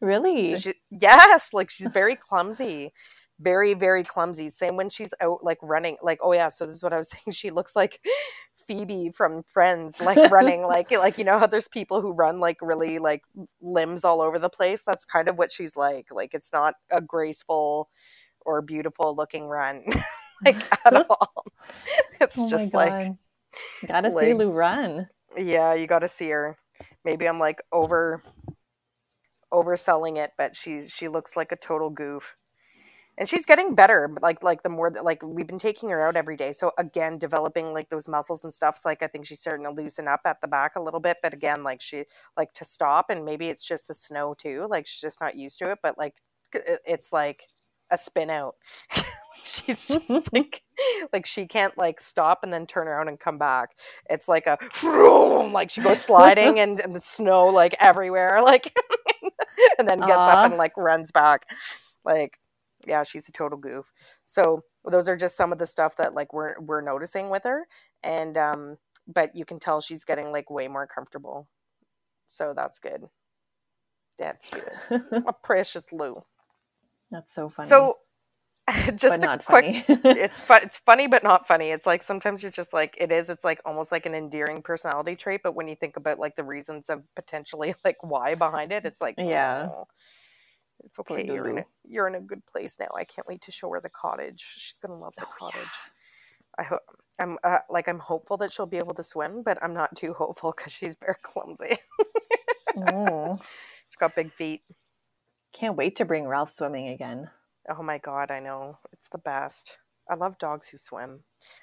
Really? 0.00 0.54
So 0.54 0.70
she, 0.70 0.74
yes, 0.90 1.52
like 1.52 1.70
she's 1.70 1.88
very 1.88 2.16
clumsy. 2.16 2.92
Very, 3.40 3.74
very 3.74 4.04
clumsy. 4.04 4.48
Same 4.48 4.76
when 4.76 4.90
she's 4.90 5.12
out 5.20 5.42
like 5.42 5.58
running. 5.60 5.96
Like, 6.02 6.20
oh 6.22 6.32
yeah, 6.32 6.48
so 6.48 6.66
this 6.66 6.76
is 6.76 6.82
what 6.82 6.92
I 6.92 6.98
was 6.98 7.10
saying. 7.26 7.32
She 7.32 7.50
looks 7.50 7.74
like 7.74 8.00
Phoebe 8.66 9.10
from 9.10 9.42
Friends, 9.42 10.00
like 10.00 10.30
running, 10.30 10.62
like 10.66 10.90
like 10.92 11.18
you 11.18 11.24
know 11.24 11.38
how 11.38 11.46
there's 11.46 11.68
people 11.68 12.00
who 12.00 12.12
run 12.12 12.38
like 12.38 12.58
really 12.60 12.98
like 12.98 13.22
limbs 13.60 14.04
all 14.04 14.20
over 14.20 14.38
the 14.38 14.48
place. 14.48 14.82
That's 14.86 15.04
kind 15.04 15.28
of 15.28 15.36
what 15.36 15.52
she's 15.52 15.76
like. 15.76 16.06
Like 16.10 16.34
it's 16.34 16.52
not 16.52 16.74
a 16.90 17.00
graceful 17.00 17.88
or 18.40 18.62
beautiful 18.62 19.14
looking 19.14 19.46
run, 19.46 19.84
like 20.44 20.56
at 20.86 21.06
all. 21.08 21.44
It's 22.20 22.38
oh 22.38 22.48
just 22.48 22.74
like 22.74 23.12
gotta 23.86 24.08
legs. 24.08 24.26
see 24.26 24.34
Lou 24.34 24.56
run. 24.56 25.08
Yeah, 25.36 25.74
you 25.74 25.86
gotta 25.86 26.08
see 26.08 26.30
her. 26.30 26.56
Maybe 27.04 27.26
I'm 27.28 27.38
like 27.38 27.60
over 27.72 28.22
overselling 29.52 30.16
it, 30.16 30.32
but 30.38 30.56
she's 30.56 30.90
she 30.90 31.08
looks 31.08 31.36
like 31.36 31.52
a 31.52 31.56
total 31.56 31.90
goof. 31.90 32.36
And 33.16 33.28
she's 33.28 33.44
getting 33.46 33.76
better, 33.76 34.10
like 34.22 34.42
like 34.42 34.64
the 34.64 34.68
more 34.68 34.90
that 34.90 35.04
like 35.04 35.22
we've 35.22 35.46
been 35.46 35.58
taking 35.58 35.88
her 35.90 36.04
out 36.06 36.16
every 36.16 36.36
day. 36.36 36.50
So 36.50 36.72
again, 36.78 37.16
developing 37.16 37.72
like 37.72 37.88
those 37.88 38.08
muscles 38.08 38.42
and 38.42 38.52
stuff. 38.52 38.76
So 38.76 38.88
like 38.88 39.04
I 39.04 39.06
think 39.06 39.24
she's 39.24 39.40
starting 39.40 39.66
to 39.66 39.70
loosen 39.72 40.08
up 40.08 40.22
at 40.24 40.40
the 40.40 40.48
back 40.48 40.74
a 40.74 40.82
little 40.82 40.98
bit. 40.98 41.18
But 41.22 41.32
again, 41.32 41.62
like 41.62 41.80
she 41.80 42.04
like 42.36 42.52
to 42.54 42.64
stop, 42.64 43.10
and 43.10 43.24
maybe 43.24 43.46
it's 43.48 43.64
just 43.64 43.86
the 43.86 43.94
snow 43.94 44.34
too. 44.36 44.66
Like 44.68 44.86
she's 44.86 45.00
just 45.00 45.20
not 45.20 45.36
used 45.36 45.60
to 45.60 45.70
it. 45.70 45.78
But 45.82 45.96
like 45.96 46.16
it's 46.86 47.12
like 47.12 47.44
a 47.90 47.98
spin 47.98 48.30
out. 48.30 48.56
she's 49.44 49.86
just 49.86 50.10
like 50.32 50.62
like 51.12 51.26
she 51.26 51.46
can't 51.46 51.76
like 51.78 52.00
stop 52.00 52.40
and 52.42 52.52
then 52.52 52.66
turn 52.66 52.88
around 52.88 53.08
and 53.08 53.20
come 53.20 53.38
back. 53.38 53.70
It's 54.10 54.28
like 54.28 54.46
a 54.46 54.58
like 55.52 55.70
she 55.70 55.80
goes 55.80 56.00
sliding 56.00 56.60
and, 56.60 56.80
and 56.80 56.94
the 56.94 57.00
snow 57.00 57.46
like 57.46 57.74
everywhere. 57.80 58.38
Like 58.42 58.74
and 59.78 59.88
then 59.88 60.00
gets 60.00 60.26
Aww. 60.26 60.34
up 60.34 60.46
and 60.46 60.56
like 60.56 60.76
runs 60.76 61.10
back. 61.10 61.48
Like, 62.04 62.38
yeah, 62.86 63.02
she's 63.02 63.28
a 63.28 63.32
total 63.32 63.58
goof. 63.58 63.92
So 64.24 64.62
those 64.84 65.08
are 65.08 65.16
just 65.16 65.36
some 65.36 65.52
of 65.52 65.58
the 65.58 65.66
stuff 65.66 65.96
that 65.96 66.14
like 66.14 66.32
we're 66.32 66.58
we're 66.60 66.80
noticing 66.80 67.30
with 67.30 67.44
her. 67.44 67.66
And 68.02 68.36
um, 68.36 68.78
but 69.06 69.34
you 69.34 69.44
can 69.44 69.58
tell 69.58 69.80
she's 69.80 70.04
getting 70.04 70.32
like 70.32 70.50
way 70.50 70.68
more 70.68 70.86
comfortable. 70.86 71.48
So 72.26 72.52
that's 72.54 72.78
good. 72.78 73.04
That's 74.18 74.46
good. 74.50 75.02
a 75.26 75.32
precious 75.32 75.92
Lou. 75.92 76.22
That's 77.10 77.34
so 77.34 77.48
funny. 77.48 77.68
So 77.68 77.98
just 78.96 79.20
but 79.20 79.40
a 79.40 79.44
quick 79.44 79.84
it's 79.88 80.40
fun 80.40 80.60
it's 80.64 80.78
funny 80.78 81.06
but 81.06 81.22
not 81.22 81.46
funny. 81.46 81.70
It's 81.70 81.84
like 81.84 82.02
sometimes 82.02 82.42
you're 82.42 82.52
just 82.52 82.72
like 82.72 82.94
it 82.98 83.12
is 83.12 83.28
it's 83.28 83.44
like 83.44 83.60
almost 83.64 83.92
like 83.92 84.06
an 84.06 84.14
endearing 84.14 84.62
personality 84.62 85.16
trait 85.16 85.42
but 85.42 85.54
when 85.54 85.68
you 85.68 85.74
think 85.74 85.96
about 85.96 86.18
like 86.18 86.36
the 86.36 86.44
reasons 86.44 86.88
of 86.88 87.02
potentially 87.14 87.74
like 87.84 88.02
why 88.02 88.34
behind 88.34 88.72
it 88.72 88.86
it's 88.86 89.00
like 89.00 89.16
yeah. 89.18 89.68
Oh, 89.70 89.86
it's 90.82 90.98
okay 90.98 91.24
you're 91.26 91.48
in, 91.48 91.58
a, 91.58 91.64
you're 91.86 92.08
in 92.08 92.14
a 92.14 92.20
good 92.20 92.44
place 92.46 92.78
now. 92.80 92.88
I 92.96 93.04
can't 93.04 93.26
wait 93.28 93.42
to 93.42 93.52
show 93.52 93.70
her 93.70 93.80
the 93.80 93.90
cottage. 93.90 94.44
She's 94.56 94.78
gonna 94.80 94.98
love 94.98 95.14
the 95.16 95.26
oh, 95.26 95.34
cottage. 95.38 95.60
Yeah. 95.60 96.60
i 96.60 96.62
hope 96.62 96.80
i'm 97.20 97.38
uh, 97.44 97.58
like 97.68 97.88
i'm 97.88 97.98
hopeful 97.98 98.36
that 98.38 98.52
she'll 98.52 98.66
be 98.66 98.78
able 98.78 98.94
to 98.94 99.02
swim 99.02 99.42
but 99.44 99.56
i'm 99.62 99.74
not 99.74 99.94
too 99.94 100.12
hopeful 100.14 100.52
because 100.56 100.72
she's 100.72 100.96
very 100.96 101.16
clumsy. 101.22 101.76
Mm. 102.76 103.40
she's 103.88 103.96
got 104.00 104.16
big 104.16 104.32
feet. 104.32 104.62
Can't 105.52 105.76
wait 105.76 105.96
to 105.96 106.04
bring 106.04 106.26
ralph 106.26 106.50
swimming 106.50 106.88
again 106.88 107.28
Oh 107.68 107.82
my 107.82 107.98
god, 107.98 108.30
I 108.30 108.40
know. 108.40 108.78
It's 108.92 109.08
the 109.08 109.18
best. 109.18 109.78
I 110.10 110.16
love 110.16 110.38
dogs 110.38 110.68
who 110.68 110.76
swim. 110.76 111.20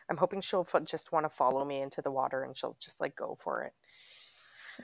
I'm 0.09 0.17
hoping 0.17 0.41
she'll 0.41 0.67
f- 0.73 0.83
just 0.85 1.11
want 1.11 1.25
to 1.25 1.29
follow 1.29 1.63
me 1.65 1.81
into 1.81 2.01
the 2.01 2.11
water 2.11 2.43
and 2.43 2.57
she'll 2.57 2.77
just 2.81 2.99
like 2.99 3.15
go 3.15 3.37
for 3.43 3.63
it. 3.63 3.73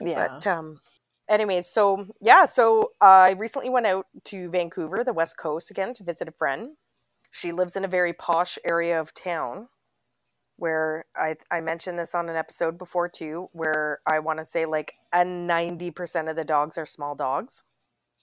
Yeah. 0.00 0.28
But 0.28 0.46
um 0.46 0.80
anyways, 1.28 1.66
so 1.66 2.06
yeah, 2.20 2.44
so 2.46 2.92
I 3.00 3.32
recently 3.32 3.70
went 3.70 3.86
out 3.86 4.06
to 4.26 4.50
Vancouver, 4.50 5.04
the 5.04 5.12
West 5.12 5.36
Coast 5.36 5.70
again 5.70 5.94
to 5.94 6.04
visit 6.04 6.28
a 6.28 6.32
friend. 6.32 6.76
She 7.30 7.52
lives 7.52 7.76
in 7.76 7.84
a 7.84 7.88
very 7.88 8.12
posh 8.12 8.58
area 8.64 9.00
of 9.00 9.14
town 9.14 9.68
where 10.56 11.06
I 11.16 11.36
I 11.50 11.60
mentioned 11.60 11.98
this 11.98 12.14
on 12.14 12.28
an 12.28 12.36
episode 12.36 12.78
before 12.78 13.08
too, 13.08 13.48
where 13.52 14.00
I 14.06 14.20
want 14.20 14.38
to 14.38 14.44
say 14.44 14.66
like 14.66 14.94
a 15.12 15.18
90% 15.18 16.30
of 16.30 16.36
the 16.36 16.44
dogs 16.44 16.78
are 16.78 16.86
small 16.86 17.14
dogs. 17.14 17.64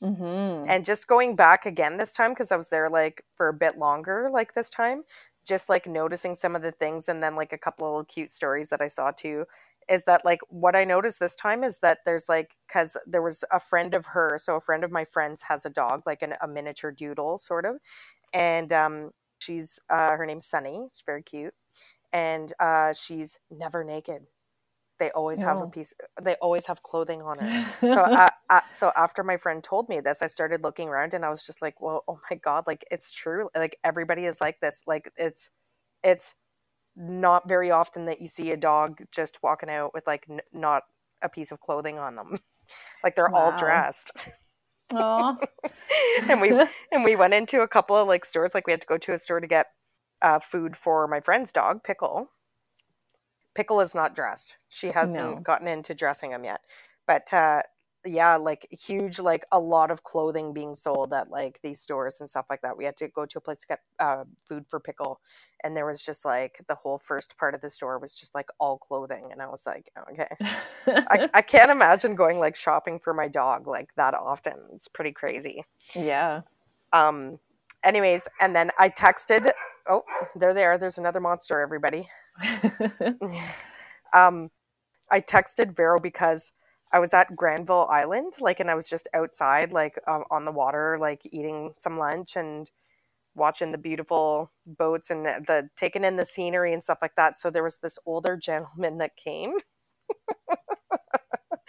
Mm-hmm. 0.04 0.70
And 0.70 0.86
just 0.86 1.08
going 1.08 1.36
back 1.36 1.66
again 1.66 1.98
this 1.98 2.14
time 2.14 2.32
because 2.32 2.52
I 2.52 2.58
was 2.58 2.70
there 2.70 2.90
like 2.90 3.24
for 3.32 3.48
a 3.48 3.54
bit 3.54 3.78
longer, 3.78 4.30
like 4.32 4.54
this 4.54 4.70
time, 4.70 5.04
just 5.48 5.70
like 5.70 5.88
noticing 5.88 6.36
some 6.36 6.56
of 6.56 6.62
the 6.62 6.72
things 6.72 7.08
and 7.08 7.24
then 7.24 7.36
like 7.36 7.54
a 7.54 7.58
couple 7.58 7.88
of 7.88 7.92
little 7.92 8.06
cute 8.06 8.32
stories 8.32 8.70
that 8.70 8.82
I 8.82 8.88
saw 8.88 9.12
too. 9.12 9.46
Is 9.90 10.04
that 10.06 10.26
like 10.26 10.40
what 10.50 10.76
I 10.76 10.84
noticed 10.84 11.20
this 11.20 11.36
time 11.36 11.64
is 11.64 11.80
that 11.80 12.00
there's 12.06 12.28
like 12.28 12.56
because 12.68 12.98
there 13.08 13.22
was 13.22 13.44
a 13.52 13.60
friend 13.60 13.94
of 13.94 14.06
her, 14.08 14.38
so 14.42 14.56
a 14.56 14.62
friend 14.62 14.84
of 14.84 14.92
my 14.92 15.06
friends 15.06 15.44
has 15.44 15.66
a 15.66 15.70
dog, 15.70 16.04
like 16.06 16.22
an, 16.24 16.34
a 16.42 16.48
miniature 16.48 16.92
doodle 16.92 17.38
sort 17.38 17.66
of, 17.66 17.78
and 18.34 18.74
um, 18.74 19.12
she's 19.40 19.80
uh, 19.90 20.16
her 20.16 20.26
name's 20.26 20.48
Sunny. 20.48 20.88
She's 20.92 21.04
very 21.06 21.22
cute, 21.24 21.54
and 22.14 22.54
uh, 22.60 22.94
she's 22.94 23.38
never 23.52 23.84
naked 23.84 24.24
they 25.00 25.12
always 25.12 25.40
no. 25.40 25.48
have 25.48 25.62
a 25.62 25.68
piece 25.68 25.94
they 26.22 26.36
always 26.36 26.66
have 26.66 26.82
clothing 26.84 27.22
on 27.22 27.38
it. 27.40 27.66
So 27.82 27.88
uh, 27.94 28.30
uh, 28.50 28.62
so 28.70 28.92
after 28.96 29.24
my 29.24 29.38
friend 29.38 29.64
told 29.64 29.90
me 29.90 30.00
this 30.00 30.22
i 30.22 30.28
started 30.28 30.64
looking 30.64 30.88
around 30.88 31.14
and 31.14 31.26
i 31.26 31.30
was 31.30 31.46
just 31.46 31.62
like 31.62 31.82
well 31.82 32.04
oh 32.08 32.20
my 32.30 32.38
god 32.38 32.66
like 32.68 32.86
it's 32.92 33.12
true 33.12 33.50
like 33.56 33.78
everybody 33.84 34.26
is 34.26 34.40
like 34.40 34.60
this 34.62 34.82
like 34.86 35.12
it's 35.18 35.50
it's 36.04 36.36
not 36.96 37.48
very 37.48 37.72
often 37.72 38.06
that 38.06 38.22
you 38.22 38.28
see 38.28 38.52
a 38.52 38.58
dog 38.58 39.00
just 39.12 39.40
walking 39.44 39.70
out 39.70 39.94
with 39.94 40.08
like 40.08 40.26
n- 40.30 40.40
not 40.54 40.84
a 41.22 41.30
piece 41.30 41.52
of 41.52 41.60
clothing 41.60 42.00
on 42.00 42.16
them. 42.16 42.38
Like 43.04 43.16
they're 43.16 43.30
wow. 43.32 43.52
all 43.52 43.58
dressed 43.60 44.28
and 44.92 46.42
we 46.42 46.50
and 46.92 47.04
we 47.04 47.16
went 47.16 47.36
into 47.36 47.62
a 47.62 47.68
couple 47.68 47.96
of 47.96 48.08
like 48.08 48.26
stores 48.26 48.56
like 48.56 48.66
we 48.66 48.74
had 48.74 48.82
to 48.82 48.88
go 48.88 48.98
to 48.98 49.14
a 49.14 49.20
store 49.20 49.40
to 49.40 49.46
get 49.46 49.68
uh, 50.24 50.40
food 50.40 50.76
for 50.76 51.08
my 51.08 51.20
friend's 51.20 51.52
dog 51.52 51.84
pickle 51.84 52.32
Pickle 53.56 53.82
is 53.82 53.96
not 53.96 54.16
dressed. 54.16 54.58
She 54.70 54.90
hasn't 54.90 55.36
no. 55.36 55.42
gotten 55.42 55.68
into 55.68 55.96
dressing 55.96 56.32
him 56.32 56.44
yet. 56.44 56.62
But 57.08 57.34
uh, 57.34 57.62
yeah, 58.06 58.36
like 58.36 58.68
huge, 58.72 59.20
like 59.20 59.46
a 59.52 59.60
lot 59.60 59.92
of 59.92 60.04
clothing 60.04 60.54
being 60.54 60.76
sold 60.76 61.14
at 61.14 61.30
like 61.30 61.60
these 61.62 61.80
stores 61.80 62.20
and 62.20 62.30
stuff 62.30 62.46
like 62.50 62.62
that. 62.62 62.78
We 62.78 62.86
had 62.86 62.98
to 62.98 63.08
go 63.08 63.26
to 63.26 63.38
a 63.38 63.42
place 63.42 63.60
to 63.60 63.68
get 63.68 63.80
uh, 64.00 64.24
food 64.48 64.66
for 64.68 64.80
Pickle, 64.80 65.20
and 65.64 65.76
there 65.76 65.86
was 65.86 66.04
just 66.04 66.26
like 66.26 66.62
the 66.68 66.76
whole 66.76 67.00
first 67.00 67.38
part 67.38 67.56
of 67.56 67.62
the 67.62 67.70
store 67.70 67.98
was 68.00 68.14
just 68.14 68.36
like 68.36 68.50
all 68.60 68.78
clothing, 68.78 69.30
and 69.32 69.42
I 69.42 69.48
was 69.48 69.66
like, 69.66 69.90
okay, 70.12 70.28
I, 70.88 71.30
I 71.34 71.42
can't 71.42 71.72
imagine 71.72 72.16
going 72.16 72.40
like 72.40 72.56
shopping 72.56 73.00
for 73.00 73.14
my 73.14 73.28
dog 73.28 73.68
like 73.68 73.94
that 73.96 74.14
often. 74.14 74.56
It's 74.74 74.88
pretty 74.88 75.12
crazy. 75.12 75.64
Yeah. 75.94 76.42
Um. 76.94 77.40
Anyways, 77.84 78.28
and 78.40 78.56
then 78.56 78.72
I 78.80 78.90
texted. 78.90 79.52
Oh, 79.88 80.04
there 80.10 80.30
they're 80.36 80.54
there. 80.54 80.78
There's 80.78 80.98
another 80.98 81.20
monster. 81.22 81.60
Everybody. 81.62 82.08
um, 84.14 84.50
I 85.12 85.22
texted 85.22 85.76
Vero 85.76 86.00
because 86.00 86.54
I 86.94 87.00
was 87.00 87.14
at 87.14 87.36
Granville 87.36 87.88
Island, 87.92 88.34
like, 88.42 88.60
and 88.62 88.72
I 88.72 88.76
was 88.76 88.88
just 88.90 89.08
outside, 89.14 89.74
like, 89.74 90.00
um, 90.08 90.24
on 90.32 90.46
the 90.46 90.52
water, 90.52 90.98
like, 91.00 91.22
eating 91.26 91.74
some 91.78 91.98
lunch 92.00 92.36
and 92.38 92.70
watching 93.36 93.72
the 93.72 93.80
beautiful 93.80 94.52
boats 94.66 95.12
and 95.12 95.26
the, 95.26 95.44
the 95.48 95.70
taking 95.78 96.04
in 96.06 96.18
the 96.18 96.26
scenery 96.26 96.74
and 96.74 96.84
stuff 96.84 97.00
like 97.02 97.16
that. 97.18 97.38
So 97.38 97.50
there 97.52 97.64
was 97.64 97.78
this 97.78 98.00
older 98.06 98.38
gentleman 98.38 99.00
that 99.00 99.18
came. 99.18 99.54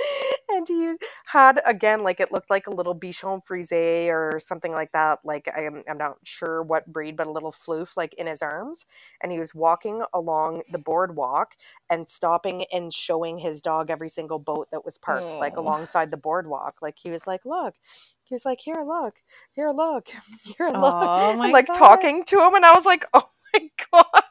and 0.51 0.69
he 0.69 0.95
had 1.27 1.61
again 1.67 2.03
like 2.05 2.21
it 2.21 2.33
looked 2.33 2.51
like 2.51 2.67
a 2.67 2.73
little 2.75 2.95
bichon 2.99 3.43
frise 3.45 3.73
or 3.73 4.39
something 4.41 4.73
like 4.73 4.93
that 4.93 5.21
like 5.25 5.49
I'm, 5.57 5.83
I'm 5.89 5.99
not 5.99 6.19
sure 6.25 6.63
what 6.63 6.93
breed 6.93 7.17
but 7.17 7.27
a 7.29 7.33
little 7.33 7.53
floof 7.53 7.97
like 7.97 8.15
in 8.15 8.27
his 8.27 8.43
arms 8.43 8.87
and 9.23 9.33
he 9.33 9.39
was 9.39 9.55
walking 9.55 10.05
along 10.15 10.63
the 10.71 10.79
boardwalk 10.79 11.53
and 11.91 12.09
stopping 12.09 12.67
and 12.73 12.95
showing 12.95 13.39
his 13.39 13.63
dog 13.63 13.91
every 13.91 14.11
single 14.11 14.39
boat 14.41 14.69
that 14.73 14.85
was 14.85 14.99
parked 14.99 15.37
like 15.41 15.57
alongside 15.57 16.11
the 16.11 16.17
boardwalk 16.19 16.77
like 16.83 16.97
he 16.99 17.11
was 17.11 17.27
like 17.27 17.45
look 17.47 17.75
he 18.25 18.35
was 18.35 18.45
like 18.47 18.61
here 18.61 18.85
look 18.87 19.17
here 19.53 19.73
look 19.73 20.09
here 20.43 20.73
look 20.77 20.99
Oh 21.05 21.37
and, 21.45 21.53
like 21.53 21.69
God. 21.69 21.73
talking 21.73 22.25
to 22.27 22.41
him 22.41 22.55
and 22.55 22.67
i 22.67 22.73
was 22.75 22.87
like 22.87 23.05
oh 23.15 23.29
my 23.55 23.71
god 23.93 24.23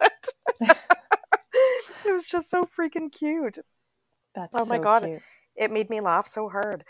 it 2.05 2.13
was 2.13 2.27
just 2.27 2.49
so 2.49 2.65
freaking 2.65 3.11
cute 3.11 3.57
That's 4.35 4.57
Oh 4.57 4.65
my 4.65 4.79
so 4.79 4.79
God. 4.79 5.09
cute. 5.09 5.23
It 5.57 5.71
made 5.71 5.89
me 5.89 6.01
laugh 6.01 6.27
so 6.27 6.49
hard. 6.49 6.85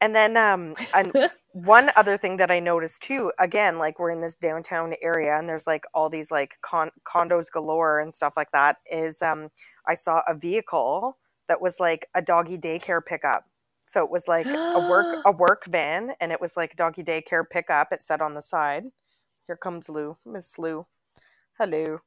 And 0.00 0.14
then 0.14 0.36
um 0.38 0.76
and 0.94 1.12
one 1.52 1.90
other 1.96 2.18
thing 2.18 2.38
that 2.38 2.52
I 2.52 2.60
noticed 2.60 3.02
too, 3.02 3.32
again, 3.40 3.78
like 3.78 3.98
we're 4.00 4.12
in 4.12 4.22
this 4.22 4.36
downtown 4.36 4.94
area 5.02 5.38
and 5.38 5.48
there's 5.48 5.66
like 5.68 5.84
all 5.94 6.10
these 6.10 6.30
like 6.32 6.56
con- 6.62 6.92
condos 7.06 7.50
galore 7.52 8.00
and 8.00 8.14
stuff 8.14 8.34
like 8.36 8.52
that 8.52 8.78
is 8.90 9.22
um 9.22 9.50
I 9.88 9.94
saw 9.94 10.22
a 10.28 10.34
vehicle 10.34 11.18
that 11.48 11.62
was 11.62 11.80
like 11.80 12.08
a 12.16 12.22
doggy 12.22 12.58
daycare 12.58 13.04
pickup. 13.04 13.46
So 13.84 14.04
it 14.04 14.10
was 14.12 14.28
like 14.28 14.54
a 14.74 14.80
work 14.80 15.18
a 15.26 15.32
work 15.32 15.64
van 15.68 16.14
and 16.20 16.32
it 16.32 16.40
was 16.42 16.56
like 16.56 16.76
doggy 16.76 17.04
daycare 17.04 17.44
pickup 17.50 17.88
it 17.92 18.02
said 18.02 18.22
on 18.22 18.34
the 18.34 18.42
side. 18.42 18.84
Here 19.48 19.56
comes 19.58 19.88
Lou, 19.90 20.18
Miss 20.26 20.58
Lou. 20.58 20.86
Hello. 21.58 22.00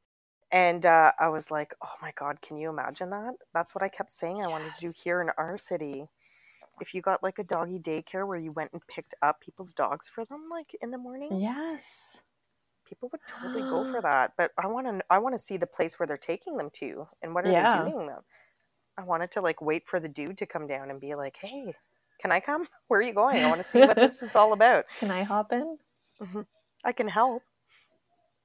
And 0.56 0.88
uh, 0.88 1.14
I 1.20 1.30
was 1.30 1.52
like, 1.52 1.76
oh 1.86 1.94
my 2.02 2.14
God, 2.18 2.42
can 2.42 2.58
you 2.58 2.72
imagine 2.72 3.12
that? 3.12 3.36
That's 3.54 3.76
what 3.76 3.84
I 3.84 3.90
kept 3.90 4.12
saying 4.12 4.44
I 4.44 4.50
wanted 4.50 4.74
to 4.76 4.82
do 4.82 4.94
here 5.04 5.22
in 5.22 5.30
our 5.38 5.58
city. 5.60 6.08
If 6.82 6.96
you 6.96 7.02
got 7.02 7.24
like 7.24 7.40
a 7.40 7.46
doggy 7.46 7.80
daycare 7.80 8.28
where 8.28 8.40
you 8.40 8.54
went 8.54 8.74
and 8.74 8.88
picked 8.88 9.16
up 9.24 9.42
people's 9.42 9.74
dogs 9.74 10.10
for 10.10 10.26
them, 10.26 10.50
like 10.52 10.76
in 10.82 10.92
the 10.92 11.00
morning, 11.00 11.42
yes. 11.42 12.22
people 12.88 13.10
would 13.14 13.22
totally 13.28 13.64
go 13.64 13.86
for 13.86 14.02
that. 14.04 14.34
But 14.38 14.52
I 14.58 14.68
want 14.68 14.88
to, 14.88 15.02
I 15.10 15.20
want 15.20 15.36
to 15.36 15.40
see 15.40 15.58
the 15.58 15.68
place 15.68 16.00
where 16.00 16.08
they're 16.08 16.18
taking 16.18 16.58
them 16.58 16.72
to 16.76 17.08
and 17.24 17.36
what 17.36 17.46
are 17.46 17.54
Yeah. 17.54 17.62
they 17.64 17.68
doing 17.68 18.08
them. 18.08 18.24
I 18.98 19.04
wanted 19.04 19.32
to 19.34 19.42
like 19.42 19.62
wait 19.62 19.88
for 19.88 20.00
the 20.00 20.10
dude 20.10 20.38
to 20.40 20.48
come 20.48 20.68
down 20.68 20.92
and 20.92 21.02
be 21.02 21.16
like, 21.16 21.38
hey, 21.38 21.76
can 22.22 22.32
I 22.32 22.42
come? 22.42 22.68
Where 22.90 23.02
are 23.02 23.04
you 23.04 23.14
going? 23.14 23.44
I 23.44 23.48
want 23.48 23.62
to 23.62 23.68
see 23.68 23.82
what 23.84 24.00
this 24.00 24.22
is 24.24 24.36
all 24.36 24.54
about. 24.54 24.86
Can 25.00 25.12
I 25.12 25.24
hop 25.24 25.54
in? 25.54 25.78
I 26.86 26.94
can 26.94 27.08
help. 27.10 27.44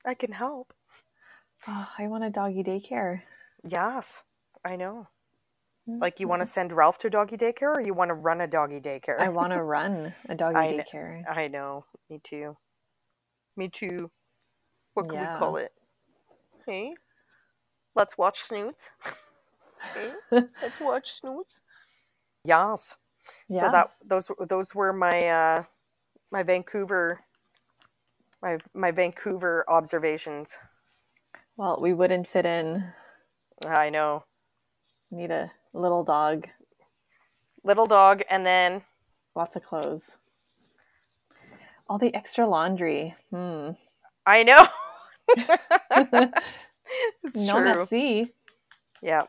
I 0.06 0.14
can 0.14 0.32
help. 0.32 0.72
Oh, 1.68 1.88
I 1.98 2.08
want 2.08 2.24
a 2.24 2.30
doggy 2.30 2.62
daycare. 2.62 3.22
Yes, 3.68 4.24
I 4.64 4.76
know. 4.76 5.08
Like 6.00 6.18
you 6.20 6.28
want 6.28 6.40
to 6.40 6.46
send 6.46 6.72
Ralph 6.72 6.98
to 6.98 7.10
doggy 7.10 7.36
daycare 7.36 7.76
or 7.76 7.80
you 7.80 7.92
want 7.94 8.08
to 8.08 8.14
run 8.14 8.40
a 8.40 8.46
doggy 8.46 8.80
daycare? 8.80 9.20
I 9.20 9.28
want 9.28 9.52
to 9.52 9.62
run 9.62 10.14
a 10.28 10.34
doggy 10.34 10.58
I 10.58 10.84
daycare. 10.84 11.24
I 11.28 11.48
know. 11.48 11.84
Me 12.08 12.18
too. 12.22 12.56
Me 13.56 13.68
too. 13.68 14.10
What 14.94 15.08
can 15.08 15.20
Yeah. 15.20 15.32
we 15.32 15.38
call 15.38 15.56
it? 15.56 15.72
Hey, 16.66 16.94
let's 17.94 18.16
watch 18.16 18.42
Snoots. 18.42 18.90
hey, 19.94 20.12
let's 20.30 20.80
watch 20.80 21.12
Snoots. 21.12 21.60
Yes. 22.44 22.96
Yes. 23.48 23.60
So 23.60 23.68
that 23.70 23.86
those 24.06 24.30
those 24.48 24.74
were 24.74 24.92
my 24.92 25.28
uh 25.28 25.62
my 26.30 26.42
Vancouver 26.42 27.20
my 28.42 28.58
my 28.74 28.90
Vancouver 28.90 29.64
observations. 29.68 30.58
Well, 31.60 31.78
we 31.78 31.92
wouldn't 31.92 32.26
fit 32.26 32.46
in. 32.46 32.82
I 33.66 33.90
know. 33.90 34.24
Need 35.10 35.30
a 35.30 35.50
little 35.74 36.04
dog, 36.04 36.48
Little 37.62 37.84
dog 37.84 38.22
and 38.30 38.46
then 38.46 38.80
lots 39.36 39.56
of 39.56 39.62
clothes. 39.62 40.16
All 41.86 41.98
the 41.98 42.14
extra 42.14 42.46
laundry. 42.46 43.14
Hmm. 43.30 43.72
I 44.24 44.42
know. 44.42 44.66
it's 47.22 47.42
no 47.42 47.56
true. 47.56 47.64
merci. 47.64 48.32
Yeah. 49.02 49.24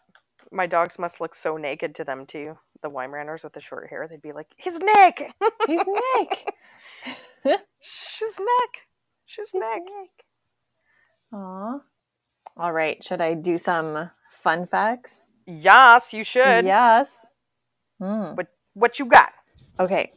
My 0.53 0.67
dogs 0.67 0.97
must 0.97 1.19
look 1.19 1.35
so 1.35 1.57
naked 1.57 1.95
to 1.95 2.05
them 2.05 2.25
too. 2.25 2.57
The 2.81 2.89
Weimaraners 2.89 3.43
with 3.43 3.51
the 3.51 3.59
short 3.59 3.89
hair, 3.89 4.07
they'd 4.07 4.21
be 4.21 4.31
like, 4.31 4.47
his 4.55 4.79
neck! 4.79 5.33
He's 5.67 5.81
Nick. 5.85 6.53
She's 7.81 8.39
neck! 8.39 8.87
She's 9.25 9.51
He's 9.51 9.59
neck! 9.59 9.81
Nick. 9.83 10.25
All 12.57 12.73
right. 12.73 13.03
Should 13.03 13.21
I 13.21 13.33
do 13.33 13.57
some 13.57 14.11
fun 14.29 14.65
facts? 14.65 15.27
Yes, 15.45 16.13
you 16.13 16.23
should. 16.23 16.65
Yes. 16.65 17.29
Hmm. 17.99 18.35
What 18.35 18.47
what 18.73 18.99
you 18.99 19.05
got? 19.05 19.33
Okay. 19.79 20.13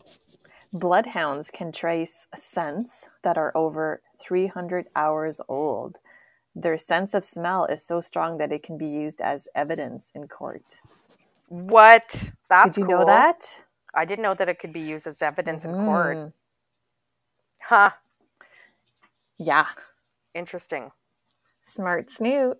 Bloodhounds 0.72 1.50
can 1.50 1.70
trace 1.70 2.26
scents 2.34 3.06
that 3.22 3.38
are 3.38 3.52
over 3.54 4.02
300 4.20 4.86
hours 4.96 5.40
old. 5.48 5.98
Their 6.54 6.78
sense 6.78 7.14
of 7.14 7.24
smell 7.24 7.66
is 7.66 7.84
so 7.84 8.00
strong 8.00 8.38
that 8.38 8.52
it 8.52 8.62
can 8.62 8.78
be 8.78 8.86
used 8.86 9.20
as 9.20 9.46
evidence 9.54 10.10
in 10.14 10.28
court. 10.28 10.80
What? 11.48 12.32
That's 12.48 12.74
Did 12.74 12.80
you 12.80 12.86
cool. 12.86 12.98
know 12.98 13.04
that? 13.06 13.62
I 13.94 14.04
didn't 14.04 14.22
know 14.22 14.34
that 14.34 14.48
it 14.48 14.58
could 14.58 14.72
be 14.72 14.80
used 14.80 15.06
as 15.06 15.22
evidence 15.22 15.64
in 15.64 15.72
court. 15.72 16.16
Mm. 16.16 16.32
Huh. 17.60 17.90
Yeah. 19.38 19.66
Interesting. 20.34 20.90
Smart 21.64 22.10
snoot. 22.10 22.58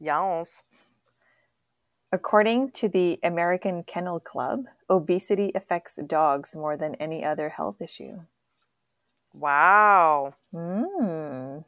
Yes. 0.00 0.62
According 2.12 2.70
to 2.72 2.88
the 2.88 3.18
American 3.24 3.82
Kennel 3.82 4.20
Club, 4.20 4.66
obesity 4.88 5.50
affects 5.54 5.96
dogs 6.06 6.54
more 6.54 6.76
than 6.76 6.94
any 6.94 7.24
other 7.24 7.48
health 7.48 7.82
issue. 7.82 8.20
Wow. 9.32 10.34
Mm. 10.54 11.64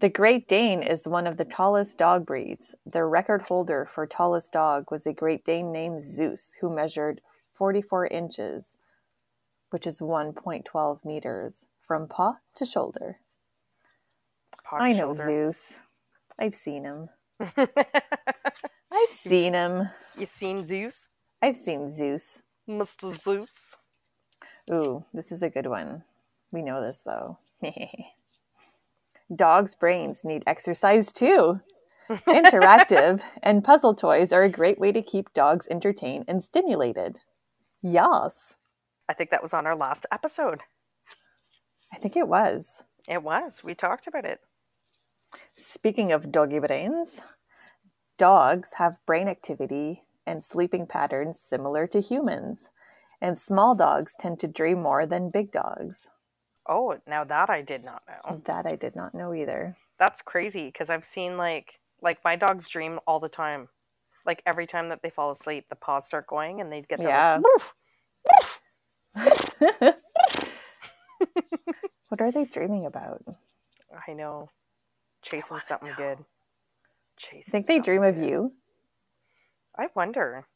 The 0.00 0.08
Great 0.08 0.48
Dane 0.48 0.82
is 0.82 1.06
one 1.06 1.28
of 1.28 1.36
the 1.36 1.44
tallest 1.44 1.96
dog 1.96 2.26
breeds. 2.26 2.74
The 2.84 3.04
record 3.04 3.42
holder 3.42 3.86
for 3.86 4.06
tallest 4.06 4.52
dog 4.52 4.90
was 4.90 5.06
a 5.06 5.12
Great 5.12 5.44
Dane 5.44 5.70
named 5.70 6.02
Zeus, 6.02 6.56
who 6.60 6.74
measured 6.74 7.20
44 7.52 8.08
inches, 8.08 8.76
which 9.70 9.86
is 9.86 10.00
1.12 10.00 11.04
meters, 11.04 11.66
from 11.80 12.08
paw 12.08 12.38
to 12.56 12.66
shoulder. 12.66 13.20
I 14.72 14.92
know 14.92 15.14
shoulder. 15.14 15.24
Zeus. 15.26 15.80
I've 16.38 16.54
seen 16.54 16.84
him. 16.84 17.08
I've 17.40 19.10
seen 19.10 19.54
him. 19.54 19.88
you 20.16 20.26
seen 20.26 20.64
Zeus? 20.64 21.08
I've 21.42 21.56
seen 21.56 21.92
Zeus. 21.92 22.42
Mr. 22.68 23.14
Zeus. 23.14 23.76
Ooh, 24.72 25.04
this 25.12 25.30
is 25.30 25.42
a 25.42 25.50
good 25.50 25.66
one. 25.66 26.04
We 26.52 26.62
know 26.62 26.82
this 26.82 27.02
though. 27.02 27.38
Dogs' 29.34 29.74
brains 29.74 30.24
need 30.24 30.42
exercise 30.46 31.12
too. 31.12 31.60
Interactive 32.10 33.22
and 33.42 33.64
puzzle 33.64 33.94
toys 33.94 34.32
are 34.32 34.42
a 34.42 34.50
great 34.50 34.78
way 34.78 34.92
to 34.92 35.02
keep 35.02 35.32
dogs 35.32 35.66
entertained 35.70 36.26
and 36.28 36.44
stimulated. 36.44 37.18
Yes, 37.82 38.56
I 39.08 39.14
think 39.14 39.30
that 39.30 39.42
was 39.42 39.54
on 39.54 39.66
our 39.66 39.76
last 39.76 40.06
episode. 40.12 40.60
I 41.92 41.96
think 41.96 42.16
it 42.16 42.28
was. 42.28 42.84
It 43.08 43.22
was. 43.22 43.62
We 43.62 43.74
talked 43.74 44.06
about 44.06 44.24
it. 44.24 44.40
Speaking 45.56 46.10
of 46.12 46.32
doggy 46.32 46.58
brains, 46.58 47.22
dogs 48.18 48.74
have 48.74 48.98
brain 49.06 49.28
activity 49.28 50.02
and 50.26 50.42
sleeping 50.42 50.86
patterns 50.86 51.40
similar 51.40 51.86
to 51.88 52.00
humans, 52.00 52.70
and 53.20 53.38
small 53.38 53.74
dogs 53.74 54.16
tend 54.18 54.40
to 54.40 54.48
dream 54.48 54.82
more 54.82 55.06
than 55.06 55.30
big 55.30 55.52
dogs. 55.52 56.10
Oh, 56.68 56.98
now 57.06 57.24
that 57.24 57.50
I 57.50 57.62
did 57.62 57.84
not 57.84 58.02
know. 58.08 58.42
That 58.46 58.66
I 58.66 58.76
did 58.76 58.96
not 58.96 59.14
know 59.14 59.34
either. 59.34 59.76
That's 59.98 60.22
crazy 60.22 60.66
because 60.66 60.90
I've 60.90 61.04
seen 61.04 61.36
like 61.36 61.78
like 62.00 62.18
my 62.24 62.36
dogs 62.36 62.68
dream 62.68 62.98
all 63.06 63.20
the 63.20 63.28
time. 63.28 63.68
Like 64.26 64.42
every 64.46 64.66
time 64.66 64.88
that 64.88 65.02
they 65.02 65.10
fall 65.10 65.30
asleep, 65.30 65.66
the 65.68 65.76
paws 65.76 66.06
start 66.06 66.26
going 66.26 66.60
and 66.60 66.72
they 66.72 66.82
get 66.82 66.98
their 66.98 67.08
Yeah. 67.08 67.40
like, 69.14 69.94
what 72.08 72.20
are 72.20 72.32
they 72.32 72.44
dreaming 72.44 72.86
about? 72.86 73.22
I 74.08 74.14
know, 74.14 74.50
chasing 75.24 75.60
something 75.60 75.92
good. 75.96 76.18
Chasing. 77.16 77.50
Think 77.50 77.66
they 77.66 77.78
dream 77.80 78.04
of 78.04 78.16
you? 78.16 78.52
I 79.76 79.88
wonder. 79.94 80.46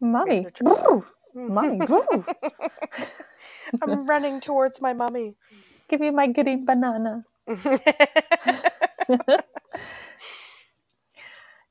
Mommy. 0.00 0.46
Woo! 0.60 1.04
Mommy. 1.34 1.78
Woo! 1.86 2.24
I'm 3.80 4.04
running 4.08 4.40
towards 4.40 4.80
my 4.80 4.92
mummy. 4.92 5.36
Give 5.88 6.00
me 6.00 6.10
my 6.10 6.26
green 6.26 6.64
banana. 6.66 7.24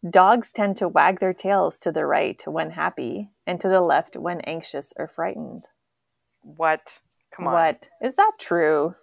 Dogs 0.09 0.51
tend 0.51 0.77
to 0.77 0.87
wag 0.87 1.19
their 1.19 1.33
tails 1.33 1.77
to 1.79 1.91
the 1.91 2.05
right 2.05 2.41
when 2.47 2.71
happy 2.71 3.29
and 3.45 3.61
to 3.61 3.69
the 3.69 3.81
left 3.81 4.15
when 4.15 4.41
anxious 4.41 4.93
or 4.97 5.07
frightened. 5.07 5.65
What? 6.41 7.01
Come 7.31 7.47
on. 7.47 7.53
What? 7.53 7.89
Is 8.01 8.15
that 8.15 8.31
true? 8.39 8.95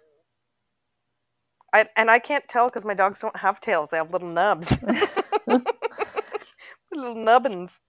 I, 1.73 1.87
and 1.95 2.09
I 2.09 2.19
can't 2.19 2.47
tell 2.47 2.67
because 2.67 2.85
my 2.85 2.93
dogs 2.93 3.19
don't 3.19 3.37
have 3.37 3.59
tails. 3.59 3.89
They 3.89 3.97
have 3.97 4.11
little 4.11 4.27
nubs. 4.27 4.77
little 6.91 7.15
nubbins. 7.15 7.79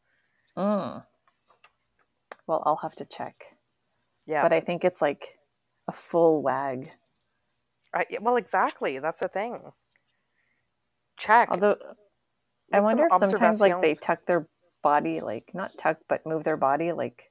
Mm. 0.57 1.05
Well, 2.47 2.63
I'll 2.67 2.81
have 2.83 2.95
to 2.97 3.05
check. 3.05 3.35
Yeah. 4.27 4.43
But 4.43 4.53
I 4.53 4.61
think 4.61 4.85
it's 4.85 5.01
like 5.01 5.39
a 5.89 5.93
full 5.93 6.43
wag. 6.43 6.91
I, 7.95 8.05
well, 8.21 8.37
exactly. 8.37 8.99
That's 8.99 9.21
the 9.21 9.29
thing. 9.29 9.59
Check. 11.17 11.49
Although 11.51 11.77
I 12.73 12.81
wonder 12.81 13.09
if 13.11 13.19
sometimes 13.19 13.61
like 13.61 13.81
they 13.81 13.95
tuck 13.95 14.27
their 14.27 14.49
body, 14.83 15.21
like 15.21 15.51
not 15.55 15.77
tuck, 15.79 15.99
but 16.09 16.27
move 16.27 16.45
their 16.45 16.57
body 16.57 16.93
like, 16.93 17.31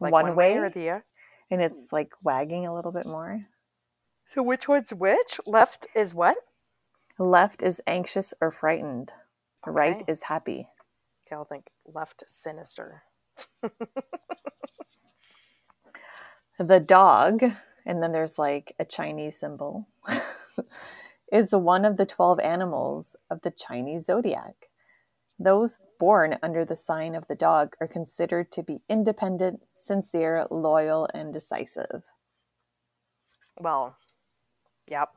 like 0.00 0.12
one, 0.12 0.36
way, 0.36 0.56
or 0.56 0.68
the 0.68 0.90
other. 0.90 1.04
and 1.50 1.62
it's 1.62 1.88
like 1.90 2.10
wagging 2.22 2.66
a 2.66 2.74
little 2.74 2.92
bit 2.92 3.06
more. 3.06 3.40
So 4.28 4.42
which 4.42 4.68
one's 4.68 4.92
which? 4.92 5.40
Left 5.46 5.86
is 5.94 6.14
what? 6.14 6.36
Left 7.18 7.62
is 7.62 7.80
anxious 7.86 8.34
or 8.40 8.50
frightened. 8.50 9.12
Right 9.66 10.02
is 10.08 10.22
happy. 10.22 10.68
Okay, 11.26 11.36
I'll 11.36 11.44
think 11.44 11.70
left 11.86 12.24
sinister. 12.26 13.02
The 16.58 16.78
dog, 16.78 17.42
and 17.84 18.00
then 18.00 18.12
there's 18.12 18.38
like 18.38 18.76
a 18.78 18.84
Chinese 18.84 19.36
symbol, 19.38 19.88
is 21.32 21.52
one 21.52 21.84
of 21.84 21.96
the 21.96 22.06
12 22.06 22.38
animals 22.38 23.16
of 23.28 23.40
the 23.42 23.50
Chinese 23.50 24.04
zodiac. 24.04 24.54
Those 25.36 25.80
born 25.98 26.38
under 26.44 26.64
the 26.64 26.76
sign 26.76 27.16
of 27.16 27.26
the 27.26 27.34
dog 27.34 27.74
are 27.80 27.88
considered 27.88 28.52
to 28.52 28.62
be 28.62 28.82
independent, 28.88 29.62
sincere, 29.74 30.46
loyal, 30.48 31.08
and 31.12 31.32
decisive. 31.32 32.04
Well, 33.58 33.96
yep. 34.88 35.10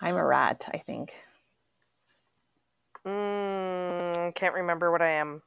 I'm 0.00 0.16
a 0.16 0.24
rat, 0.24 0.68
I 0.72 0.78
think. 0.78 1.14
Mm, 3.06 4.34
can't 4.34 4.54
remember 4.54 4.90
what 4.92 5.02
I 5.02 5.10
am. 5.10 5.42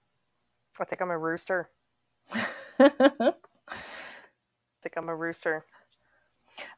I 0.80 0.86
think 0.86 1.02
I'm 1.02 1.12
a 1.12 1.18
rooster. 1.18 1.70
I 2.32 2.46
think 4.82 4.96
I'm 4.98 5.10
a 5.10 5.16
rooster. 5.16 5.66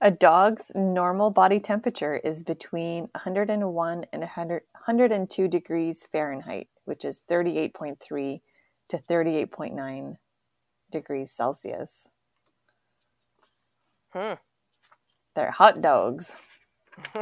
a 0.01 0.11
dog's 0.11 0.71
normal 0.75 1.31
body 1.31 1.59
temperature 1.59 2.17
is 2.17 2.43
between 2.43 3.03
101 3.13 4.05
and 4.13 4.21
100, 4.21 4.63
102 4.73 5.47
degrees 5.47 6.07
Fahrenheit, 6.11 6.69
which 6.85 7.05
is 7.05 7.23
38.3 7.29 8.41
to 8.89 8.97
38.9 8.97 10.17
degrees 10.91 11.31
Celsius. 11.31 12.09
Hmm. 14.11 14.33
They're 15.37 15.51
hot 15.51 15.83
dogs. 15.83 16.35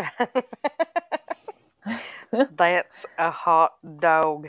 That's 2.31 3.05
a 3.17 3.29
hot 3.29 3.73
dog. 3.99 4.47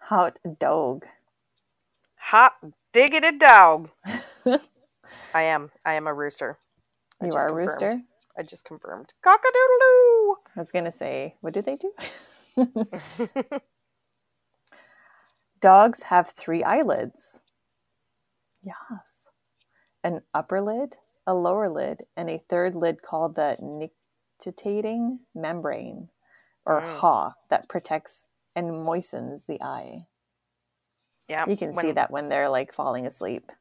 Hot 0.00 0.40
dog. 0.58 1.06
Hot 2.16 2.54
diggity 2.92 3.38
dog. 3.38 3.90
I 5.32 5.42
am. 5.42 5.70
I 5.86 5.94
am 5.94 6.08
a 6.08 6.12
rooster. 6.12 6.58
I 7.22 7.26
You 7.26 7.32
are 7.34 7.46
a 7.46 7.52
confirmed. 7.52 7.56
rooster? 7.56 8.02
I 8.36 8.42
just 8.42 8.64
confirmed. 8.64 9.14
Cock-a-doodle-doo. 9.22 10.36
I 10.56 10.60
was 10.60 10.72
going 10.72 10.86
to 10.86 10.90
say, 10.90 11.36
what 11.42 11.54
do 11.54 11.62
they 11.62 11.76
do? 11.76 11.92
Dogs 15.60 16.02
have 16.02 16.30
three 16.30 16.64
eyelids. 16.64 17.38
Yes. 18.64 19.28
An 20.02 20.22
upper 20.34 20.60
lid, 20.60 20.96
a 21.30 21.34
lower 21.34 21.68
lid, 21.68 22.02
and 22.16 22.28
a 22.28 22.42
third 22.48 22.74
lid 22.74 23.02
called 23.02 23.36
the 23.36 23.56
nictitating 23.60 25.20
membrane, 25.34 26.08
or 26.66 26.80
Mm. 26.80 26.98
haw, 26.98 27.34
that 27.50 27.68
protects 27.68 28.24
and 28.56 28.84
moistens 28.84 29.44
the 29.46 29.62
eye. 29.62 30.06
yeah. 31.28 31.46
You 31.46 31.56
can 31.56 31.72
see 31.74 31.92
that 31.92 32.10
when 32.10 32.28
they're 32.28 32.48
like 32.48 32.72
falling 32.72 33.06
asleep. 33.06 33.52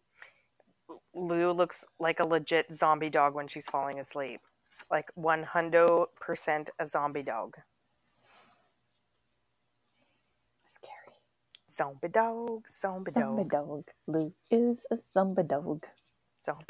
Lou 1.14 1.52
looks 1.52 1.86
like 2.00 2.20
a 2.20 2.26
legit 2.26 2.72
zombie 2.72 3.12
dog 3.12 3.36
when 3.36 3.48
she's 3.48 3.70
falling 3.70 4.00
asleep. 4.00 4.42
Like 4.90 5.12
100% 5.16 6.70
a 6.80 6.86
zombie 6.88 7.22
dog. 7.22 7.58
Scary. 10.66 11.22
Zombie 11.70 12.08
dog, 12.08 12.68
zombie, 12.70 13.12
Zombie 13.12 13.44
dog. 13.44 13.68
dog. 13.68 13.84
Lou 14.08 14.34
is 14.50 14.88
a 14.90 14.98
zombie 14.98 15.44
dog. 15.44 15.86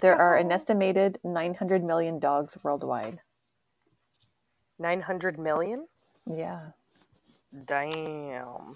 There 0.01 0.15
are 0.15 0.35
an 0.35 0.51
estimated 0.51 1.19
900 1.23 1.83
million 1.83 2.19
dogs 2.19 2.57
worldwide. 2.63 3.21
900 4.77 5.37
million? 5.37 5.87
Yeah. 6.25 6.71
Damn. 7.65 8.75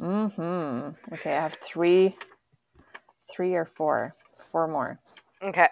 Mm-hmm. 0.00 1.14
Okay, 1.14 1.36
I 1.36 1.42
have 1.42 1.58
three, 1.62 2.16
three 3.30 3.54
or 3.54 3.66
four, 3.66 4.14
four 4.50 4.66
more. 4.66 4.98
Okay. 5.42 5.68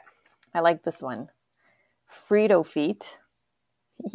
I 0.54 0.60
like 0.60 0.82
this 0.82 1.02
one. 1.02 1.28
Frito 2.10 2.64
feet. 2.66 3.18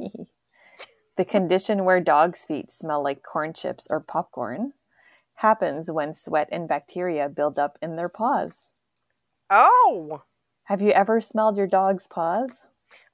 the 1.18 1.26
condition 1.26 1.84
where 1.84 2.00
dogs' 2.00 2.46
feet 2.46 2.72
smell 2.72 3.04
like 3.04 3.24
corn 3.24 3.54
chips 3.54 3.88
or 3.90 4.00
popcorn 4.00 4.74
happens 5.36 5.92
when 5.92 6.14
sweat 6.14 6.48
and 6.52 6.68
bacteria 6.68 7.28
build 7.28 7.58
up 7.58 7.78
in 7.82 7.96
their 7.96 8.10
paws. 8.10 8.72
Oh, 9.50 10.24
Have 10.66 10.82
you 10.82 10.92
ever 10.92 11.20
smelled 11.20 11.58
your 11.58 11.68
dog's 11.68 12.08
paws? 12.08 12.66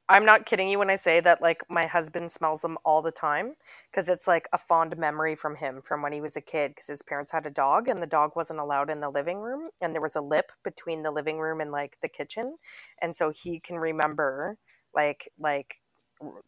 I'm 0.07 0.25
not 0.25 0.45
kidding 0.45 0.69
you 0.69 0.79
when 0.79 0.89
I 0.89 0.95
say 0.95 1.19
that 1.19 1.41
like 1.41 1.63
my 1.69 1.85
husband 1.87 2.31
smells 2.31 2.61
them 2.61 2.77
all 2.83 3.01
the 3.01 3.11
time 3.11 3.55
because 3.91 4.07
it's 4.09 4.27
like 4.27 4.47
a 4.53 4.57
fond 4.57 4.97
memory 4.97 5.35
from 5.35 5.55
him 5.55 5.81
from 5.83 6.01
when 6.01 6.13
he 6.13 6.21
was 6.21 6.35
a 6.35 6.41
kid 6.41 6.71
because 6.71 6.87
his 6.87 7.01
parents 7.01 7.31
had 7.31 7.45
a 7.45 7.51
dog 7.51 7.87
and 7.87 8.01
the 8.01 8.07
dog 8.07 8.35
wasn't 8.35 8.59
allowed 8.59 8.89
in 8.89 8.99
the 8.99 9.09
living 9.09 9.37
room 9.37 9.69
and 9.81 9.93
there 9.93 10.01
was 10.01 10.15
a 10.15 10.21
lip 10.21 10.51
between 10.63 11.03
the 11.03 11.11
living 11.11 11.37
room 11.39 11.61
and 11.61 11.71
like 11.71 11.97
the 12.01 12.09
kitchen 12.09 12.57
and 13.01 13.15
so 13.15 13.29
he 13.29 13.59
can 13.59 13.77
remember 13.77 14.57
like 14.95 15.29
like 15.37 15.75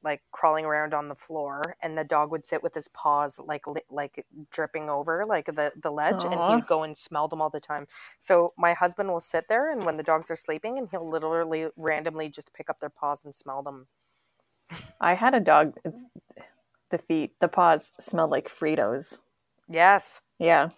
like 0.04 0.22
crawling 0.32 0.66
around 0.66 0.94
on 0.94 1.08
the 1.08 1.16
floor 1.16 1.76
and 1.82 1.98
the 1.98 2.04
dog 2.04 2.30
would 2.32 2.46
sit 2.46 2.62
with 2.62 2.74
his 2.74 2.88
paws 2.90 3.40
like 3.40 3.66
li- 3.68 3.82
like 3.90 4.26
dripping 4.52 4.90
over 4.90 5.26
like 5.26 5.46
the 5.46 5.72
the 5.82 5.92
ledge 5.92 6.24
and 6.26 6.34
he'd 6.34 6.68
go 6.68 6.84
and 6.84 6.98
smell 6.98 7.28
them 7.28 7.42
all 7.42 7.50
the 7.50 7.60
time 7.60 7.88
so 8.20 8.54
my 8.58 8.74
husband 8.74 9.08
will 9.08 9.22
sit 9.22 9.48
there 9.48 9.72
and 9.72 9.86
when 9.86 9.96
the 9.96 10.04
dogs 10.04 10.30
are 10.30 10.36
sleeping 10.36 10.78
and 10.78 10.90
he'll 10.90 11.10
literally 11.10 11.68
randomly 11.78 12.28
just 12.28 12.54
pick 12.54 12.70
up 12.70 12.80
their 12.82 12.90
paws 12.90 13.22
and 13.24 13.34
smell 13.34 13.64
them 13.64 13.88
I 15.00 15.14
had 15.16 15.34
a 15.34 15.40
dog. 15.40 15.78
The 16.90 16.98
feet, 16.98 17.34
the 17.40 17.48
paws 17.48 17.92
smelled 18.00 18.32
like 18.32 18.50
Fritos. 18.50 19.20
Yes. 19.70 20.22
Yeah. 20.40 20.70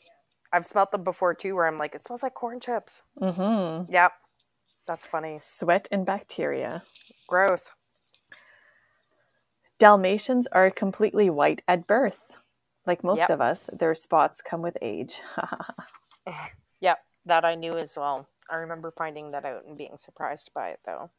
I've 0.51 0.65
smelt 0.65 0.91
them 0.91 1.03
before 1.03 1.33
too, 1.33 1.55
where 1.55 1.67
I'm 1.67 1.79
like, 1.79 1.95
it 1.95 2.03
smells 2.03 2.23
like 2.23 2.35
corn 2.35 2.59
chips. 2.59 3.01
Mm-hmm. 3.19 3.91
Yep. 3.91 4.11
That's 4.87 5.07
funny. 5.07 5.37
Sweat 5.39 5.87
and 5.91 6.05
bacteria. 6.05 6.83
Gross. 7.27 7.71
Dalmatians 9.83 10.47
are 10.53 10.71
completely 10.71 11.29
white 11.29 11.61
at 11.67 11.87
birth. 11.87 12.19
Like 12.85 13.03
most 13.03 13.17
Yep. 13.19 13.29
of 13.31 13.41
us, 13.41 13.69
their 13.73 13.93
spots 13.95 14.41
come 14.41 14.61
with 14.61 14.77
age. 14.81 15.21
Yep. 16.79 16.99
That 17.25 17.43
I 17.43 17.55
knew 17.55 17.77
as 17.77 17.97
well. 17.97 18.29
I 18.49 18.55
remember 18.55 18.91
finding 18.97 19.31
that 19.31 19.43
out 19.43 19.65
and 19.65 19.77
being 19.77 19.97
surprised 19.97 20.51
by 20.53 20.69
it 20.69 20.79
though. 20.85 21.09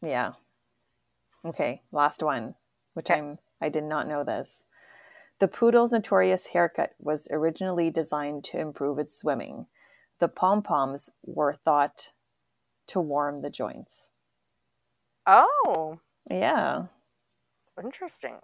yeah. 0.00 0.32
Okay, 1.44 1.82
last 1.92 2.22
one, 2.22 2.54
which 2.94 3.10
Okay. 3.10 3.20
I'm 3.20 3.38
I 3.60 3.68
did 3.68 3.84
not 3.84 4.08
know 4.08 4.24
this. 4.24 4.64
The 5.38 5.48
poodle's 5.48 5.92
notorious 5.92 6.46
haircut 6.48 6.94
was 6.98 7.28
originally 7.30 7.90
designed 7.90 8.42
to 8.44 8.58
improve 8.58 8.98
its 8.98 9.14
swimming. 9.14 9.66
The 10.18 10.28
pom-poms 10.28 11.10
were 11.26 11.52
thought 11.54 12.12
to 12.86 13.00
warm 13.00 13.42
the 13.42 13.50
joints. 13.50 14.08
Oh, 15.26 16.00
Yeah. 16.30 16.86
Interesting. 17.82 18.36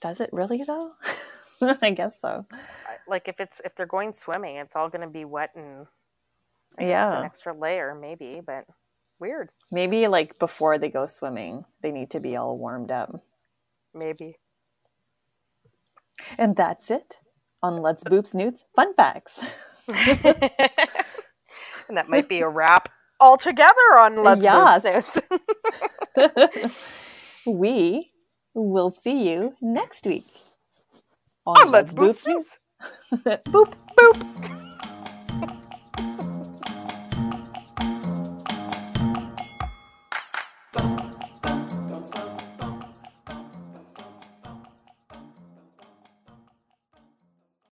Does 0.00 0.20
it 0.20 0.30
really 0.32 0.64
though? 0.66 0.92
I 1.82 1.90
guess 1.90 2.20
so. 2.20 2.46
Like 3.06 3.28
if 3.28 3.40
it's 3.40 3.60
if 3.64 3.74
they're 3.74 3.86
going 3.86 4.12
swimming, 4.12 4.56
it's 4.56 4.76
all 4.76 4.88
going 4.88 5.02
to 5.02 5.08
be 5.08 5.24
wet 5.24 5.50
and 5.56 5.86
yeah, 6.78 7.18
an 7.18 7.24
extra 7.24 7.56
layer 7.56 7.96
maybe, 8.00 8.40
but 8.44 8.64
weird. 9.18 9.50
Maybe 9.70 10.06
like 10.06 10.38
before 10.38 10.78
they 10.78 10.88
go 10.88 11.06
swimming, 11.06 11.64
they 11.82 11.90
need 11.90 12.10
to 12.10 12.20
be 12.20 12.36
all 12.36 12.56
warmed 12.56 12.92
up. 12.92 13.20
Maybe. 13.94 14.36
And 16.36 16.56
that's 16.56 16.90
it 16.90 17.20
on 17.62 17.82
Let's 17.82 18.04
Boop 18.04 18.26
Snoots 18.26 18.64
Fun 18.76 18.94
Facts. 18.94 19.40
and 19.88 19.96
that 21.96 22.08
might 22.08 22.28
be 22.28 22.40
a 22.40 22.48
wrap 22.48 22.88
altogether 23.20 23.98
on 23.98 24.22
Let's 24.22 24.44
Yes. 24.44 24.82
Boop 24.82 25.22
Snoots. 26.16 26.76
we 27.48 28.12
will 28.54 28.90
see 28.90 29.30
you 29.30 29.54
next 29.62 30.06
week. 30.06 30.26
on 31.46 31.70
Let's 31.70 31.94
Boop 31.94 32.16
Snoots. 32.16 32.58
Boop. 33.12 33.74
Boop. 33.98 34.67